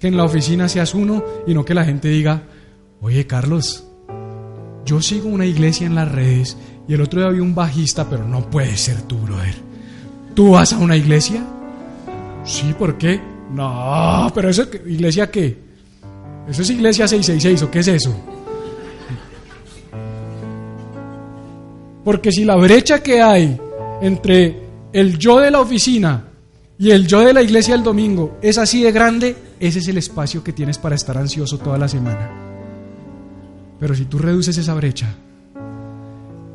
que 0.00 0.08
en 0.08 0.16
la 0.16 0.24
oficina 0.24 0.68
seas 0.68 0.94
uno 0.94 1.22
y 1.46 1.54
no 1.54 1.64
que 1.64 1.74
la 1.74 1.84
gente 1.84 2.08
diga, 2.08 2.42
oye 3.00 3.26
Carlos, 3.26 3.84
yo 4.84 5.02
sigo 5.02 5.28
una 5.28 5.46
iglesia 5.46 5.86
en 5.86 5.94
las 5.94 6.10
redes 6.10 6.56
y 6.88 6.94
el 6.94 7.02
otro 7.02 7.20
día 7.20 7.28
había 7.28 7.42
un 7.42 7.54
bajista, 7.54 8.08
pero 8.08 8.26
no 8.26 8.48
puede 8.48 8.76
ser 8.76 9.02
tú, 9.02 9.18
brother. 9.18 9.54
¿Tú 10.34 10.52
vas 10.52 10.72
a 10.72 10.78
una 10.78 10.96
iglesia? 10.96 11.44
Sí, 12.44 12.74
¿por 12.78 12.96
qué? 12.96 13.20
No, 13.52 14.30
pero 14.34 14.48
eso, 14.48 14.64
¿iglesia 14.86 15.30
qué? 15.30 15.58
¿Eso 16.48 16.62
es 16.62 16.70
iglesia 16.70 17.06
666 17.06 17.62
o 17.62 17.70
qué 17.70 17.80
es 17.80 17.88
eso? 17.88 18.14
Porque 22.04 22.32
si 22.32 22.44
la 22.44 22.56
brecha 22.56 23.02
que 23.02 23.20
hay 23.20 23.60
entre 24.00 24.62
el 24.94 25.18
yo 25.18 25.40
de 25.40 25.50
la 25.50 25.60
oficina 25.60 26.24
y 26.78 26.90
el 26.90 27.06
yo 27.06 27.20
de 27.20 27.34
la 27.34 27.42
iglesia 27.42 27.74
el 27.74 27.82
domingo 27.82 28.38
es 28.40 28.56
así 28.56 28.82
de 28.82 28.92
grande, 28.92 29.36
ese 29.60 29.80
es 29.80 29.88
el 29.88 29.98
espacio 29.98 30.42
que 30.42 30.54
tienes 30.54 30.78
para 30.78 30.94
estar 30.94 31.18
ansioso 31.18 31.58
toda 31.58 31.76
la 31.76 31.88
semana. 31.88 32.47
Pero 33.78 33.94
si 33.94 34.04
tú 34.06 34.18
reduces 34.18 34.56
esa 34.58 34.74
brecha 34.74 35.14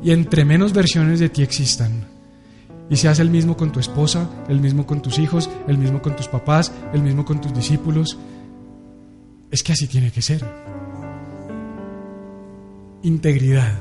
y 0.02 0.10
entre 0.10 0.44
menos 0.44 0.72
versiones 0.72 1.20
de 1.20 1.28
ti 1.28 1.42
existan, 1.42 2.12
y 2.90 2.96
seas 2.96 3.18
el 3.18 3.30
mismo 3.30 3.56
con 3.56 3.72
tu 3.72 3.80
esposa, 3.80 4.28
el 4.48 4.60
mismo 4.60 4.86
con 4.86 5.00
tus 5.00 5.18
hijos, 5.18 5.48
el 5.66 5.78
mismo 5.78 6.02
con 6.02 6.14
tus 6.16 6.28
papás, 6.28 6.70
el 6.92 7.02
mismo 7.02 7.24
con 7.24 7.40
tus 7.40 7.54
discípulos, 7.54 8.18
es 9.50 9.62
que 9.62 9.72
así 9.72 9.86
tiene 9.86 10.10
que 10.10 10.20
ser. 10.20 10.44
Integridad, 13.02 13.72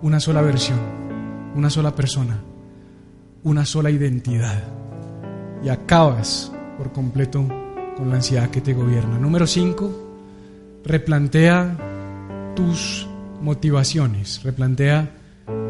una 0.00 0.20
sola 0.20 0.40
versión 0.40 1.06
una 1.56 1.70
sola 1.70 1.94
persona, 1.94 2.38
una 3.42 3.64
sola 3.64 3.90
identidad. 3.90 4.62
Y 5.64 5.70
acabas 5.70 6.52
por 6.76 6.92
completo 6.92 7.48
con 7.96 8.10
la 8.10 8.16
ansiedad 8.16 8.50
que 8.50 8.60
te 8.60 8.74
gobierna. 8.74 9.18
Número 9.18 9.46
5, 9.46 10.82
replantea 10.84 11.95
tus 12.56 13.06
motivaciones, 13.40 14.42
replantea 14.42 15.12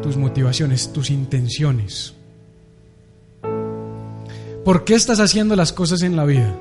tus 0.01 0.17
motivaciones, 0.17 0.91
tus 0.91 1.11
intenciones. 1.11 2.15
¿Por 4.65 4.83
qué 4.83 4.95
estás 4.95 5.19
haciendo 5.19 5.55
las 5.55 5.71
cosas 5.71 6.01
en 6.01 6.15
la 6.15 6.25
vida? 6.25 6.53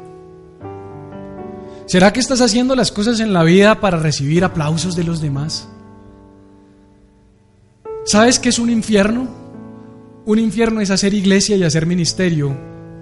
¿Será 1.87 2.13
que 2.13 2.21
estás 2.21 2.41
haciendo 2.41 2.77
las 2.77 2.93
cosas 2.93 3.21
en 3.21 3.33
la 3.33 3.43
vida 3.43 3.81
para 3.81 3.99
recibir 3.99 4.45
aplausos 4.45 4.95
de 4.95 5.05
los 5.05 5.21
demás? 5.21 5.69
¿Sabes 8.05 8.39
qué 8.39 8.51
es 8.51 8.59
un 8.59 8.71
infierno? 8.71 9.29
Un 10.27 10.39
infierno 10.39 10.81
es 10.81 10.91
hacer 10.91 11.15
iglesia 11.15 11.57
y 11.57 11.63
hacer 11.63 11.87
ministerio 11.87 12.57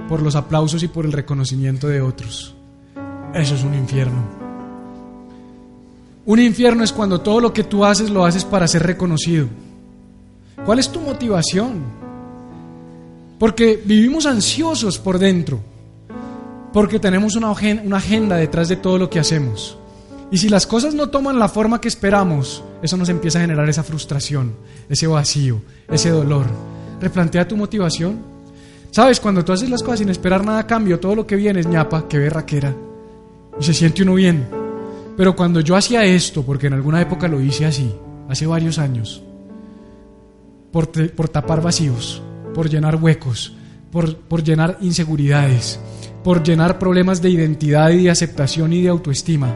por 0.08 0.22
los 0.22 0.36
aplausos 0.36 0.82
y 0.82 0.88
por 0.88 1.06
el 1.06 1.12
reconocimiento 1.12 1.88
de 1.88 2.00
otros. 2.00 2.54
Eso 3.34 3.54
es 3.54 3.64
un 3.64 3.74
infierno. 3.74 4.43
Un 6.26 6.40
infierno 6.40 6.84
es 6.84 6.92
cuando 6.92 7.20
todo 7.20 7.40
lo 7.40 7.52
que 7.52 7.64
tú 7.64 7.84
haces 7.84 8.08
lo 8.08 8.24
haces 8.24 8.44
para 8.44 8.66
ser 8.66 8.82
reconocido. 8.82 9.46
¿Cuál 10.64 10.78
es 10.78 10.90
tu 10.90 11.00
motivación? 11.00 11.82
Porque 13.38 13.82
vivimos 13.84 14.24
ansiosos 14.24 14.98
por 14.98 15.18
dentro, 15.18 15.60
porque 16.72 16.98
tenemos 16.98 17.36
una 17.36 17.50
agenda 17.50 18.36
detrás 18.36 18.68
de 18.68 18.76
todo 18.76 18.98
lo 18.98 19.10
que 19.10 19.18
hacemos. 19.18 19.76
Y 20.30 20.38
si 20.38 20.48
las 20.48 20.66
cosas 20.66 20.94
no 20.94 21.10
toman 21.10 21.38
la 21.38 21.48
forma 21.48 21.80
que 21.80 21.88
esperamos, 21.88 22.64
eso 22.82 22.96
nos 22.96 23.10
empieza 23.10 23.38
a 23.38 23.42
generar 23.42 23.68
esa 23.68 23.82
frustración, 23.82 24.54
ese 24.88 25.06
vacío, 25.06 25.60
ese 25.90 26.08
dolor. 26.08 26.46
Replantea 27.00 27.46
tu 27.46 27.56
motivación. 27.56 28.18
Sabes, 28.90 29.20
cuando 29.20 29.44
tú 29.44 29.52
haces 29.52 29.68
las 29.68 29.82
cosas 29.82 29.98
sin 29.98 30.08
esperar 30.08 30.42
nada 30.44 30.60
a 30.60 30.66
cambio, 30.66 30.98
todo 30.98 31.14
lo 31.14 31.26
que 31.26 31.36
viene 31.36 31.60
es 31.60 31.66
ñapa, 31.66 32.08
que 32.08 32.18
berraquera. 32.18 32.74
Y 33.60 33.64
se 33.64 33.74
siente 33.74 34.02
uno 34.02 34.14
bien. 34.14 34.63
Pero 35.16 35.36
cuando 35.36 35.60
yo 35.60 35.76
hacía 35.76 36.04
esto, 36.04 36.44
porque 36.44 36.66
en 36.66 36.72
alguna 36.72 37.00
época 37.00 37.28
lo 37.28 37.40
hice 37.40 37.66
así, 37.66 37.94
hace 38.28 38.46
varios 38.46 38.78
años, 38.78 39.22
por, 40.72 40.90
por 41.12 41.28
tapar 41.28 41.62
vacíos, 41.62 42.22
por 42.52 42.68
llenar 42.68 42.96
huecos, 42.96 43.54
por, 43.90 44.16
por 44.16 44.42
llenar 44.42 44.78
inseguridades, 44.80 45.78
por 46.24 46.42
llenar 46.42 46.78
problemas 46.78 47.22
de 47.22 47.30
identidad 47.30 47.90
y 47.90 48.04
de 48.04 48.10
aceptación 48.10 48.72
y 48.72 48.82
de 48.82 48.88
autoestima, 48.88 49.54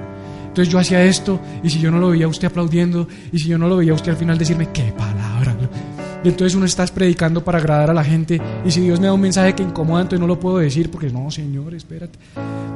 entonces 0.58 0.72
yo 0.72 0.80
hacía 0.80 1.04
esto 1.04 1.40
y 1.62 1.70
si 1.70 1.78
yo 1.78 1.90
no 1.90 2.00
lo 2.00 2.08
veía 2.08 2.26
usted 2.26 2.48
aplaudiendo 2.48 3.06
y 3.30 3.38
si 3.38 3.48
yo 3.48 3.58
no 3.58 3.68
lo 3.68 3.76
veía 3.76 3.94
usted 3.94 4.10
al 4.10 4.16
final 4.16 4.38
decirme, 4.38 4.70
qué 4.72 4.92
palabra. 4.92 5.27
Y 6.24 6.28
entonces 6.28 6.56
uno 6.56 6.66
estás 6.66 6.90
predicando 6.90 7.44
para 7.44 7.58
agradar 7.58 7.90
a 7.90 7.94
la 7.94 8.02
gente 8.02 8.40
y 8.64 8.70
si 8.70 8.80
Dios 8.80 8.98
me 8.98 9.06
da 9.06 9.12
un 9.12 9.20
mensaje 9.20 9.54
que 9.54 9.62
incomoda, 9.62 10.02
entonces 10.02 10.20
no 10.20 10.26
lo 10.26 10.40
puedo 10.40 10.58
decir 10.58 10.90
porque 10.90 11.10
no, 11.10 11.30
Señor, 11.30 11.74
espérate. 11.74 12.18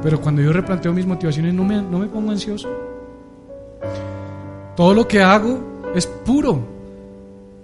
Pero 0.01 0.21
cuando 0.21 0.41
yo 0.41 0.53
replanteo 0.53 0.93
mis 0.93 1.05
motivaciones 1.05 1.53
no 1.53 1.63
me, 1.63 1.81
no 1.81 1.99
me 1.99 2.07
pongo 2.07 2.31
ansioso. 2.31 2.69
Todo 4.75 4.93
lo 4.93 5.07
que 5.07 5.21
hago 5.21 5.91
es 5.93 6.07
puro 6.07 6.73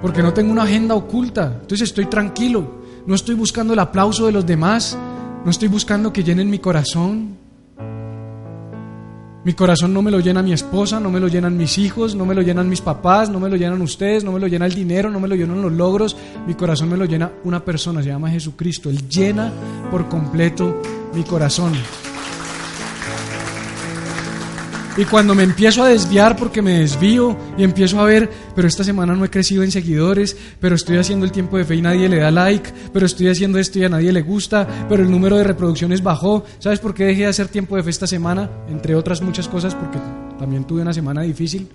porque 0.01 0.21
no 0.21 0.33
tengo 0.33 0.51
una 0.51 0.63
agenda 0.63 0.95
oculta. 0.95 1.59
Entonces 1.61 1.89
estoy 1.89 2.05
tranquilo. 2.05 2.79
No 3.05 3.15
estoy 3.15 3.35
buscando 3.35 3.73
el 3.73 3.79
aplauso 3.79 4.25
de 4.25 4.31
los 4.31 4.45
demás. 4.45 4.97
No 5.43 5.51
estoy 5.51 5.67
buscando 5.67 6.13
que 6.13 6.23
llenen 6.23 6.49
mi 6.49 6.59
corazón. 6.59 7.37
Mi 9.45 9.53
corazón 9.53 9.93
no 9.93 10.01
me 10.01 10.11
lo 10.11 10.19
llena 10.19 10.43
mi 10.43 10.51
esposa, 10.51 10.99
no 10.99 11.09
me 11.09 11.19
lo 11.19 11.29
llenan 11.29 11.55
mis 11.55 11.77
hijos, 11.77 12.13
no 12.13 12.25
me 12.25 12.35
lo 12.35 12.41
llenan 12.41 12.67
mis 12.67 12.81
papás, 12.81 13.29
no 13.29 13.39
me 13.39 13.49
lo 13.49 13.55
llenan 13.55 13.81
ustedes, 13.81 14.23
no 14.23 14.33
me 14.33 14.39
lo 14.39 14.47
llena 14.47 14.65
el 14.65 14.73
dinero, 14.73 15.09
no 15.09 15.19
me 15.19 15.29
lo 15.29 15.35
llenan 15.35 15.61
los 15.61 15.71
logros. 15.71 16.17
Mi 16.45 16.55
corazón 16.55 16.89
me 16.89 16.97
lo 16.97 17.05
llena 17.05 17.31
una 17.45 17.63
persona, 17.63 18.03
se 18.03 18.09
llama 18.09 18.29
Jesucristo. 18.29 18.89
Él 18.89 19.07
llena 19.07 19.51
por 19.89 20.09
completo 20.09 20.81
mi 21.13 21.23
corazón. 21.23 21.71
Y 24.99 25.05
cuando 25.05 25.33
me 25.33 25.43
empiezo 25.43 25.81
a 25.81 25.87
desviar 25.87 26.35
porque 26.35 26.61
me 26.61 26.79
desvío 26.79 27.37
y 27.57 27.63
empiezo 27.63 28.01
a 28.01 28.03
ver, 28.03 28.29
pero 28.53 28.67
esta 28.67 28.83
semana 28.83 29.15
no 29.15 29.23
he 29.23 29.29
crecido 29.29 29.63
en 29.63 29.71
seguidores, 29.71 30.35
pero 30.59 30.75
estoy 30.75 30.97
haciendo 30.97 31.25
el 31.25 31.31
tiempo 31.31 31.57
de 31.57 31.63
fe 31.63 31.75
y 31.75 31.81
nadie 31.81 32.09
le 32.09 32.17
da 32.17 32.31
like, 32.31 32.69
pero 32.91 33.05
estoy 33.05 33.29
haciendo 33.29 33.59
esto 33.59 33.79
y 33.79 33.85
a 33.85 33.89
nadie 33.89 34.11
le 34.11 34.21
gusta, 34.21 34.67
pero 34.89 35.01
el 35.01 35.09
número 35.09 35.37
de 35.37 35.45
reproducciones 35.45 36.03
bajó. 36.03 36.43
¿Sabes 36.59 36.79
por 36.79 36.93
qué 36.93 37.05
dejé 37.05 37.21
de 37.21 37.27
hacer 37.27 37.47
tiempo 37.47 37.77
de 37.77 37.83
fe 37.83 37.91
esta 37.91 38.07
semana? 38.07 38.49
Entre 38.67 38.93
otras 38.93 39.21
muchas 39.21 39.47
cosas, 39.47 39.73
porque 39.73 39.99
también 40.37 40.65
tuve 40.65 40.81
una 40.81 40.91
semana 40.91 41.21
difícil 41.21 41.69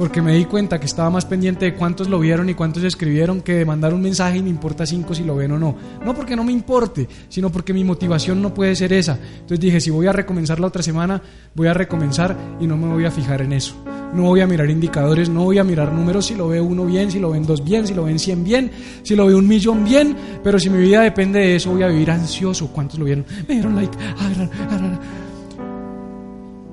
porque 0.00 0.22
me 0.22 0.32
di 0.32 0.46
cuenta 0.46 0.80
que 0.80 0.86
estaba 0.86 1.10
más 1.10 1.26
pendiente 1.26 1.66
de 1.66 1.74
cuántos 1.74 2.08
lo 2.08 2.18
vieron 2.18 2.48
y 2.48 2.54
cuántos 2.54 2.82
escribieron 2.84 3.42
que 3.42 3.52
de 3.52 3.66
mandar 3.66 3.92
un 3.92 4.00
mensaje 4.00 4.38
y 4.38 4.42
me 4.42 4.48
importa 4.48 4.86
cinco 4.86 5.14
si 5.14 5.24
lo 5.24 5.36
ven 5.36 5.52
o 5.52 5.58
no. 5.58 5.76
No 6.02 6.14
porque 6.14 6.34
no 6.34 6.42
me 6.42 6.52
importe, 6.52 7.06
sino 7.28 7.52
porque 7.52 7.74
mi 7.74 7.84
motivación 7.84 8.40
no 8.40 8.54
puede 8.54 8.74
ser 8.74 8.94
esa. 8.94 9.18
Entonces 9.40 9.60
dije, 9.60 9.78
si 9.78 9.90
voy 9.90 10.06
a 10.06 10.12
recomenzar 10.12 10.58
la 10.58 10.68
otra 10.68 10.82
semana, 10.82 11.20
voy 11.54 11.68
a 11.68 11.74
recomenzar 11.74 12.34
y 12.58 12.66
no 12.66 12.78
me 12.78 12.86
voy 12.86 13.04
a 13.04 13.10
fijar 13.10 13.42
en 13.42 13.52
eso. 13.52 13.74
No 14.14 14.22
voy 14.22 14.40
a 14.40 14.46
mirar 14.46 14.70
indicadores, 14.70 15.28
no 15.28 15.44
voy 15.44 15.58
a 15.58 15.64
mirar 15.64 15.92
números 15.92 16.24
si 16.24 16.34
lo 16.34 16.48
ve 16.48 16.62
uno 16.62 16.86
bien, 16.86 17.10
si 17.10 17.18
lo 17.18 17.32
ven 17.32 17.44
dos 17.44 17.62
bien, 17.62 17.86
si 17.86 17.92
lo 17.92 18.04
ven 18.04 18.18
cien 18.18 18.42
bien, 18.42 18.70
si 19.02 19.14
lo 19.14 19.26
ve 19.26 19.34
un 19.34 19.46
millón 19.46 19.84
bien, 19.84 20.16
pero 20.42 20.58
si 20.58 20.70
mi 20.70 20.78
vida 20.78 21.02
depende 21.02 21.40
de 21.40 21.56
eso, 21.56 21.72
voy 21.72 21.82
a 21.82 21.88
vivir 21.88 22.10
ansioso. 22.10 22.68
¿Cuántos 22.68 22.98
lo 22.98 23.04
vieron? 23.04 23.26
Me 23.46 23.56
dieron 23.56 23.76
like. 23.76 23.98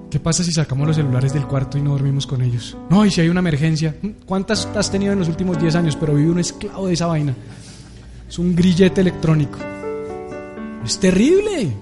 ¿Qué 0.10 0.22
pasa 0.22 0.44
si 0.44 0.54
sacamos 0.54 0.88
los 0.88 0.96
celulares 0.96 1.34
del 1.34 1.46
cuarto 1.48 1.78
y 1.78 1.82
no 1.82 1.92
dormimos 1.92 2.26
con 2.26 2.42
ellos? 2.42 2.78
No, 2.90 3.06
y 3.06 3.12
si 3.12 3.20
hay 3.20 3.28
una 3.28 3.42
emergencia. 3.42 3.94
¿Cuántas 4.26 4.66
has 4.68 4.90
tenido 4.90 5.12
en 5.12 5.20
los 5.20 5.28
últimos 5.28 5.60
10 5.60 5.76
años? 5.76 5.98
Pero 5.98 6.16
vive 6.16 6.32
un 6.32 6.40
esclavo 6.40 6.88
de 6.88 6.94
esa 6.94 7.08
vaina. 7.08 7.36
Es 8.28 8.40
un 8.40 8.56
grillete 8.56 9.02
electrónico. 9.02 9.60
Es 10.86 10.98
terrible. 10.98 11.74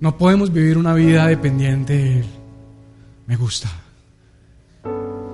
No 0.00 0.16
podemos 0.16 0.50
vivir 0.50 0.78
una 0.78 0.94
vida 0.94 1.26
dependiente 1.26 1.92
de 1.92 2.18
él. 2.20 2.26
Me 3.26 3.36
gusta. 3.36 3.68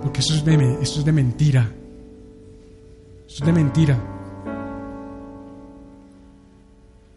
Porque 0.03 0.21
esto 0.21 0.35
es 0.35 0.45
de, 0.45 0.79
esto 0.83 0.99
es 1.01 1.05
de 1.05 1.13
mentira. 1.13 1.71
Esto 3.29 3.45
es 3.45 3.47
de 3.47 3.53
mentira. 3.53 3.99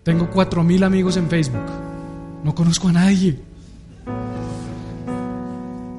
Tengo 0.03 0.30
cuatro 0.30 0.64
mil 0.64 0.84
amigos 0.84 1.18
en 1.18 1.28
Facebook. 1.28 1.92
No 2.43 2.53
conozco 2.53 2.89
a 2.89 2.91
nadie. 2.91 3.39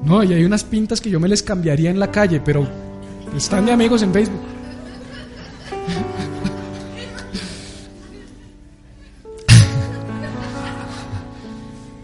No, 0.03 0.23
y 0.23 0.33
hay 0.33 0.43
unas 0.43 0.63
pintas 0.63 1.01
que 1.01 1.09
yo 1.09 1.19
me 1.19 1.27
les 1.27 1.41
cambiaría 1.41 1.89
en 1.89 1.99
la 1.99 2.11
calle, 2.11 2.39
pero 2.39 2.67
están 3.35 3.65
de 3.65 3.71
amigos 3.71 4.01
en 4.03 4.13
Facebook. 4.13 4.41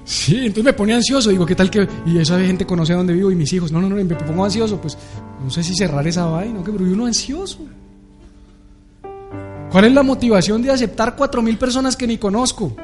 Sí, 0.04 0.38
entonces 0.38 0.66
me 0.66 0.74
pone 0.74 0.94
ansioso, 0.94 1.32
digo, 1.32 1.48
¿qué 1.48 1.56
tal 1.56 1.72
que...? 1.72 1.88
Y 2.06 2.20
esa 2.20 2.40
gente 2.40 2.64
conoce 2.64 2.94
a 2.94 2.98
dónde 2.98 3.12
vivo 3.12 3.32
y 3.32 3.36
mis 3.36 3.52
hijos. 3.54 3.72
No, 3.72 3.82
no, 3.82 3.90
no, 3.90 3.96
me 3.96 4.06
pongo 4.06 4.46
ansioso, 4.46 4.80
pues 4.80 4.96
no 5.44 5.50
sé 5.50 5.64
si 5.64 5.74
cerrar 5.74 6.06
esa 6.06 6.26
vaina, 6.26 6.64
que 6.64 6.72
pero 6.72 6.86
uno 6.86 7.08
ansioso. 7.08 7.66
¿Cuál 9.72 9.86
es 9.86 9.94
la 9.94 10.04
motivación 10.04 10.62
de 10.62 10.70
aceptar 10.70 11.16
cuatro 11.16 11.42
mil 11.42 11.58
personas 11.58 11.98
que 11.98 12.06
ni 12.06 12.20
conozco? 12.20 12.76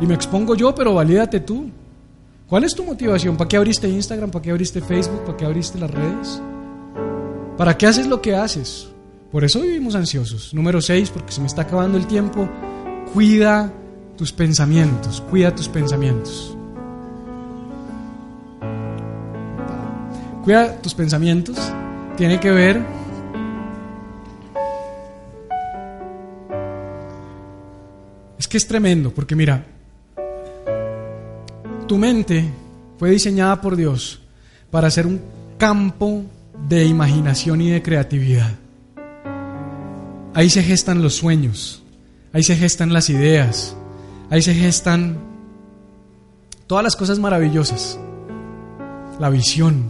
Y 0.00 0.06
me 0.06 0.14
expongo 0.14 0.54
yo, 0.54 0.74
pero 0.74 0.94
valídate 0.94 1.40
tú. 1.40 1.70
¿Cuál 2.46 2.64
es 2.64 2.74
tu 2.74 2.84
motivación? 2.84 3.36
¿Para 3.36 3.48
qué 3.48 3.56
abriste 3.56 3.88
Instagram? 3.88 4.30
¿Para 4.30 4.42
qué 4.42 4.50
abriste 4.50 4.80
Facebook? 4.80 5.24
¿Para 5.24 5.36
qué 5.36 5.44
abriste 5.44 5.78
las 5.78 5.90
redes? 5.90 6.40
¿Para 7.56 7.76
qué 7.76 7.86
haces 7.86 8.06
lo 8.06 8.22
que 8.22 8.34
haces? 8.34 8.88
Por 9.32 9.44
eso 9.44 9.60
vivimos 9.60 9.94
ansiosos. 9.94 10.54
Número 10.54 10.80
6, 10.80 11.10
porque 11.10 11.32
se 11.32 11.40
me 11.40 11.46
está 11.46 11.62
acabando 11.62 11.98
el 11.98 12.06
tiempo. 12.06 12.48
Cuida 13.12 13.72
tus 14.16 14.32
pensamientos. 14.32 15.20
Cuida 15.28 15.54
tus 15.54 15.68
pensamientos. 15.68 16.56
Cuida 20.44 20.80
tus 20.80 20.94
pensamientos. 20.94 21.58
Tiene 22.16 22.40
que 22.40 22.50
ver 22.50 22.98
Es 28.38 28.46
que 28.46 28.56
es 28.56 28.66
tremendo, 28.66 29.10
porque 29.10 29.34
mira, 29.34 29.66
tu 31.88 31.98
mente 31.98 32.44
fue 32.98 33.10
diseñada 33.10 33.60
por 33.60 33.74
Dios 33.74 34.20
para 34.70 34.90
ser 34.90 35.06
un 35.06 35.20
campo 35.56 36.22
de 36.68 36.84
imaginación 36.84 37.60
y 37.62 37.70
de 37.70 37.82
creatividad. 37.82 38.52
Ahí 40.34 40.50
se 40.50 40.62
gestan 40.62 41.02
los 41.02 41.14
sueños, 41.14 41.82
ahí 42.32 42.44
se 42.44 42.54
gestan 42.54 42.92
las 42.92 43.10
ideas, 43.10 43.74
ahí 44.30 44.42
se 44.42 44.54
gestan 44.54 45.18
todas 46.66 46.84
las 46.84 46.94
cosas 46.94 47.18
maravillosas, 47.18 47.98
la 49.18 49.30
visión. 49.30 49.84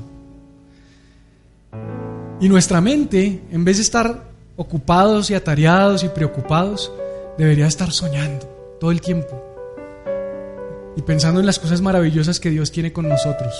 Y 2.40 2.48
nuestra 2.48 2.80
mente, 2.80 3.42
en 3.50 3.64
vez 3.64 3.76
de 3.76 3.82
estar 3.82 4.24
ocupados 4.56 5.30
y 5.30 5.34
atareados 5.34 6.04
y 6.04 6.08
preocupados, 6.08 6.92
debería 7.36 7.66
estar 7.66 7.90
soñando 7.90 8.46
todo 8.80 8.92
el 8.92 9.00
tiempo 9.00 9.47
y 10.98 11.02
pensando 11.02 11.38
en 11.38 11.46
las 11.46 11.60
cosas 11.60 11.80
maravillosas 11.80 12.40
que 12.40 12.50
Dios 12.50 12.72
tiene 12.72 12.92
con 12.92 13.08
nosotros. 13.08 13.54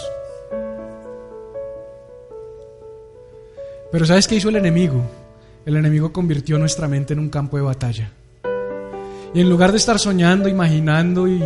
Pero 3.92 4.04
¿sabes 4.04 4.26
qué 4.26 4.34
hizo 4.34 4.48
el 4.48 4.56
enemigo? 4.56 5.00
El 5.64 5.76
enemigo 5.76 6.12
convirtió 6.12 6.58
nuestra 6.58 6.88
mente 6.88 7.12
en 7.12 7.20
un 7.20 7.28
campo 7.28 7.56
de 7.56 7.62
batalla. 7.62 8.10
Y 9.32 9.40
en 9.40 9.48
lugar 9.48 9.70
de 9.70 9.76
estar 9.76 10.00
soñando, 10.00 10.48
imaginando 10.48 11.28
y 11.28 11.40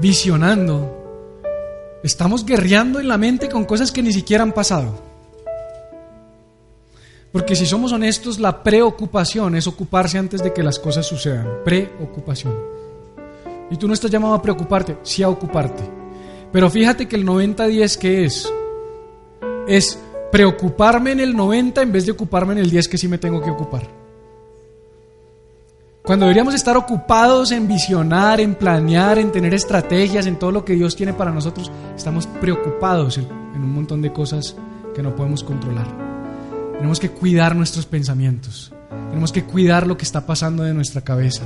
visionando, 0.00 2.00
estamos 2.02 2.46
guerreando 2.46 2.98
en 2.98 3.08
la 3.08 3.18
mente 3.18 3.50
con 3.50 3.66
cosas 3.66 3.92
que 3.92 4.02
ni 4.02 4.12
siquiera 4.14 4.42
han 4.42 4.52
pasado. 4.52 4.98
Porque 7.30 7.54
si 7.54 7.66
somos 7.66 7.92
honestos, 7.92 8.38
la 8.38 8.62
preocupación 8.62 9.54
es 9.54 9.66
ocuparse 9.66 10.16
antes 10.16 10.42
de 10.42 10.54
que 10.54 10.62
las 10.62 10.78
cosas 10.78 11.04
sucedan. 11.04 11.46
Preocupación. 11.62 12.85
Y 13.70 13.76
tú 13.76 13.88
no 13.88 13.94
estás 13.94 14.10
llamado 14.10 14.34
a 14.34 14.42
preocuparte, 14.42 14.98
sí 15.02 15.22
a 15.22 15.28
ocuparte. 15.28 15.82
Pero 16.52 16.70
fíjate 16.70 17.06
que 17.06 17.16
el 17.16 17.26
90-10 17.26 17.98
¿qué 17.98 18.24
es? 18.24 18.52
Es 19.66 19.98
preocuparme 20.30 21.12
en 21.12 21.20
el 21.20 21.36
90 21.36 21.82
en 21.82 21.92
vez 21.92 22.06
de 22.06 22.12
ocuparme 22.12 22.52
en 22.52 22.58
el 22.60 22.70
10 22.70 22.88
que 22.88 22.98
sí 22.98 23.08
me 23.08 23.18
tengo 23.18 23.42
que 23.42 23.50
ocupar. 23.50 23.88
Cuando 26.02 26.26
deberíamos 26.26 26.54
estar 26.54 26.76
ocupados 26.76 27.50
en 27.50 27.66
visionar, 27.66 28.40
en 28.40 28.54
planear, 28.54 29.18
en 29.18 29.32
tener 29.32 29.52
estrategias, 29.54 30.26
en 30.26 30.38
todo 30.38 30.52
lo 30.52 30.64
que 30.64 30.74
Dios 30.74 30.94
tiene 30.94 31.12
para 31.12 31.32
nosotros, 31.32 31.72
estamos 31.96 32.28
preocupados 32.28 33.18
en 33.18 33.26
un 33.28 33.74
montón 33.74 34.02
de 34.02 34.12
cosas 34.12 34.54
que 34.94 35.02
no 35.02 35.16
podemos 35.16 35.42
controlar. 35.42 35.86
Tenemos 36.76 37.00
que 37.00 37.10
cuidar 37.10 37.56
nuestros 37.56 37.86
pensamientos. 37.86 38.72
Tenemos 39.08 39.32
que 39.32 39.44
cuidar 39.44 39.86
lo 39.86 39.96
que 39.96 40.04
está 40.04 40.26
pasando 40.26 40.62
de 40.62 40.74
nuestra 40.74 41.00
cabeza. 41.00 41.42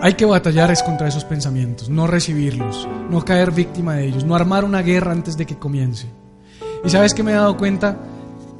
Hay 0.00 0.14
que 0.14 0.24
batallar 0.24 0.70
es 0.70 0.82
contra 0.82 1.08
esos 1.08 1.24
pensamientos, 1.24 1.88
no 1.88 2.06
recibirlos, 2.06 2.86
no 3.10 3.24
caer 3.24 3.52
víctima 3.52 3.94
de 3.94 4.06
ellos, 4.06 4.24
no 4.24 4.34
armar 4.34 4.64
una 4.64 4.82
guerra 4.82 5.12
antes 5.12 5.36
de 5.36 5.46
que 5.46 5.58
comience. 5.58 6.08
Y 6.84 6.90
sabes 6.90 7.14
que 7.14 7.22
me 7.22 7.32
he 7.32 7.34
dado 7.34 7.56
cuenta 7.56 7.96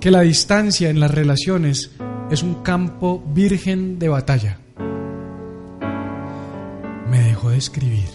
que 0.01 0.11
la 0.11 0.23
distancia 0.23 0.89
en 0.89 1.01
las 1.01 1.11
relaciones 1.11 1.91
es 2.31 2.43
un 2.43 2.63
campo 2.63 3.23
virgen 3.27 3.99
de 3.99 4.09
batalla. 4.09 4.59
Me 7.11 7.21
dejó 7.21 7.51
de 7.51 7.59
escribir. 7.59 8.09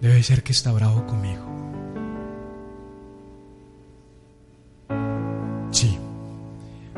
Debe 0.00 0.22
ser 0.22 0.42
que 0.42 0.52
está 0.52 0.72
bravo 0.72 1.04
conmigo. 1.06 1.42
Sí. 5.72 5.98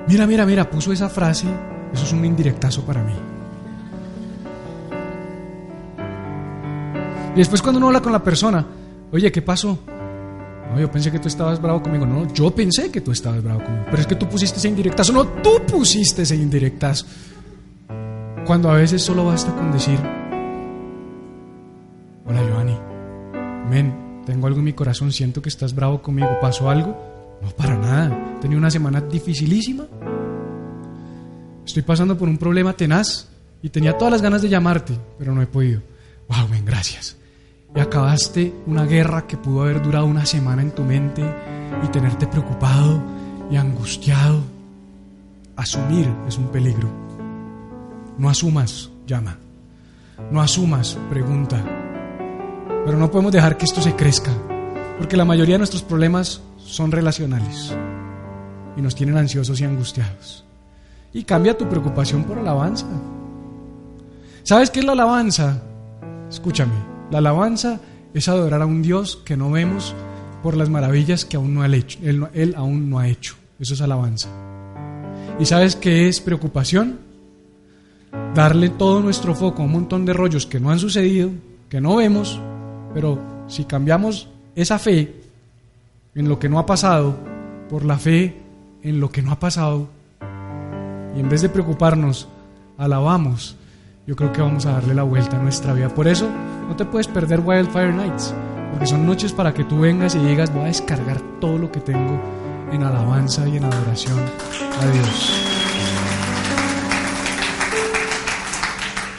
Mira, 0.06 0.26
mira, 0.26 0.44
mira, 0.44 0.68
puso 0.68 0.92
esa 0.92 1.08
frase. 1.08 1.46
Eso 1.92 2.04
es 2.04 2.12
un 2.12 2.24
indirectazo 2.24 2.84
para 2.84 3.02
mí. 3.02 3.14
Y 7.38 7.40
después 7.40 7.62
cuando 7.62 7.78
uno 7.78 7.86
habla 7.86 8.02
con 8.02 8.10
la 8.10 8.20
persona, 8.20 8.66
oye, 9.12 9.30
¿qué 9.30 9.42
pasó? 9.42 9.78
No, 10.72 10.80
yo 10.80 10.90
pensé 10.90 11.12
que 11.12 11.20
tú 11.20 11.28
estabas 11.28 11.62
bravo 11.62 11.80
conmigo. 11.80 12.04
No, 12.04 12.26
yo 12.34 12.50
pensé 12.50 12.90
que 12.90 13.00
tú 13.00 13.12
estabas 13.12 13.44
bravo 13.44 13.62
conmigo. 13.62 13.84
Pero 13.88 14.00
es 14.02 14.08
que 14.08 14.16
tú 14.16 14.28
pusiste 14.28 14.58
ese 14.58 14.66
indirectazo. 14.66 15.12
No, 15.12 15.24
tú 15.24 15.62
pusiste 15.64 16.22
ese 16.22 16.34
indirectazo. 16.34 17.06
Cuando 18.44 18.68
a 18.68 18.74
veces 18.74 19.04
solo 19.04 19.24
basta 19.24 19.54
con 19.54 19.70
decir, 19.70 20.00
hola 22.26 22.42
Joanny, 22.50 22.76
men, 23.70 24.22
tengo 24.26 24.48
algo 24.48 24.58
en 24.58 24.64
mi 24.64 24.72
corazón, 24.72 25.12
siento 25.12 25.40
que 25.40 25.48
estás 25.48 25.72
bravo 25.72 26.02
conmigo. 26.02 26.30
¿Pasó 26.40 26.68
algo? 26.68 27.38
No, 27.40 27.50
para 27.50 27.76
nada. 27.76 28.40
Tenía 28.40 28.58
una 28.58 28.72
semana 28.72 29.00
dificilísima. 29.00 29.86
Estoy 31.64 31.82
pasando 31.84 32.18
por 32.18 32.28
un 32.28 32.36
problema 32.36 32.72
tenaz. 32.72 33.28
y 33.62 33.68
tenía 33.68 33.96
todas 33.96 34.10
las 34.10 34.22
ganas 34.22 34.42
de 34.42 34.48
llamarte, 34.48 34.98
pero 35.20 35.32
no 35.36 35.40
he 35.40 35.46
podido. 35.46 35.82
Wow, 36.28 36.48
men, 36.48 36.64
gracias. 36.64 37.17
Y 37.74 37.80
acabaste 37.80 38.54
una 38.66 38.84
guerra 38.84 39.26
que 39.26 39.36
pudo 39.36 39.62
haber 39.62 39.82
durado 39.82 40.06
una 40.06 40.26
semana 40.26 40.62
en 40.62 40.72
tu 40.72 40.82
mente 40.82 41.22
y 41.84 41.88
tenerte 41.88 42.26
preocupado 42.26 43.02
y 43.50 43.56
angustiado. 43.56 44.40
Asumir 45.56 46.08
es 46.26 46.38
un 46.38 46.48
peligro. 46.48 46.88
No 48.16 48.28
asumas, 48.28 48.90
llama. 49.06 49.38
No 50.30 50.40
asumas, 50.40 50.98
pregunta. 51.10 51.62
Pero 52.84 52.98
no 52.98 53.10
podemos 53.10 53.32
dejar 53.32 53.56
que 53.56 53.64
esto 53.64 53.80
se 53.80 53.94
crezca, 53.94 54.32
porque 54.98 55.16
la 55.16 55.24
mayoría 55.24 55.54
de 55.54 55.58
nuestros 55.58 55.82
problemas 55.82 56.40
son 56.56 56.90
relacionales 56.90 57.74
y 58.76 58.82
nos 58.82 58.94
tienen 58.94 59.16
ansiosos 59.16 59.60
y 59.60 59.64
angustiados. 59.64 60.44
Y 61.12 61.24
cambia 61.24 61.56
tu 61.56 61.68
preocupación 61.68 62.24
por 62.24 62.38
alabanza. 62.38 62.86
¿Sabes 64.42 64.70
qué 64.70 64.80
es 64.80 64.86
la 64.86 64.92
alabanza? 64.92 65.62
Escúchame, 66.28 66.72
la 67.10 67.18
alabanza 67.18 67.80
es 68.14 68.28
adorar 68.28 68.62
a 68.62 68.66
un 68.66 68.82
Dios 68.82 69.16
que 69.24 69.36
no 69.36 69.50
vemos 69.50 69.94
por 70.42 70.56
las 70.56 70.70
maravillas 70.70 71.24
que 71.24 71.36
aún 71.36 71.54
no 71.54 71.62
ha 71.62 71.68
hecho, 71.68 71.98
él, 72.02 72.54
aún 72.56 72.90
no 72.90 72.98
ha 72.98 73.08
hecho. 73.08 73.34
Eso 73.58 73.74
es 73.74 73.80
alabanza. 73.80 74.28
¿Y 75.38 75.46
sabes 75.46 75.76
qué 75.76 76.08
es 76.08 76.20
preocupación? 76.20 76.98
Darle 78.34 78.68
todo 78.68 79.00
nuestro 79.00 79.34
foco 79.34 79.62
a 79.62 79.64
un 79.64 79.72
montón 79.72 80.04
de 80.04 80.12
rollos 80.12 80.46
que 80.46 80.60
no 80.60 80.70
han 80.70 80.78
sucedido, 80.78 81.30
que 81.68 81.80
no 81.80 81.96
vemos, 81.96 82.40
pero 82.94 83.18
si 83.48 83.64
cambiamos 83.64 84.28
esa 84.54 84.78
fe 84.78 85.14
en 86.14 86.28
lo 86.28 86.38
que 86.38 86.48
no 86.48 86.58
ha 86.58 86.66
pasado 86.66 87.16
por 87.68 87.84
la 87.84 87.98
fe 87.98 88.36
en 88.82 89.00
lo 89.00 89.10
que 89.10 89.22
no 89.22 89.32
ha 89.32 89.40
pasado, 89.40 89.88
y 91.16 91.20
en 91.20 91.28
vez 91.28 91.42
de 91.42 91.48
preocuparnos, 91.48 92.28
alabamos, 92.76 93.56
yo 94.06 94.16
creo 94.16 94.32
que 94.32 94.40
vamos 94.40 94.66
a 94.66 94.72
darle 94.72 94.94
la 94.94 95.02
vuelta 95.02 95.38
a 95.38 95.42
nuestra 95.42 95.74
vida. 95.74 95.88
Por 95.88 96.08
eso 96.08 96.28
no 96.68 96.76
te 96.76 96.84
puedes 96.84 97.08
perder 97.08 97.40
Wildfire 97.40 97.94
Nights, 97.94 98.34
porque 98.70 98.86
son 98.86 99.06
noches 99.06 99.32
para 99.32 99.54
que 99.54 99.64
tú 99.64 99.80
vengas 99.80 100.14
y 100.14 100.18
digas, 100.18 100.52
voy 100.52 100.64
a 100.64 100.66
descargar 100.66 101.18
todo 101.40 101.56
lo 101.56 101.72
que 101.72 101.80
tengo 101.80 102.20
en 102.70 102.82
alabanza 102.82 103.48
y 103.48 103.56
en 103.56 103.64
adoración 103.64 104.18
a 104.18 104.86
Dios. 104.92 105.44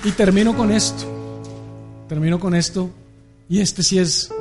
Y 0.05 0.11
termino 0.11 0.55
con 0.55 0.71
esto, 0.71 1.05
termino 2.07 2.39
con 2.39 2.53
esto, 2.53 2.91
y 3.49 3.59
este 3.59 3.81
sí 3.81 3.97
es 3.97 4.31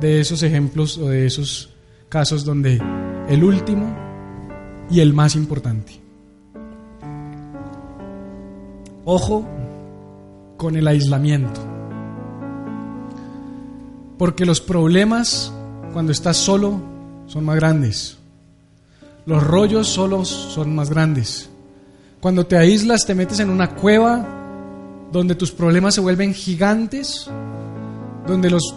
de 0.00 0.20
esos 0.20 0.42
ejemplos 0.42 0.96
o 0.96 1.08
de 1.08 1.26
esos 1.26 1.70
casos 2.08 2.42
donde 2.42 2.82
el 3.28 3.44
último 3.44 3.94
y 4.90 5.00
el 5.00 5.12
más 5.12 5.36
importante. 5.36 6.00
Ojo 9.04 9.46
con 10.56 10.74
el 10.74 10.88
aislamiento. 10.88 11.75
Porque 14.18 14.46
los 14.46 14.60
problemas 14.60 15.52
cuando 15.92 16.12
estás 16.12 16.36
solo 16.36 16.80
son 17.26 17.44
más 17.44 17.56
grandes. 17.56 18.18
Los 19.26 19.42
rollos 19.42 19.88
solos 19.88 20.28
son 20.28 20.74
más 20.74 20.90
grandes. 20.90 21.50
Cuando 22.20 22.46
te 22.46 22.56
aíslas 22.56 23.04
te 23.06 23.14
metes 23.14 23.40
en 23.40 23.50
una 23.50 23.70
cueva 23.74 24.26
donde 25.12 25.34
tus 25.34 25.52
problemas 25.52 25.94
se 25.94 26.00
vuelven 26.00 26.34
gigantes, 26.34 27.28
donde 28.26 28.50
los 28.50 28.74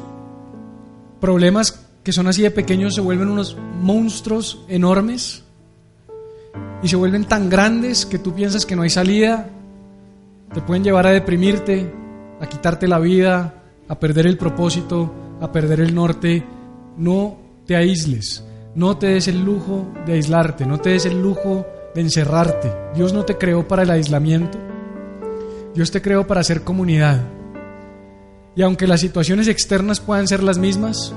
problemas 1.19 1.79
que 2.03 2.11
son 2.11 2.27
así 2.27 2.41
de 2.41 2.51
pequeños 2.51 2.95
se 2.95 3.01
vuelven 3.01 3.29
unos 3.29 3.57
monstruos 3.81 4.63
enormes 4.67 5.43
y 6.81 6.87
se 6.87 6.95
vuelven 6.95 7.25
tan 7.25 7.49
grandes 7.49 8.05
que 8.05 8.19
tú 8.19 8.33
piensas 8.33 8.65
que 8.65 8.75
no 8.75 8.83
hay 8.83 8.89
salida 8.89 9.49
te 10.53 10.61
pueden 10.61 10.83
llevar 10.83 11.05
a 11.05 11.11
deprimirte, 11.11 11.91
a 12.41 12.47
quitarte 12.47 12.87
la 12.87 12.99
vida, 12.99 13.53
a 13.87 13.99
perder 13.99 14.25
el 14.25 14.37
propósito, 14.37 15.11
a 15.41 15.51
perder 15.51 15.81
el 15.81 15.93
norte. 15.93 16.43
No 16.97 17.37
te 17.65 17.75
aísles, 17.75 18.43
no 18.75 18.97
te 18.97 19.07
des 19.07 19.27
el 19.27 19.43
lujo 19.43 19.87
de 20.05 20.13
aislarte, 20.13 20.65
no 20.65 20.79
te 20.79 20.91
des 20.91 21.05
el 21.05 21.21
lujo 21.21 21.65
de 21.93 22.01
encerrarte. 22.01 22.71
Dios 22.95 23.13
no 23.13 23.25
te 23.25 23.37
creó 23.37 23.67
para 23.67 23.83
el 23.83 23.91
aislamiento, 23.91 24.57
Dios 25.73 25.91
te 25.91 26.01
creó 26.01 26.25
para 26.27 26.41
hacer 26.41 26.63
comunidad. 26.63 27.21
Y 28.55 28.61
aunque 28.61 28.87
las 28.87 29.01
situaciones 29.01 29.47
externas 29.47 29.99
puedan 29.99 30.27
ser 30.27 30.43
las 30.43 30.57
mismas, 30.57 31.13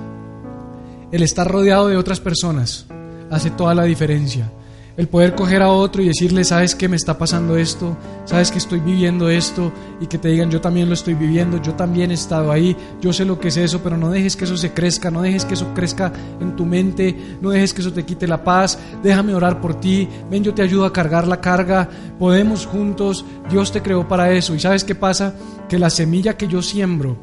el 1.10 1.22
estar 1.22 1.50
rodeado 1.50 1.88
de 1.88 1.96
otras 1.96 2.20
personas 2.20 2.86
hace 3.30 3.50
toda 3.50 3.74
la 3.74 3.84
diferencia. 3.84 4.50
El 4.96 5.08
poder 5.08 5.34
coger 5.34 5.62
a 5.62 5.70
otro 5.70 6.02
y 6.02 6.08
decirle, 6.08 6.44
sabes 6.44 6.74
que 6.74 6.86
me 6.86 6.96
está 6.96 7.16
pasando 7.16 7.56
esto, 7.56 7.96
sabes 8.26 8.50
que 8.50 8.58
estoy 8.58 8.78
viviendo 8.80 9.30
esto, 9.30 9.72
y 10.02 10.06
que 10.06 10.18
te 10.18 10.28
digan, 10.28 10.50
yo 10.50 10.60
también 10.60 10.88
lo 10.88 10.94
estoy 10.94 11.14
viviendo, 11.14 11.60
yo 11.62 11.72
también 11.74 12.10
he 12.10 12.14
estado 12.14 12.52
ahí, 12.52 12.76
yo 13.00 13.10
sé 13.12 13.24
lo 13.24 13.40
que 13.40 13.48
es 13.48 13.56
eso, 13.56 13.82
pero 13.82 13.96
no 13.96 14.10
dejes 14.10 14.36
que 14.36 14.44
eso 14.44 14.56
se 14.58 14.72
crezca, 14.72 15.10
no 15.10 15.22
dejes 15.22 15.46
que 15.46 15.54
eso 15.54 15.72
crezca 15.74 16.12
en 16.40 16.56
tu 16.56 16.66
mente, 16.66 17.16
no 17.40 17.50
dejes 17.50 17.72
que 17.72 17.80
eso 17.80 17.92
te 17.92 18.04
quite 18.04 18.26
la 18.26 18.44
paz, 18.44 18.78
déjame 19.02 19.34
orar 19.34 19.62
por 19.62 19.80
ti, 19.80 20.06
ven, 20.30 20.44
yo 20.44 20.52
te 20.52 20.60
ayudo 20.60 20.84
a 20.84 20.92
cargar 20.92 21.26
la 21.26 21.40
carga, 21.40 21.88
podemos 22.18 22.66
juntos, 22.66 23.24
Dios 23.50 23.72
te 23.72 23.80
creó 23.80 24.06
para 24.06 24.30
eso. 24.32 24.54
¿Y 24.54 24.60
sabes 24.60 24.84
qué 24.84 24.94
pasa? 24.94 25.34
Que 25.70 25.78
la 25.78 25.88
semilla 25.88 26.36
que 26.36 26.48
yo 26.48 26.60
siembro 26.60 27.16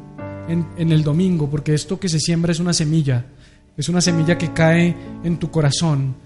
en, 0.48 0.66
en 0.76 0.90
el 0.90 1.04
domingo, 1.04 1.48
porque 1.48 1.74
esto 1.74 2.00
que 2.00 2.08
se 2.08 2.18
siembra 2.18 2.50
es 2.50 2.58
una 2.58 2.72
semilla, 2.72 3.26
es 3.76 3.88
una 3.88 4.00
semilla 4.00 4.36
que 4.36 4.52
cae 4.52 4.96
en 5.22 5.38
tu 5.38 5.52
corazón, 5.52 6.16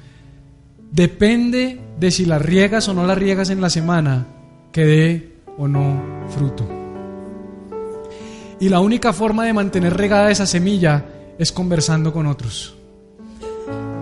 depende 0.95 1.81
de 1.99 2.11
si 2.13 2.25
la 2.25 2.39
riegas 2.39 2.89
o 2.89 2.95
no 2.95 3.05
la 3.05 3.17
riegas 3.17 3.51
en 3.51 3.61
la 3.61 3.69
semana, 3.69 4.27
que 4.71 4.85
dé 4.85 5.33
o 5.59 5.67
no 5.67 6.01
fruto. 6.29 6.69
Y 8.61 8.69
la 8.69 8.79
única 8.79 9.13
forma 9.13 9.45
de 9.45 9.53
mantener 9.53 9.97
regada 9.97 10.31
esa 10.31 10.47
semilla 10.47 11.05
es 11.37 11.51
conversando 11.51 12.13
con 12.13 12.27
otros. 12.27 12.77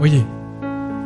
Oye, 0.00 0.22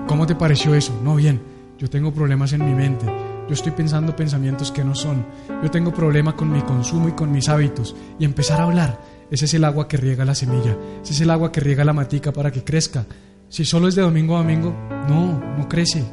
¿cómo 0.08 0.26
te 0.26 0.34
pareció 0.34 0.74
eso? 0.74 0.92
No, 1.04 1.14
bien, 1.14 1.40
yo 1.78 1.88
tengo 1.88 2.12
problemas 2.12 2.52
en 2.52 2.64
mi 2.64 2.74
mente. 2.74 3.06
Yo 3.46 3.54
estoy 3.54 3.70
pensando 3.70 4.16
pensamientos 4.16 4.72
que 4.72 4.82
no 4.82 4.96
son. 4.96 5.24
Yo 5.62 5.70
tengo 5.70 5.94
problemas 5.94 6.34
con 6.34 6.50
mi 6.50 6.62
consumo 6.62 7.08
y 7.08 7.12
con 7.12 7.30
mis 7.30 7.48
hábitos. 7.48 7.94
Y 8.18 8.24
empezar 8.24 8.60
a 8.60 8.64
hablar. 8.64 9.00
Ese 9.30 9.44
es 9.44 9.54
el 9.54 9.64
agua 9.64 9.86
que 9.86 9.96
riega 9.96 10.24
la 10.24 10.34
semilla. 10.34 10.76
Ese 11.00 11.12
es 11.12 11.20
el 11.20 11.30
agua 11.30 11.52
que 11.52 11.60
riega 11.60 11.84
la 11.84 11.92
matica 11.92 12.32
para 12.32 12.50
que 12.50 12.64
crezca. 12.64 13.06
Si 13.48 13.64
solo 13.64 13.88
es 13.88 13.94
de 13.94 14.02
domingo 14.02 14.36
a 14.36 14.40
domingo, 14.40 14.74
no, 15.08 15.40
no 15.56 15.68
crece. 15.68 16.04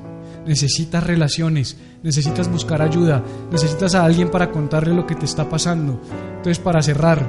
Necesitas 0.45 1.05
relaciones, 1.05 1.77
necesitas 2.03 2.51
buscar 2.51 2.81
ayuda, 2.81 3.23
necesitas 3.51 3.95
a 3.95 4.03
alguien 4.03 4.29
para 4.29 4.51
contarle 4.51 4.93
lo 4.93 5.07
que 5.07 5.15
te 5.15 5.25
está 5.25 5.49
pasando. 5.49 6.01
Entonces, 6.37 6.59
para 6.59 6.81
cerrar, 6.81 7.25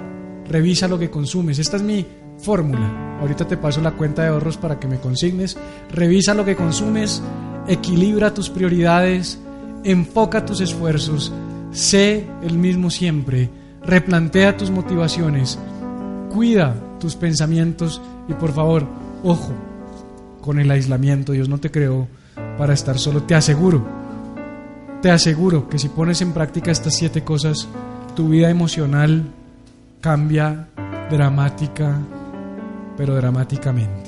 revisa 0.48 0.88
lo 0.88 0.98
que 0.98 1.11
consumes. 1.11 1.59
Esta 1.59 1.76
es 1.76 1.82
mi 1.82 2.05
fórmula. 2.38 3.18
Ahorita 3.20 3.46
te 3.46 3.57
paso 3.57 3.80
la 3.80 3.92
cuenta 3.92 4.22
de 4.22 4.28
ahorros 4.28 4.57
para 4.57 4.78
que 4.78 4.88
me 4.88 4.98
consignes. 4.98 5.57
Revisa 5.90 6.34
lo 6.34 6.44
que 6.44 6.57
consumes, 6.57 7.22
equilibra 7.68 8.34
tus 8.34 8.50
prioridades, 8.50 9.38
enfoca 9.84 10.44
tus 10.44 10.61
esfuerzos, 10.61 11.32
sé 11.70 12.26
el 12.42 12.59
mismo 12.59 12.90
siempre, 12.90 13.50
replantea 13.82 14.57
tus 14.57 14.70
motivaciones, 14.70 15.59
cuida 16.32 16.74
tus 16.98 17.16
pensamientos 17.16 18.00
y 18.28 18.32
por 18.32 18.52
favor, 18.52 18.86
ojo, 19.22 19.52
con 20.45 20.59
el 20.59 20.70
aislamiento. 20.70 21.32
Dios 21.32 21.49
no 21.49 21.57
te 21.57 21.70
creó 21.70 22.07
para 22.59 22.74
estar 22.74 22.99
solo. 22.99 23.22
Te 23.22 23.34
aseguro, 23.34 23.82
te 25.01 25.11
aseguro 25.11 25.70
que 25.70 25.78
si 25.78 25.88
pones 25.88 26.20
en 26.20 26.32
práctica 26.34 26.70
estas 26.70 26.95
siete 26.95 27.24
cosas, 27.24 27.66
tu 28.14 28.28
vida 28.28 28.51
emocional 28.51 29.24
cambia 30.03 30.68
dramática, 31.11 31.99
pero 32.95 33.14
dramáticamente. 33.14 34.03